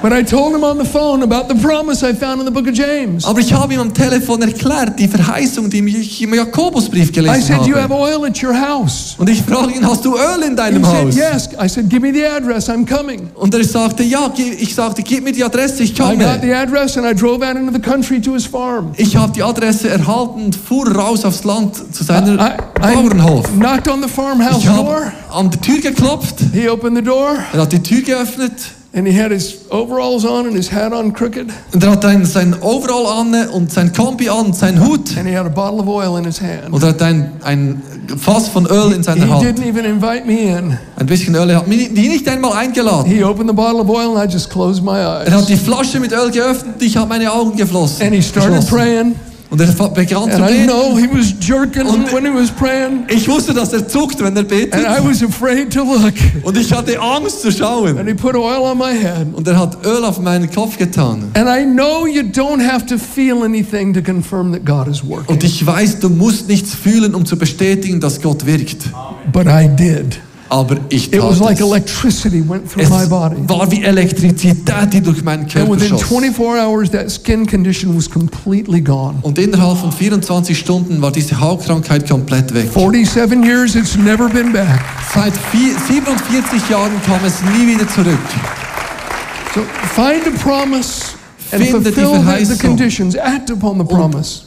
[0.00, 2.68] But I told him on the phone about the promise I found in the book
[2.68, 3.24] of James.
[3.24, 7.42] Aber ich habe ihm am Telefon erklärt, die Verheißung, die ich im Jakobusbrief I gelesen
[7.42, 7.94] said, You have habe.
[7.94, 9.16] oil at your house.
[9.18, 11.16] Und ich frage ihn, hast du Öl in He deinem said, Haus?
[11.16, 11.48] Yes.
[11.60, 12.68] I said, Give me the address.
[12.68, 13.28] I'm coming.
[13.34, 16.38] Und er sagte, ja, ich sagte, gib mir die Adresse, ich I got komme.
[16.42, 18.92] the address and I drove out into the country to his farm.
[18.96, 23.46] Ich habe die Adresse erhalten und fuhr raus aufs Land zu seiner I, Bauernhof.
[23.46, 25.12] I knocked on the farmhouse Ich habe door.
[25.32, 28.52] an die Tür geklopft, He opened the door er hat die Tür geöffnet
[28.98, 32.24] and he had his overalls on and his hat on crooked und er hat ein,
[32.26, 35.78] sein Overall an und sein Kombi an und sein Hut and he had a bottle
[35.80, 36.72] of oil in his hand.
[36.72, 37.82] und er hat ein, ein
[38.16, 39.44] Fass von Öl in He seiner Hand.
[39.44, 40.76] didn't even invite me in.
[40.96, 43.04] Ein bisschen Öl, er hat mich nicht einmal eingeladen.
[43.10, 45.30] He opened the bottle of oil and I just closed my Er eyes.
[45.30, 48.04] hat die Flasche mit Öl geöffnet ich habe meine Augen geflossen.
[48.06, 49.14] And he started praying.
[49.50, 50.66] Und er begann zu beten.
[50.66, 53.04] know he was jerking Und- when he was praying.
[53.08, 54.74] Ich wusste, dass er zuckt, wenn er betet.
[54.74, 56.12] And I was afraid to look.
[56.42, 57.96] Und ich hatte Angst zu schauen.
[57.96, 59.28] And he put oil on my head.
[59.32, 61.32] Und er hat Öl auf meinen Kopf getan.
[65.26, 68.90] Und ich weiß, du musst nichts fühlen, um zu bestätigen, dass Gott wirkt.
[69.32, 70.20] But I did.
[70.50, 73.36] Aber ich It was tat like electricity went through Es my body.
[73.48, 74.56] war wie Elektrizität,
[74.92, 76.02] die durch meinen And Körper within schoss.
[76.04, 79.18] 24 hours, that skin condition was completely gone.
[79.22, 82.70] Und innerhalb von 24 Stunden war diese Hautkrankheit komplett weg.
[82.72, 84.80] 47 years, it's never been back.
[85.14, 88.18] Seit vier, 47 Jahren kam es nie wieder zurück.
[89.54, 89.60] So
[89.94, 91.07] find a promise
[91.52, 92.78] and Finde die Verheißung.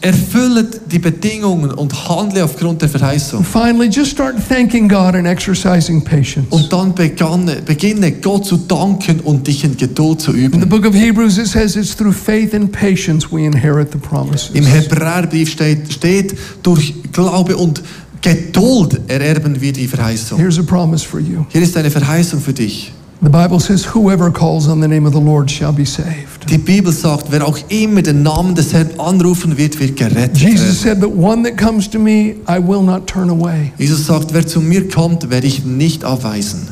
[0.02, 3.40] Erfüllet die Bedingungen und handle aufgrund der Verheißung.
[3.40, 6.48] And finally, just start thanking God and exercising patience.
[6.50, 10.70] Und dann beganne, beginne Gott zu danken und dich in Geduld zu In the üben.
[10.70, 14.52] book of Hebrews, it says it's through faith and patience we inherit the promises.
[14.54, 17.82] Im Hebräerbrief steht, steht, durch Glaube und
[18.22, 20.38] Geduld ererben wir die Verheißung.
[20.38, 21.46] Here's a promise for you.
[21.50, 22.94] Hier ist eine Verheißung für dich.
[23.22, 26.50] The Bible says, Whoever calls on the name of the Lord shall be saved.
[26.50, 30.82] Die Bibel sagt, wer auch immer den Namen des Herrn anrufen wird, wird gerettet Jesus
[30.82, 33.74] said that one that comes to me, I will not turn away.
[33.78, 36.70] Jesus sagt, wer zu mir kommt, werde ich nicht abweisen.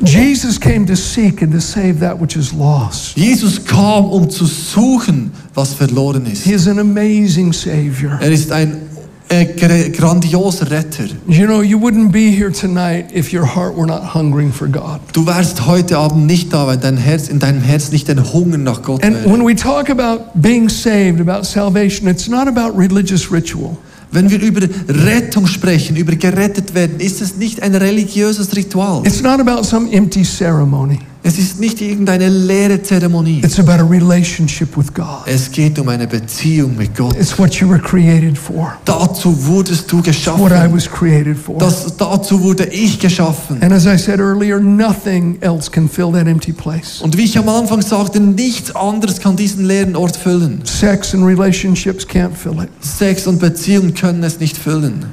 [0.00, 3.16] Jesus came to seek and to save that which is lost.
[3.16, 6.44] Jesus kam, um zu suchen, was verloren ist.
[6.44, 8.18] He is an amazing Savior.
[8.22, 8.87] Er ist ein
[9.28, 11.08] grandioser Retter.
[11.26, 15.00] You know, you wouldn't be here tonight if your heart were not hungering for God.
[15.12, 18.58] Du wärst heute Abend nicht da, wenn dein Herz, in deinem Herz nicht ein Hunger
[18.58, 19.30] nach Gott And wäre.
[19.30, 23.76] when we talk about being saved, about salvation, it's not about religious ritual.
[24.10, 29.06] Wenn wir über Rettung sprechen, über gerettet werden, ist es nicht ein religiöses Ritual.
[29.06, 31.00] It's not about some empty ceremony.
[31.28, 33.42] Es ist nicht irgendeine leere Zeremonie.
[33.44, 35.26] It's about a relationship with God.
[35.26, 37.14] Es geht um eine Beziehung mit Gott.
[37.20, 38.72] It's what you were created for.
[38.86, 40.72] Dazu wurdest du What I geschaffen.
[40.74, 41.58] was created for.
[41.58, 43.62] Das, dazu wurde ich geschaffen.
[43.62, 47.02] And as I said earlier, nothing else can fill that empty place.
[47.02, 50.62] Und wie ich am Anfang sagte, nichts anderes kann diesen leeren Ort füllen.
[50.64, 52.70] Sex and relationships can't fill it.
[52.80, 55.04] Sex und Beziehung können es nicht füllen.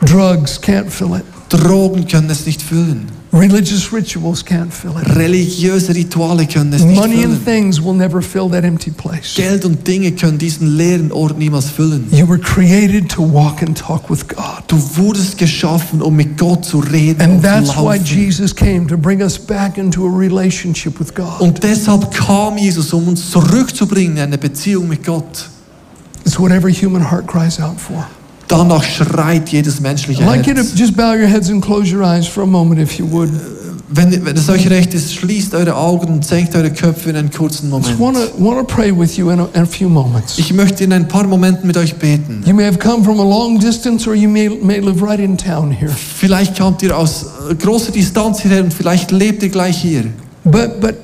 [0.00, 1.24] Drugs can't fill it.
[1.50, 3.17] Drogen können es nicht füllen.
[3.30, 5.06] Religious rituals can't fill it.
[5.14, 7.44] Religiöse Rituale können es nicht Money and füllen.
[7.44, 9.34] things will never fill that empty place.
[9.34, 12.06] Geld und Dinge können diesen leeren Ort niemals füllen.
[12.10, 14.64] You were created to walk and talk with God.
[14.66, 18.04] Du wurdest geschaffen, um mit Gott zu reden And und zu that's why laufen.
[18.06, 21.40] Jesus came to bring us back into a relationship with God.
[21.40, 25.50] Und deshalb kam Jesus, um uns zurückzubringen in eine Beziehung mit Gott.
[26.24, 28.06] It's what every human heart cries out for.
[28.48, 30.74] Danach schreit jedes menschliche I'd like you to Herz.
[30.74, 33.30] just bow your heads and close your eyes for a moment, if you would.
[33.90, 37.30] Wenn, wenn es euch recht ist, schließt eure Augen und senkt eure Köpfe in einen
[37.30, 37.98] kurzen Moment.
[37.98, 40.38] want to pray with you in a, in a few moments.
[40.38, 42.42] Ich möchte in ein paar Momenten mit euch beten.
[42.44, 45.38] You may have come from a long distance, or you may may live right in
[45.38, 45.90] town here.
[45.90, 50.04] Vielleicht kamt ihr aus äh, großer Distanz hierher und vielleicht lebt ihr gleich hier.
[50.44, 50.94] But but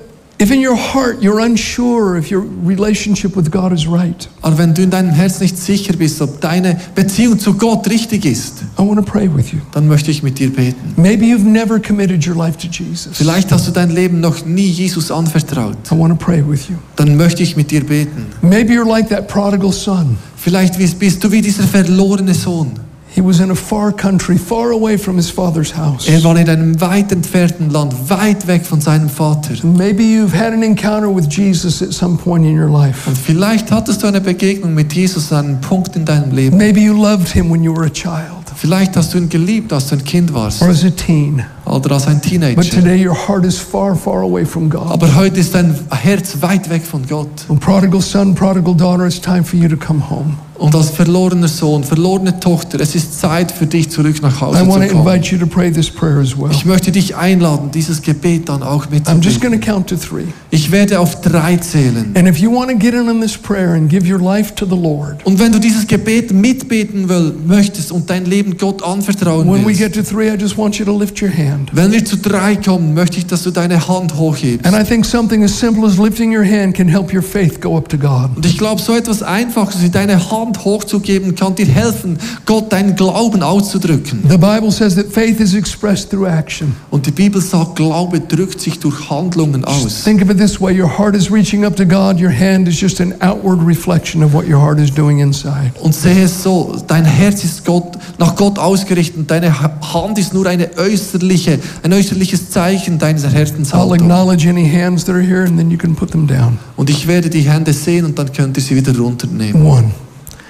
[0.41, 4.75] If in your heart you're unsure if your relationship with God is right, Aber wenn
[4.75, 8.83] du in deinem Herz nicht sicher bist, ob deine Beziehung zu Gott richtig ist, I
[8.83, 9.61] want to pray with you.
[9.73, 10.95] dann möchte ich mit dir beten.
[10.97, 13.17] Maybe you've never committed your life to Jesus.
[13.17, 15.77] Vielleicht hast du dein Leben noch nie Jesus anvertraut.
[15.93, 16.77] I want to pray with you.
[16.97, 18.27] Dann möchte ich mit dir beten.
[18.43, 20.17] Maybe you're like that prodigal son.
[20.37, 22.73] Vielleicht bist du wie dieser verlorene Sohn.
[23.15, 26.09] He was in a far country, far away from his father's house.
[26.09, 29.55] Er war in einem weit entfernten Land, weit weg von seinem Vater.
[29.63, 33.09] Maybe you've had an encounter with Jesus at some point in your life.
[33.09, 36.57] Und vielleicht hattest du eine Begegnung mit Jesus an einem Punkt in deinem Leben.
[36.57, 39.89] Maybe you loved him when you were a child Vielleicht hast du ihn geliebt, als
[39.89, 41.45] du ein Kind warst or as a teen.
[41.75, 42.63] Oder als ein But Teenager.
[42.63, 44.91] today your heart is far, far away from God.
[44.91, 47.29] Aber heute ist dein Herz weit weg von Gott.
[47.49, 50.35] Well, prodigal son, prodigal daughter, it's time for you to come home.
[50.57, 54.63] Und als verlorener Sohn, verlorene Tochter, es ist Zeit für dich zurück nach Hause I
[54.63, 54.83] zu kommen.
[54.89, 56.49] invite you to pray this prayer as well.
[56.53, 59.41] Ich möchte dich einladen, dieses Gebet dann auch I'm just mitzubeten.
[59.41, 60.27] going to count to three.
[60.51, 62.13] Ich werde auf drei zählen.
[62.15, 64.65] And if you want to get in on this prayer and give your life to
[64.65, 69.49] the Lord, Und wenn du dieses Gebet mitbeten will, möchtest und dein Leben Gott anvertrauen
[69.51, 71.64] when we willst, get to three, I just want you to lift your hand.
[71.73, 74.67] Wenn wir zu drei kommen, möchte ich, dass du deine Hand hochhebst.
[74.67, 77.77] And I think something as simple as lifting your hand can help your faith go
[77.77, 78.31] up to God.
[78.37, 82.97] Und ich glaube, so etwas Einfaches wie deine Hand hochzugeben, kann dir helfen, Gott deinen
[82.97, 84.21] Glauben auszudrücken.
[84.29, 86.75] The Bible says that faith is expressed through action.
[86.91, 90.05] Und die Bibel sagt, Glaube drückt sich durch Handlungen aus.
[90.05, 92.81] Think of it this way your heart is reaching up to God, your hand is
[92.81, 95.73] just an outward reflection of what your heart is doing inside.
[95.81, 100.19] Und sehe es so, dein Herz ist Gott, nach Gott ausgerichtet und deine Ha- Hand
[100.19, 101.44] ist nur eine äußerliche,
[101.83, 103.93] ein äußerliches Zeichen deiner I'll Herzenshaltung.
[103.95, 106.59] acknowledge any hands that are here and then you can put them down.
[106.77, 109.65] Und ich werde die Hände sehen und dann könnt ihr sie wieder runternehmen.
[109.65, 109.91] One.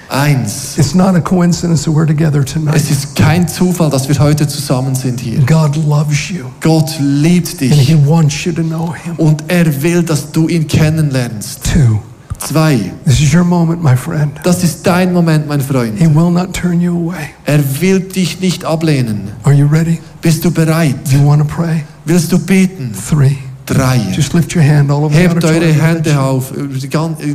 [0.07, 0.77] Eins.
[0.77, 2.75] It's not a coincidence that we're together tonight.
[2.75, 5.39] Es ist kein Zufall, dass wir heute zusammen sind hier.
[5.39, 9.15] God loves you Gott liebt and He dich wants you to know Him.
[9.17, 11.61] und er will, dass du ihn kennenlernst.
[11.73, 11.99] Two.
[12.37, 12.91] Zwei.
[13.05, 14.31] This is your moment, my friend.
[14.43, 15.97] Das ist dein Moment, mein Freund.
[15.97, 17.29] He will not turn you away.
[17.45, 19.29] Er will dich nicht ablehnen.
[19.43, 19.99] Are you ready?
[20.25, 20.95] Bist du bereit?
[21.11, 21.83] You want to pray?
[22.03, 22.91] Willst du beten?
[22.95, 23.37] Three.
[23.67, 24.01] Drei.
[24.11, 25.71] Just lift your hand all over the Hebt eure.
[25.71, 26.87] Hände auf, die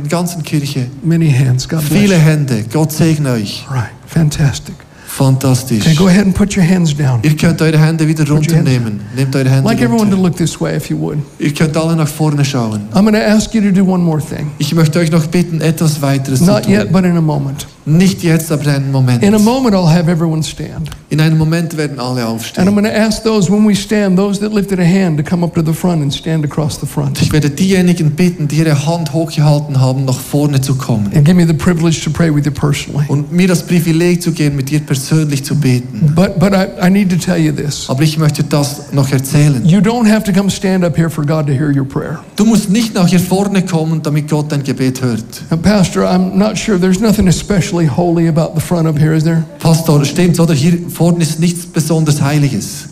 [0.09, 0.87] ganzen Kirche.
[1.01, 1.69] Many hands.
[1.69, 2.15] God bless Viele.
[2.17, 2.65] Hände.
[2.69, 3.65] Gott segne euch.
[3.71, 3.91] Right.
[4.07, 4.75] Fantastic.
[5.07, 5.85] Fantastisch.
[5.85, 7.19] Okay, go ahead and put your hands down.
[7.23, 8.99] Ihr könnt eure Hände wieder runternehmen.
[9.15, 10.29] Nehmt eure Hände Like everyone to runter.
[10.29, 11.19] look this way, if you would.
[11.39, 12.81] Ihr könnt alle nach vorne schauen.
[12.93, 14.51] I'm going to ask you to do one more thing.
[14.57, 16.91] Ich möchte euch noch bitten, etwas weiteres zu Not yet, tun.
[16.91, 17.67] but in a moment.
[17.85, 19.23] Nicht jetzt, aber in Moment.
[19.23, 20.89] In a moment, I'll have everyone stand.
[21.09, 24.39] In einem Moment werden alle And I'm going to ask those, when we stand, those
[24.39, 27.21] that lifted a hand to come up to the front and stand across the front.
[27.21, 31.11] Ich werde diejenigen bitten, die ihre Hand hochgehalten haben, nach vorne zu kommen.
[31.15, 33.05] And give me the privilege to pray with you personally.
[33.07, 36.13] Und mir das Privileg zu geben, mit dir persönlich zu beten.
[36.15, 37.89] But, but I, I need to tell you this.
[37.89, 39.65] Aber ich möchte das noch erzählen.
[39.65, 42.19] You don't have to come stand up here for God to hear your prayer.
[42.35, 45.23] Du musst nicht nach hier vorne kommen, damit Gott dein Gebet hört.
[45.49, 46.79] Now, Pastor, I'm not sure.
[46.79, 47.27] There's nothing
[47.71, 49.45] especially holy about the front up here, is there?
[49.59, 50.53] Pastor, stimmt's, oder?
[50.53, 52.89] Hier vorne ist nichts besonders Heiliges.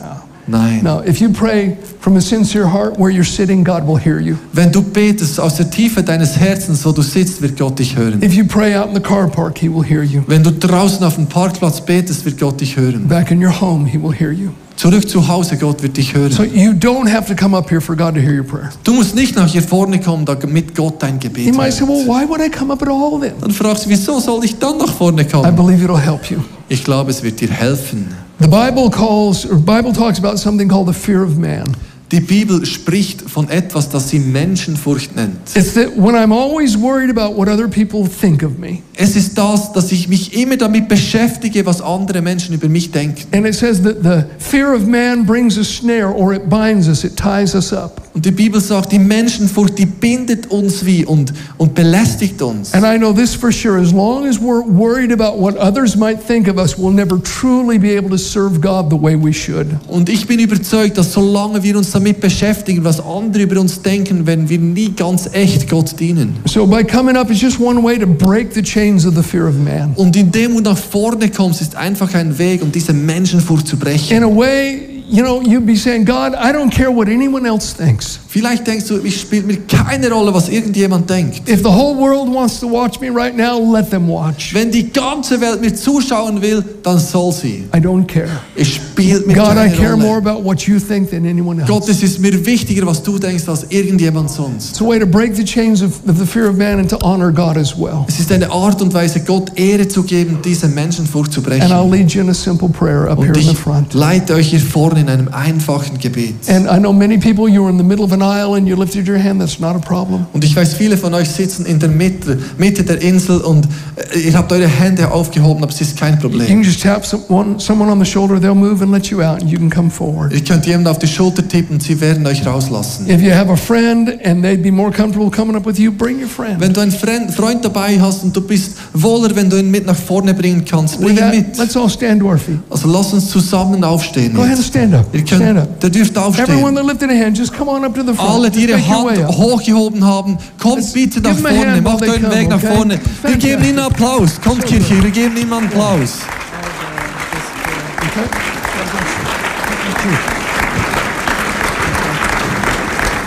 [0.47, 0.81] Nein.
[0.83, 1.01] No.
[1.01, 4.37] If you pray from a sincere heart where you're sitting, God will hear you.
[4.51, 8.23] Wenn du betest aus der Tiefe deines Herzens, wo du sitzt, wird Gott dich hören.
[8.23, 10.23] If you pray out in the car park, He will hear you.
[10.25, 13.07] Wenn du draußen auf dem Parkplatz betest, wird Gott dich hören.
[13.07, 14.49] Back in your home, He will hear you.
[14.79, 16.31] Zurück zu Hause, Gott wird dich hören.
[16.31, 18.69] So you don't have to come up here for God to hear your prayer.
[18.85, 22.07] Du musst nicht nach hier vorne kommen, damit Gott dein Gebet You might say, well,
[22.07, 23.33] why would I come up at all then?
[23.41, 26.37] Dann fragst du, wieso soll ich dann nach vorne I believe it'll help you.
[26.69, 28.07] Ich glaube, es wird dir helfen.
[28.39, 31.75] The Bible calls, or Bible talks about something called the fear of man.
[32.11, 35.37] Die Bibel spricht von etwas, das sie Menschenfurcht nennt.
[35.55, 39.37] It's that when I'm always worried about what other people think of me, Es ist
[39.37, 43.25] das, dass ich mich immer damit beschäftige, was andere Menschen über mich denken.
[43.31, 47.03] and it says that the fear of man brings a snare or it binds us,
[47.03, 48.01] it ties us up.
[48.15, 52.73] Und die Bibel sagt, die Menschenfurcht, die bindet uns wie und, und belästigt uns.
[52.73, 53.79] And I know this for sure.
[53.79, 57.77] As long as we're worried about what others might think of us, we'll never truly
[57.77, 59.67] be able to serve God the way we should.
[59.87, 64.25] Und ich bin überzeugt, dass solange wir uns damit beschäftigen, was andere über uns denken,
[64.25, 66.37] werden wir nie ganz echt Gott dienen.
[66.45, 69.47] So by coming up is just one way to break the chains of the fear
[69.47, 69.93] of man.
[69.95, 74.17] Und indem du nach vorne kommst, ist einfach ein Weg, um diese Menschenfurcht zu brechen.
[74.17, 77.73] In a way, you know, you'd be saying, God, I don't care what anyone else
[77.73, 78.19] thinks.
[78.27, 81.49] Vielleicht denkst du, es spielt mir keine Rolle, was irgendjemand denkt.
[81.49, 84.53] If the whole world wants to watch me right now, let them watch.
[84.53, 87.67] Wenn die ganze Welt mir zuschauen will, dann soll sie.
[87.75, 88.29] I don't care.
[88.55, 91.71] Es spielt mir God, I keine care more about what you think than anyone else.
[91.71, 94.69] Gott, es ist mir wichtiger, was du denkst, als irgendjemand sonst.
[94.69, 96.99] It's a way to break the chains of, of the fear of man and to
[97.01, 98.05] honor God as well.
[98.07, 101.71] Es ist eine Art und Weise, Gott Ehre zu geben, diese Menschenfurcht zu brechen.
[101.71, 101.73] And.
[101.73, 103.95] I'll lead you in a simple prayer up here in the ich front.
[103.95, 106.35] leite euch hier vorne in einem einfachen Gebet.
[106.47, 108.75] And I know many people, you were in the middle of an aisle and you
[108.75, 109.39] lifted your hand.
[109.41, 110.25] That's not a problem.
[110.33, 113.67] Und ich weiß, viele von euch sitzen in der Mitte, Mitte der Insel und
[114.13, 116.63] äh, ihr habt eure Hände aufgehoben, aber es ist kein You can Problem.
[116.63, 119.57] just tap someone, someone on the shoulder, they'll move and let you out, and you
[119.57, 120.33] can come forward.
[120.33, 123.09] Ihr könnt jemanden auf die Schulter tippen und sie werden euch rauslassen.
[123.09, 126.19] If you have a friend and they'd be more comfortable coming up with you, bring
[126.21, 126.59] your friend.
[126.59, 129.95] Wenn du einen Freund, dabei hast und du bist wohler, wenn du ihn mit nach
[129.95, 131.57] vorne bringen kannst, bring ihn mit.
[131.57, 132.59] let's all stand to our feet.
[132.69, 134.33] Also lasst uns zusammen aufstehen.
[134.33, 134.73] Go ahead and Jetzt.
[134.89, 135.13] Stand up.
[135.13, 135.67] Ihr Stand up.
[135.67, 136.75] könnt, der dürft Everyone aufstehen.
[136.75, 138.29] that lifted a hand, just come on up to the front.
[138.29, 142.49] Alle, die ihre Hand hochgehoben haben, kommt Let's bitte nach vorne, macht euren come, Weg
[142.49, 142.75] nach okay?
[142.75, 142.99] vorne.
[143.23, 144.39] Wir geben ihnen Applaus.
[144.41, 146.11] Kommt Kirche, wir geben ihnen Applaus.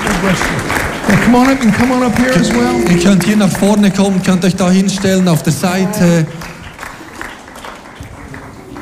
[0.05, 0.59] God bless you.
[1.09, 2.81] Now come on up and come on up here as well.
[2.91, 6.27] Ihr könnt hier nach vorne kommen, könnt euch da hinstellen auf der Seite.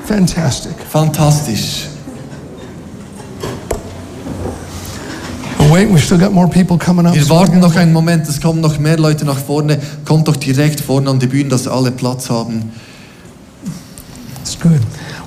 [0.07, 0.74] Fantastic.
[0.91, 1.89] Fantastisch.
[5.81, 7.14] Wait, we've still got more people coming up.
[7.14, 9.78] Wir warten noch einen Moment, es kommen noch mehr Leute nach vorne.
[10.05, 12.70] Kommt doch direkt vorne an die Bühne, dass alle Platz haben.
[14.43, 14.81] It's good.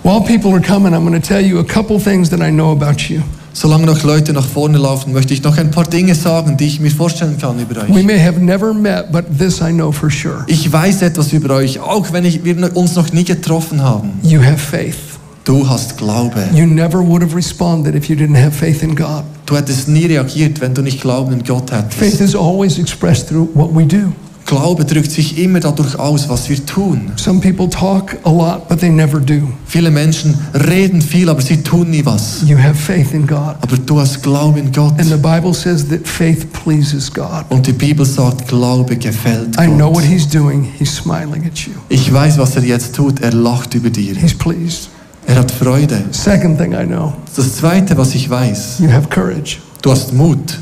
[0.03, 2.71] While people are coming, I'm going to tell you a couple things that I know
[2.71, 3.21] about you.
[3.53, 6.79] Solange noch Leute nach vorne laufen, möchte ich noch ein paar Dinge sagen, die ich
[6.79, 8.03] mir vorstellen kann über We euch.
[8.03, 10.43] may have never met, but this I know for sure.
[10.47, 14.13] Ich weiß etwas über euch, auch wenn ich, wir uns noch nie getroffen haben.
[14.23, 14.97] You have faith.
[15.45, 16.49] Du hast Glaube.
[16.53, 19.23] You never would have responded if you didn't have faith in God.
[19.45, 22.21] Du hättest nie reagiert, wenn du nicht Glauben in Gott Faith hättest.
[22.21, 24.13] is always expressed through what we do.
[24.45, 27.11] Glaube drückt sich immer dadurch aus, was wir tun.
[27.15, 29.47] Some people talk a lot, but they never do.
[29.65, 32.43] Viele Menschen reden viel, aber sie tun nie was.
[32.45, 33.55] You have faith in God.
[33.61, 34.93] Aber du hast Glauben in Gott.
[34.99, 37.45] And the Bible says that faith pleases God.
[37.49, 40.03] Und die Bibel sagt, Glaube gefällt I know what Gott.
[40.03, 40.67] He's doing.
[40.77, 41.71] He's smiling at you.
[41.89, 43.21] Ich weiß, was er jetzt tut.
[43.21, 44.13] Er lacht über dir.
[44.15, 44.89] He's pleased.
[45.27, 46.03] Er hat Freude.
[46.11, 49.57] Second thing I know, Das Zweite, was ich weiß, you have courage.
[49.81, 50.57] du hast Mut.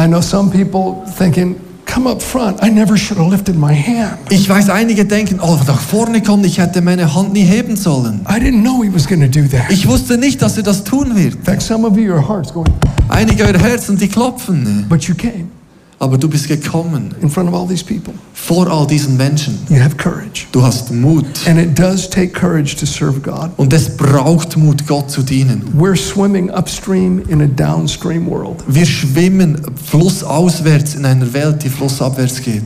[0.00, 1.56] I know some people thinking,
[1.86, 2.60] come up front.
[2.64, 4.18] I never should have lifted my hand.
[4.30, 8.20] Ich weiß, einige denken, oh, nach vorne kommen, ich hätte meine Hand nie heben sollen.
[8.28, 9.70] I didn't know he was going to do that.
[9.70, 11.34] Ich wusste nicht, dass er das tun wird.
[11.34, 12.72] In fact, some of you, your heart's going,
[13.08, 14.86] Einige eurer Herzen, die klopfen.
[14.88, 15.48] but you came
[16.04, 18.12] Aber du bist gekommen in front of all these people.
[18.34, 19.58] vor all diesen Menschen.
[19.70, 20.46] You have courage.
[20.52, 21.24] Du hast Mut.
[21.46, 23.52] And it does take courage to serve God.
[23.56, 25.62] Und es braucht Mut, Gott zu dienen.
[25.74, 28.62] We're swimming upstream in a downstream world.
[28.66, 32.62] Wir schwimmen flussauswärts in einer Welt, die flussabwärts geht.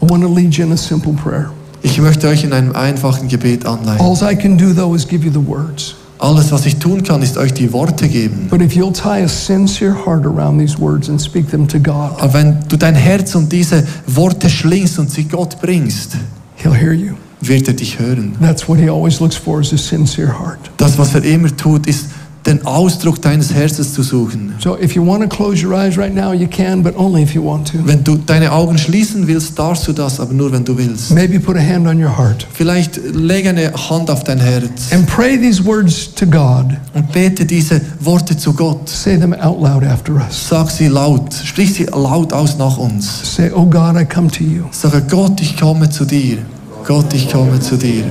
[0.00, 1.52] I want to lead you in a simple prayer.
[1.82, 4.00] Ich möchte euch in einem einfachen Gebet anleiten.
[4.00, 5.94] All I can do, though, is give you the words.
[6.20, 8.48] Alles, was ich tun kann, ist euch die Worte geben.
[8.50, 12.20] But if you'll tie a sincere heart around these words and speak them to God,
[12.20, 16.16] Aber wenn du dein Herz um diese Worte schlingst und sie Gott bringst,
[16.56, 17.14] He'll hear you.
[17.40, 18.34] wird er dich hören.
[18.40, 20.58] That's what He always looks for is a sincere heart.
[20.76, 22.06] Das, was er immer tut, ist
[22.48, 24.54] den Ausdruck deines Herzens zu suchen.
[24.58, 27.34] So if you want to close your eyes right now, you can, but only if
[27.34, 27.78] you want to.
[27.84, 31.12] Wenn du deine Augen schließen willst, darfst du das, aber nur wenn du willst.
[31.12, 35.06] Maybe put a hand on your heart Vielleicht leg eine Hand auf dein Herz and
[35.06, 36.66] pray these words to God.
[36.94, 38.88] und bete diese Worte zu Gott.
[38.88, 40.48] Say them out loud after us.
[40.48, 43.36] Sag sie laut, sprich sie laut aus nach uns.
[43.36, 44.64] Say, Oh God, I come to you.
[44.70, 46.38] Sage, Gott, ich komme zu dir.
[46.86, 48.04] Gott, ich komme zu dir.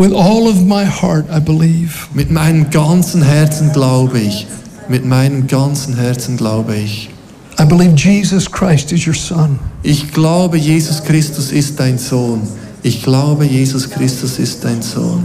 [0.00, 2.08] With all of my heart, I believe.
[2.14, 4.46] Mit meinem ganzen Herzen glaube ich.
[4.88, 7.10] Mit meinem ganzen Herzen glaube ich.
[7.58, 9.58] I believe Jesus Christ is your Son.
[9.82, 12.40] Ich glaube, Jesus Christus ist dein Sohn.
[12.82, 15.22] Ich glaube, Jesus Christus ist dein Sohn.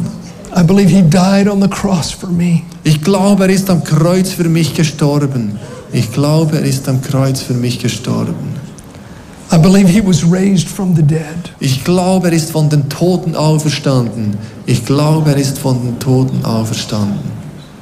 [0.53, 2.63] I believe He died on the cross for me.
[2.83, 5.57] Ich glaube, er ist am Kreuz für mich gestorben.
[5.93, 8.54] Ich glaube, er ist am Kreuz für mich gestorben.
[9.51, 11.51] I believe He was raised from the dead.
[11.59, 14.37] Ich glaube, er ist von den Toten auferstanden.
[14.65, 17.35] Ich glaube, er ist von den Toten auferstanden.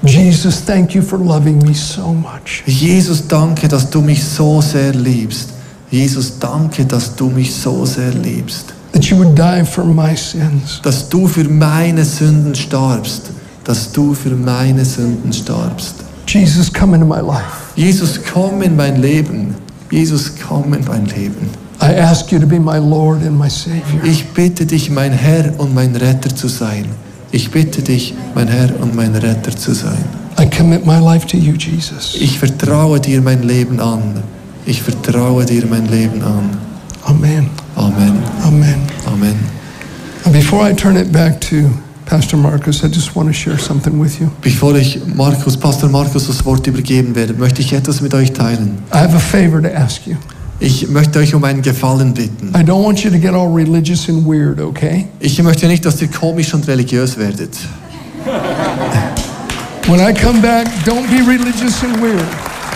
[0.06, 2.62] Jesus, thank you for loving me so much.
[2.66, 5.50] Jesus, danke, dass du mich so sehr liebst.
[5.90, 8.74] Jesus, danke, dass du mich so sehr liebst.
[8.92, 10.82] That you would die for my sins.
[10.84, 13.32] Dass du für meine Sünden starbst.
[13.64, 15.96] Dass du für meine Sünden starbst.
[16.28, 17.74] Jesus, come into my life.
[17.76, 19.56] Jesus, komm in mein Leben.
[19.94, 21.50] Jesus, komm in mein Leben.
[21.80, 24.04] I ask you to be my Lord and my Savior.
[24.04, 26.86] Ich bitte dich, mein Herr und mein Retter zu sein.
[27.32, 30.04] Ich bitte dich, mein Herr und mein Retter zu sein.
[30.40, 32.16] I commit my life to you, Jesus.
[32.20, 34.24] Ich vertraue dir mein Leben an.
[34.66, 36.58] Ich vertraue dir mein Leben an.
[37.04, 37.50] Amen.
[37.76, 38.14] Amen.
[38.44, 38.82] Amen.
[39.06, 39.36] Amen.
[40.26, 41.70] And before I turn it back to
[42.06, 44.30] Pastor Marcus, I just want to share something with you.
[44.42, 48.78] Bevor ich Markus, Pastor Markus das Wort übergeben werde, möchte ich etwas mit euch teilen.
[48.94, 50.16] I have a favor to ask you.
[50.60, 52.50] Ich möchte euch um einen Gefallen bitten.
[52.50, 55.08] I don't want you to get all religious and weird, okay?
[55.20, 57.58] Ich möchte nicht, dass ihr komisch und religiös werdet.
[59.88, 62.24] When I come back, don't be religious and weird.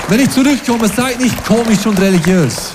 [0.09, 2.71] Wenn ich zurückkomme, seid nicht komisch und religiös.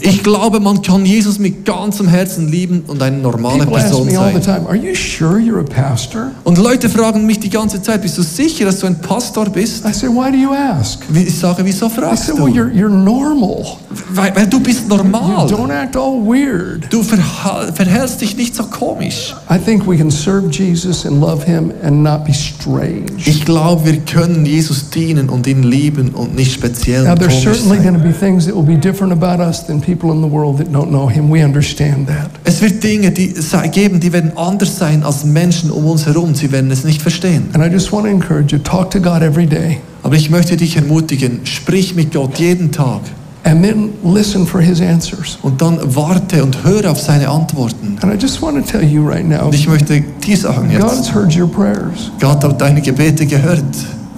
[0.00, 4.06] Ich glaube, man kann Jesus mit ganzem Herzen lieben und eine normale People ask Person
[4.06, 4.56] me all the sein.
[4.56, 6.32] time, Are you sure you're a pastor?
[6.44, 9.86] Und Leute fragen mich die ganze Zeit, bist du sicher, dass du ein Pastor bist?
[9.86, 11.00] I say, Why do you ask?
[11.14, 12.60] Ich sage, wieso fragst said, Well, du?
[12.60, 13.78] you're, you're normal.
[14.10, 15.46] Weil, weil du bist You normal.
[15.46, 16.92] don't act all weird.
[16.92, 19.34] Du verhältst dich nicht so komisch.
[19.50, 23.06] I think we can serve Jesus and love him and not be strange.
[23.24, 27.42] Ich glaube, wir können Jesus dienen und ihn lieben und nicht speziell Now, und there's
[27.42, 28.02] komisch certainly going sein.
[28.02, 30.68] to be things that will be different about us than people in the world that
[30.72, 31.30] don't know him.
[31.30, 32.30] We understand that.
[32.44, 36.34] Es wird Dinge die sei- geben, die werden anders sein als Menschen um uns herum.
[36.34, 37.48] Sie werden es nicht verstehen.
[37.54, 40.56] And I just want to encourage you talk to God every day Aber ich möchte
[40.56, 43.00] dich ermutigen, sprich mit Gott jeden Tag
[43.46, 45.38] and then listen for his answers.
[45.42, 47.96] und dann warte und höre auf seine Antworten.
[48.00, 50.96] And I just want to tell you right now Und ich möchte dir sagen God's
[50.96, 52.10] jetzt, heard your prayers.
[52.20, 53.62] Gott hat deine Gebete gehört.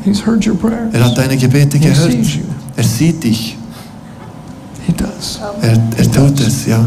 [0.07, 0.95] He's heard your prayers.
[0.95, 2.13] Er hat deine Gebete He gehört.
[2.13, 2.43] sees you.
[2.77, 3.57] Er sieht dich.
[4.87, 5.41] He does.
[5.61, 6.85] Er, er tut es, ja.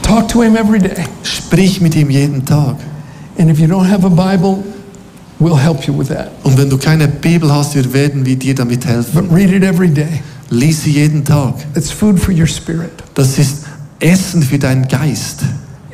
[0.00, 1.04] Talk to him every day.
[1.22, 2.76] Sprich mit ihm jeden Tag.
[3.38, 4.64] And if you don't have a Bible,
[5.38, 6.30] we'll help you with that.
[6.44, 9.28] Und wenn du keine Bibel hast, wir werden wir dir damit helfen.
[9.28, 10.22] But read it every day.
[10.48, 11.54] Lies sie jeden Tag.
[11.74, 12.90] It's food for your spirit.
[13.14, 13.64] Das ist
[13.98, 15.40] Essen für deinen Geist.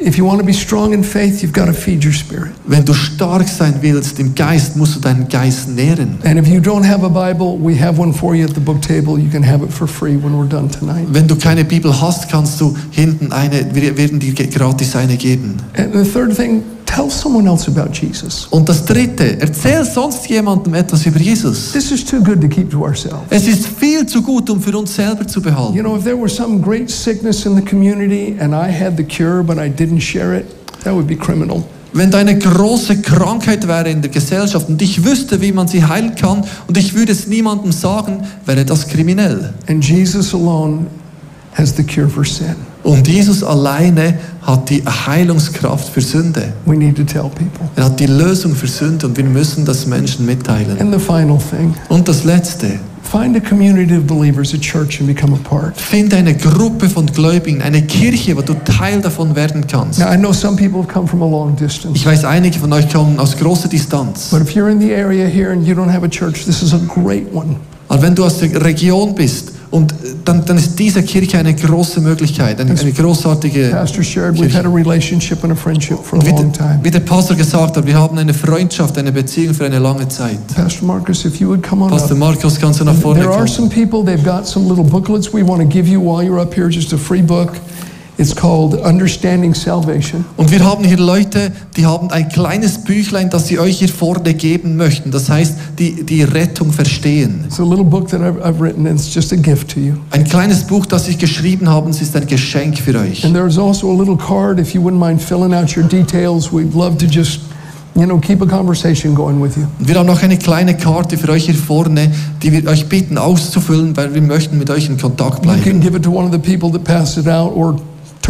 [0.03, 2.53] If you want to be strong in faith, you've got to feed your spirit.
[2.65, 6.19] Wenn du stark sein willst im Geist, musst du deinen Geist nähren.
[6.25, 8.81] And if you don't have a Bible, we have one for you at the book
[8.81, 9.19] table.
[9.19, 11.07] You can have it for free when we're done tonight.
[11.13, 15.57] Wenn du keine Bibel hast, kannst du hinten eine, wir werden dir gratis eine geben.
[15.77, 16.63] And the third thing,
[16.95, 18.47] tell someone else about Jesus.
[18.51, 21.73] Und das dritte, erzähl sonst jemandem etwas über Jesus.
[21.73, 23.27] This is too good to keep to ourselves.
[23.31, 25.79] Es ist viel zu gut, um für uns selber zu You behalten.
[25.81, 29.43] know, if there were some great sickness in the community and I had the cure
[29.43, 30.47] but I didn't share it,
[30.85, 31.63] that would be criminal.
[31.93, 35.85] Wenn da eine große Krankheit wäre in der Gesellschaft und ich wüsste, wie man sie
[35.85, 39.53] heilen kann und ich würde es niemandem sagen, wäre das kriminell.
[39.69, 40.87] And Jesus alone
[41.55, 42.55] has the cure for sin.
[42.83, 46.53] Und Jesus alleine hat die Heilungskraft für Sünde.
[46.65, 47.69] We need to tell people.
[47.77, 50.81] Er hat die Lösung für Sünde und wir müssen das Menschen mitteilen.
[50.81, 55.07] And the final thing, Und das Letzte, find a community of believers, a church, and
[55.15, 55.77] become a part.
[55.79, 59.99] finde eine Gruppe von Gläubigen, eine Kirche, wo du Teil davon werden kannst.
[59.99, 62.73] Now, I know some people have come from a long distance, Ich weiß, einige von
[62.73, 64.29] euch kommen aus großer Distanz.
[64.31, 66.73] but if you're in the area here and you don't have a church, this is
[66.73, 67.57] a great one.
[67.91, 71.55] Aber wenn du aus der Region bist, und äh, dann, dann ist diese Kirche eine
[71.55, 73.69] große Möglichkeit, eine, eine großartige.
[73.71, 76.81] Pastor shared we've had a relationship and a friendship for a Wie, long der- time.
[76.83, 80.39] wie der Pastor gesagt hat, wir haben eine Freundschaft, eine Beziehung für eine lange Zeit.
[80.55, 82.17] Pastor Marcus, if you would come on Pastor.
[82.17, 83.49] Markus, kannst du nach vorne There are kommen?
[83.49, 86.55] some people, they've got some little booklets we want to give you while you're up
[86.55, 87.53] here, just a free book.
[88.21, 90.27] It's called Understanding Salvation.
[90.37, 94.35] Und wir haben hier Leute, die haben ein kleines Büchlein, das sie euch hier vorne
[94.35, 95.11] geben möchten.
[95.11, 97.45] Das heißt, die, die Rettung verstehen.
[97.47, 99.95] It's a little book that I've, I've written, and it's just a gift to you.
[100.11, 103.25] Ein kleines Buch, das ich geschrieben habe, es ist ein Geschenk für euch.
[103.25, 106.75] And there's also a little card, if you wouldn't mind filling out your details, we'd
[106.75, 107.41] love to just,
[107.95, 109.65] you know, keep a conversation going with you.
[109.79, 113.97] Wir haben noch eine kleine Karte für euch hier vorne, die wir euch bitten auszufüllen,
[113.97, 115.81] weil wir möchten mit euch in Kontakt You can bleiben.
[115.81, 117.77] give it to one of the people that passed it out or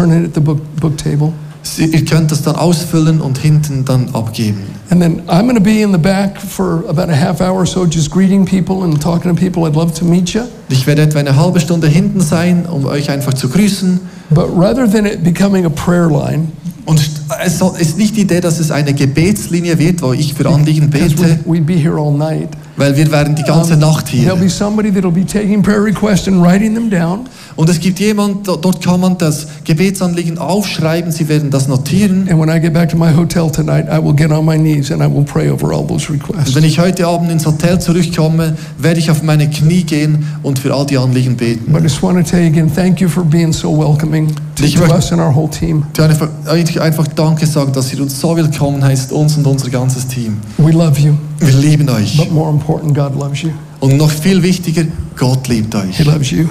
[0.00, 1.32] turn it at the book, book table.
[1.62, 4.62] Sie, ihr könnt das dann ausfüllen und hinten dann abgeben.
[4.88, 7.66] And then I'm going to be in the back for about a half hour or
[7.66, 9.64] so, just greeting people and talking to people.
[9.66, 10.42] I'd love to meet you.
[10.70, 14.00] Ich werde etwa eine halbe Stunde hinten sein, um euch einfach zu grüßen.
[14.30, 16.48] But rather than it becoming a prayer line,
[16.86, 16.98] Und
[17.44, 21.38] es ist nicht die Idee, dass es eine Gebetslinie wird, wo ich für Anliegen bete,
[21.46, 22.48] we'd be here all night.
[22.80, 24.50] Weil wir wären die ganze Nacht There'll be hier.
[24.50, 27.28] somebody that'll be taking prayer requests and writing them down.
[27.56, 32.26] Und es gibt jemand, do- dort kann man das Gebetsanliegen aufschreiben, sie werden das notieren.
[32.30, 34.90] And when I get back to my hotel tonight, I will get on my knees
[34.90, 38.56] and I will pray over all those Und wenn ich heute Abend ins Hotel zurückkomme,
[38.78, 41.70] werde ich auf meine Knie gehen und für all die Anliegen beten.
[41.72, 44.64] But I just want to tell you again, thank you for being so welcoming to,
[44.64, 45.84] Ich to möchte- us and our whole team.
[45.92, 49.68] Ich möchte einfach, einfach Danke sagen, dass ihr uns so willkommen heißt, uns und unser
[49.68, 50.38] ganzes Team.
[50.56, 52.16] We love you, Wir lieben euch.
[52.16, 53.50] but more important, God loves you.
[53.80, 54.84] Und noch viel wichtiger,
[55.16, 55.96] Gott liebt euch.
[55.96, 56.46] He loves you.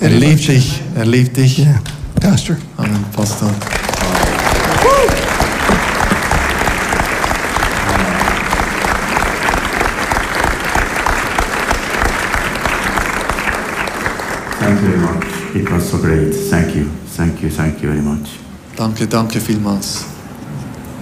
[0.00, 0.80] Er liebt dich.
[0.96, 1.58] Er liebt dich.
[1.58, 1.80] Yeah.
[2.20, 2.56] Pastor.
[2.78, 3.50] Amen, Pastor.
[14.58, 15.56] Thank you very much.
[15.56, 16.34] It was so great.
[16.50, 16.84] Thank you.
[17.16, 17.50] Thank you.
[17.50, 18.28] Thank you very much.
[18.76, 20.04] Danke, danke vielmals.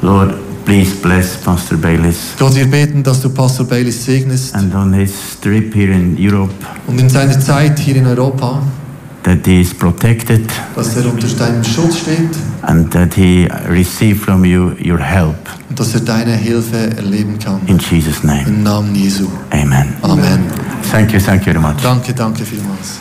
[0.03, 0.35] Lord,
[0.69, 5.13] please bless Pastor Baylis Gott, wir beten, dass du Pastor Baylis segnest and on his
[5.41, 6.53] trip here in Europe
[6.87, 8.63] und in seiner Zeit hier in Europa,
[9.23, 10.47] that he is protected
[10.77, 15.37] dass er unter deinem Schutz steht and that he receive from you your help.
[15.71, 17.61] und dass er deine Hilfe erleben kann.
[17.67, 18.45] In Jesus' name.
[18.47, 19.27] Im Namen Jesu.
[19.51, 19.95] Amen.
[20.03, 20.41] Amen.
[20.91, 21.83] Thank you, thank you very much.
[21.83, 22.99] Danke, danke vielmals.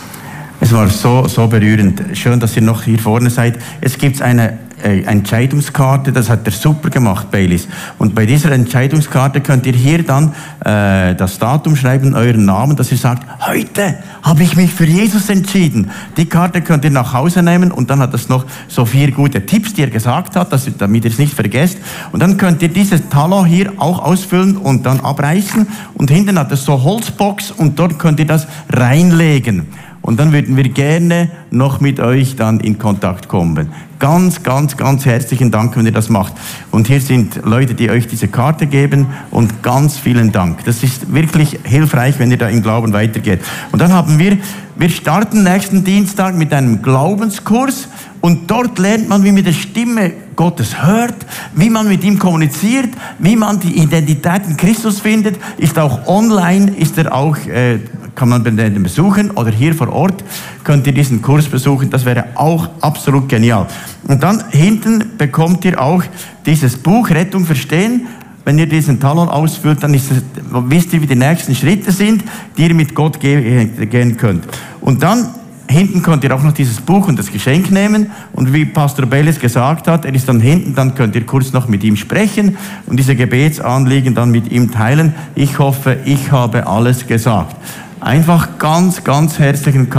[0.60, 2.02] Es war so, so berührend.
[2.14, 3.58] Schön, dass ihr noch hier vorne seid.
[3.82, 7.68] Es gibt eine äh, Entscheidungskarte, das hat er super gemacht, Baileys.
[7.98, 10.34] Und bei dieser Entscheidungskarte könnt ihr hier dann
[10.64, 15.30] äh, das Datum schreiben, euren Namen, dass ihr sagt, heute habe ich mich für Jesus
[15.30, 15.90] entschieden.
[16.16, 19.44] Die Karte könnt ihr nach Hause nehmen und dann hat es noch so vier gute
[19.46, 21.78] Tipps, die er gesagt hat, dass, damit ihr es nicht vergesst.
[22.12, 25.66] Und dann könnt ihr dieses Talon hier auch ausfüllen und dann abreißen.
[25.94, 29.66] Und hinten hat es so Holzbox und dort könnt ihr das reinlegen.
[30.08, 33.68] Und dann würden wir gerne noch mit euch dann in Kontakt kommen.
[33.98, 36.32] Ganz, ganz, ganz herzlichen Dank, wenn ihr das macht.
[36.70, 40.64] Und hier sind Leute, die euch diese Karte geben und ganz vielen Dank.
[40.64, 43.40] Das ist wirklich hilfreich, wenn ihr da im Glauben weitergeht.
[43.70, 44.38] Und dann haben wir,
[44.76, 47.88] wir starten nächsten Dienstag mit einem Glaubenskurs
[48.22, 51.16] und dort lernt man, wie man die Stimme Gottes hört,
[51.54, 55.36] wie man mit ihm kommuniziert, wie man die Identität in Christus findet.
[55.58, 57.80] Ist auch online, ist er auch, äh,
[58.18, 60.24] kann man den besuchen oder hier vor Ort
[60.64, 61.88] könnt ihr diesen Kurs besuchen.
[61.88, 63.68] Das wäre auch absolut genial.
[64.08, 66.02] Und dann hinten bekommt ihr auch
[66.44, 68.08] dieses Buch Rettung verstehen.
[68.44, 70.08] Wenn ihr diesen Talon ausfüllt, dann es,
[70.50, 72.24] wisst ihr, wie die nächsten Schritte sind,
[72.56, 74.48] die ihr mit Gott ge gehen könnt.
[74.80, 75.28] Und dann
[75.70, 78.10] Hinten könnt ihr auch noch dieses Buch und das Geschenk nehmen.
[78.32, 81.68] Und wie Pastor Bellis gesagt hat, er ist dann hinten, dann könnt ihr kurz noch
[81.68, 85.14] mit ihm sprechen und diese Gebetsanliegen dann mit ihm teilen.
[85.34, 87.54] Ich hoffe, ich habe alles gesagt.
[88.00, 89.90] Einfach ganz, ganz herzlichen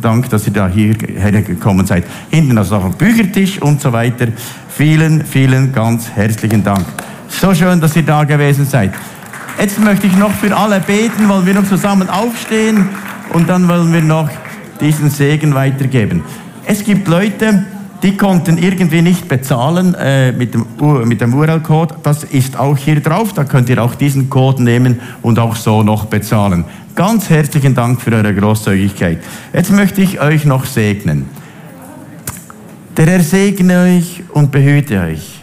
[0.00, 2.04] Dank, dass ihr da hierher gekommen seid.
[2.30, 4.28] Hinten ist noch ein Büchertisch und so weiter.
[4.68, 6.86] Vielen, vielen ganz herzlichen Dank.
[7.28, 8.92] So schön, dass ihr da gewesen seid.
[9.60, 12.88] Jetzt möchte ich noch für alle beten, wollen wir noch zusammen aufstehen
[13.32, 14.30] und dann wollen wir noch
[14.80, 16.22] diesen Segen weitergeben.
[16.66, 17.64] Es gibt Leute,
[18.02, 20.66] die konnten irgendwie nicht bezahlen äh, mit dem,
[21.04, 21.96] mit dem URL-Code.
[22.02, 23.32] Das ist auch hier drauf.
[23.34, 26.64] Da könnt ihr auch diesen Code nehmen und auch so noch bezahlen.
[26.94, 29.18] Ganz herzlichen Dank für eure Großzügigkeit.
[29.52, 31.28] Jetzt möchte ich euch noch segnen.
[32.96, 35.40] Der Herr segne euch und behüte euch.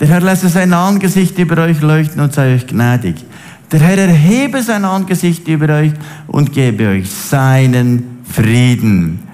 [0.00, 3.24] Der Herr lasse sein Angesicht über euch leuchten und sei euch gnädig.
[3.70, 5.92] Der Herr erhebe sein Angesicht über euch
[6.26, 9.27] und gebe euch seinen Frieden.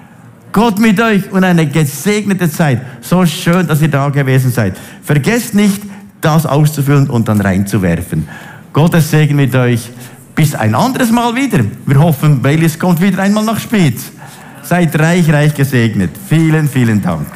[0.54, 2.80] Gott mit euch und eine gesegnete Zeit.
[3.00, 4.78] So schön, dass ihr da gewesen seid.
[5.02, 5.82] Vergesst nicht,
[6.20, 8.28] das auszufüllen und dann reinzuwerfen.
[8.72, 9.90] Gottes Segen mit euch.
[10.36, 11.64] Bis ein anderes Mal wieder.
[11.86, 14.12] Wir hoffen, Baileys kommt wieder einmal nach Spitz.
[14.62, 16.10] Seid reich, reich gesegnet.
[16.28, 17.26] Vielen, vielen Dank.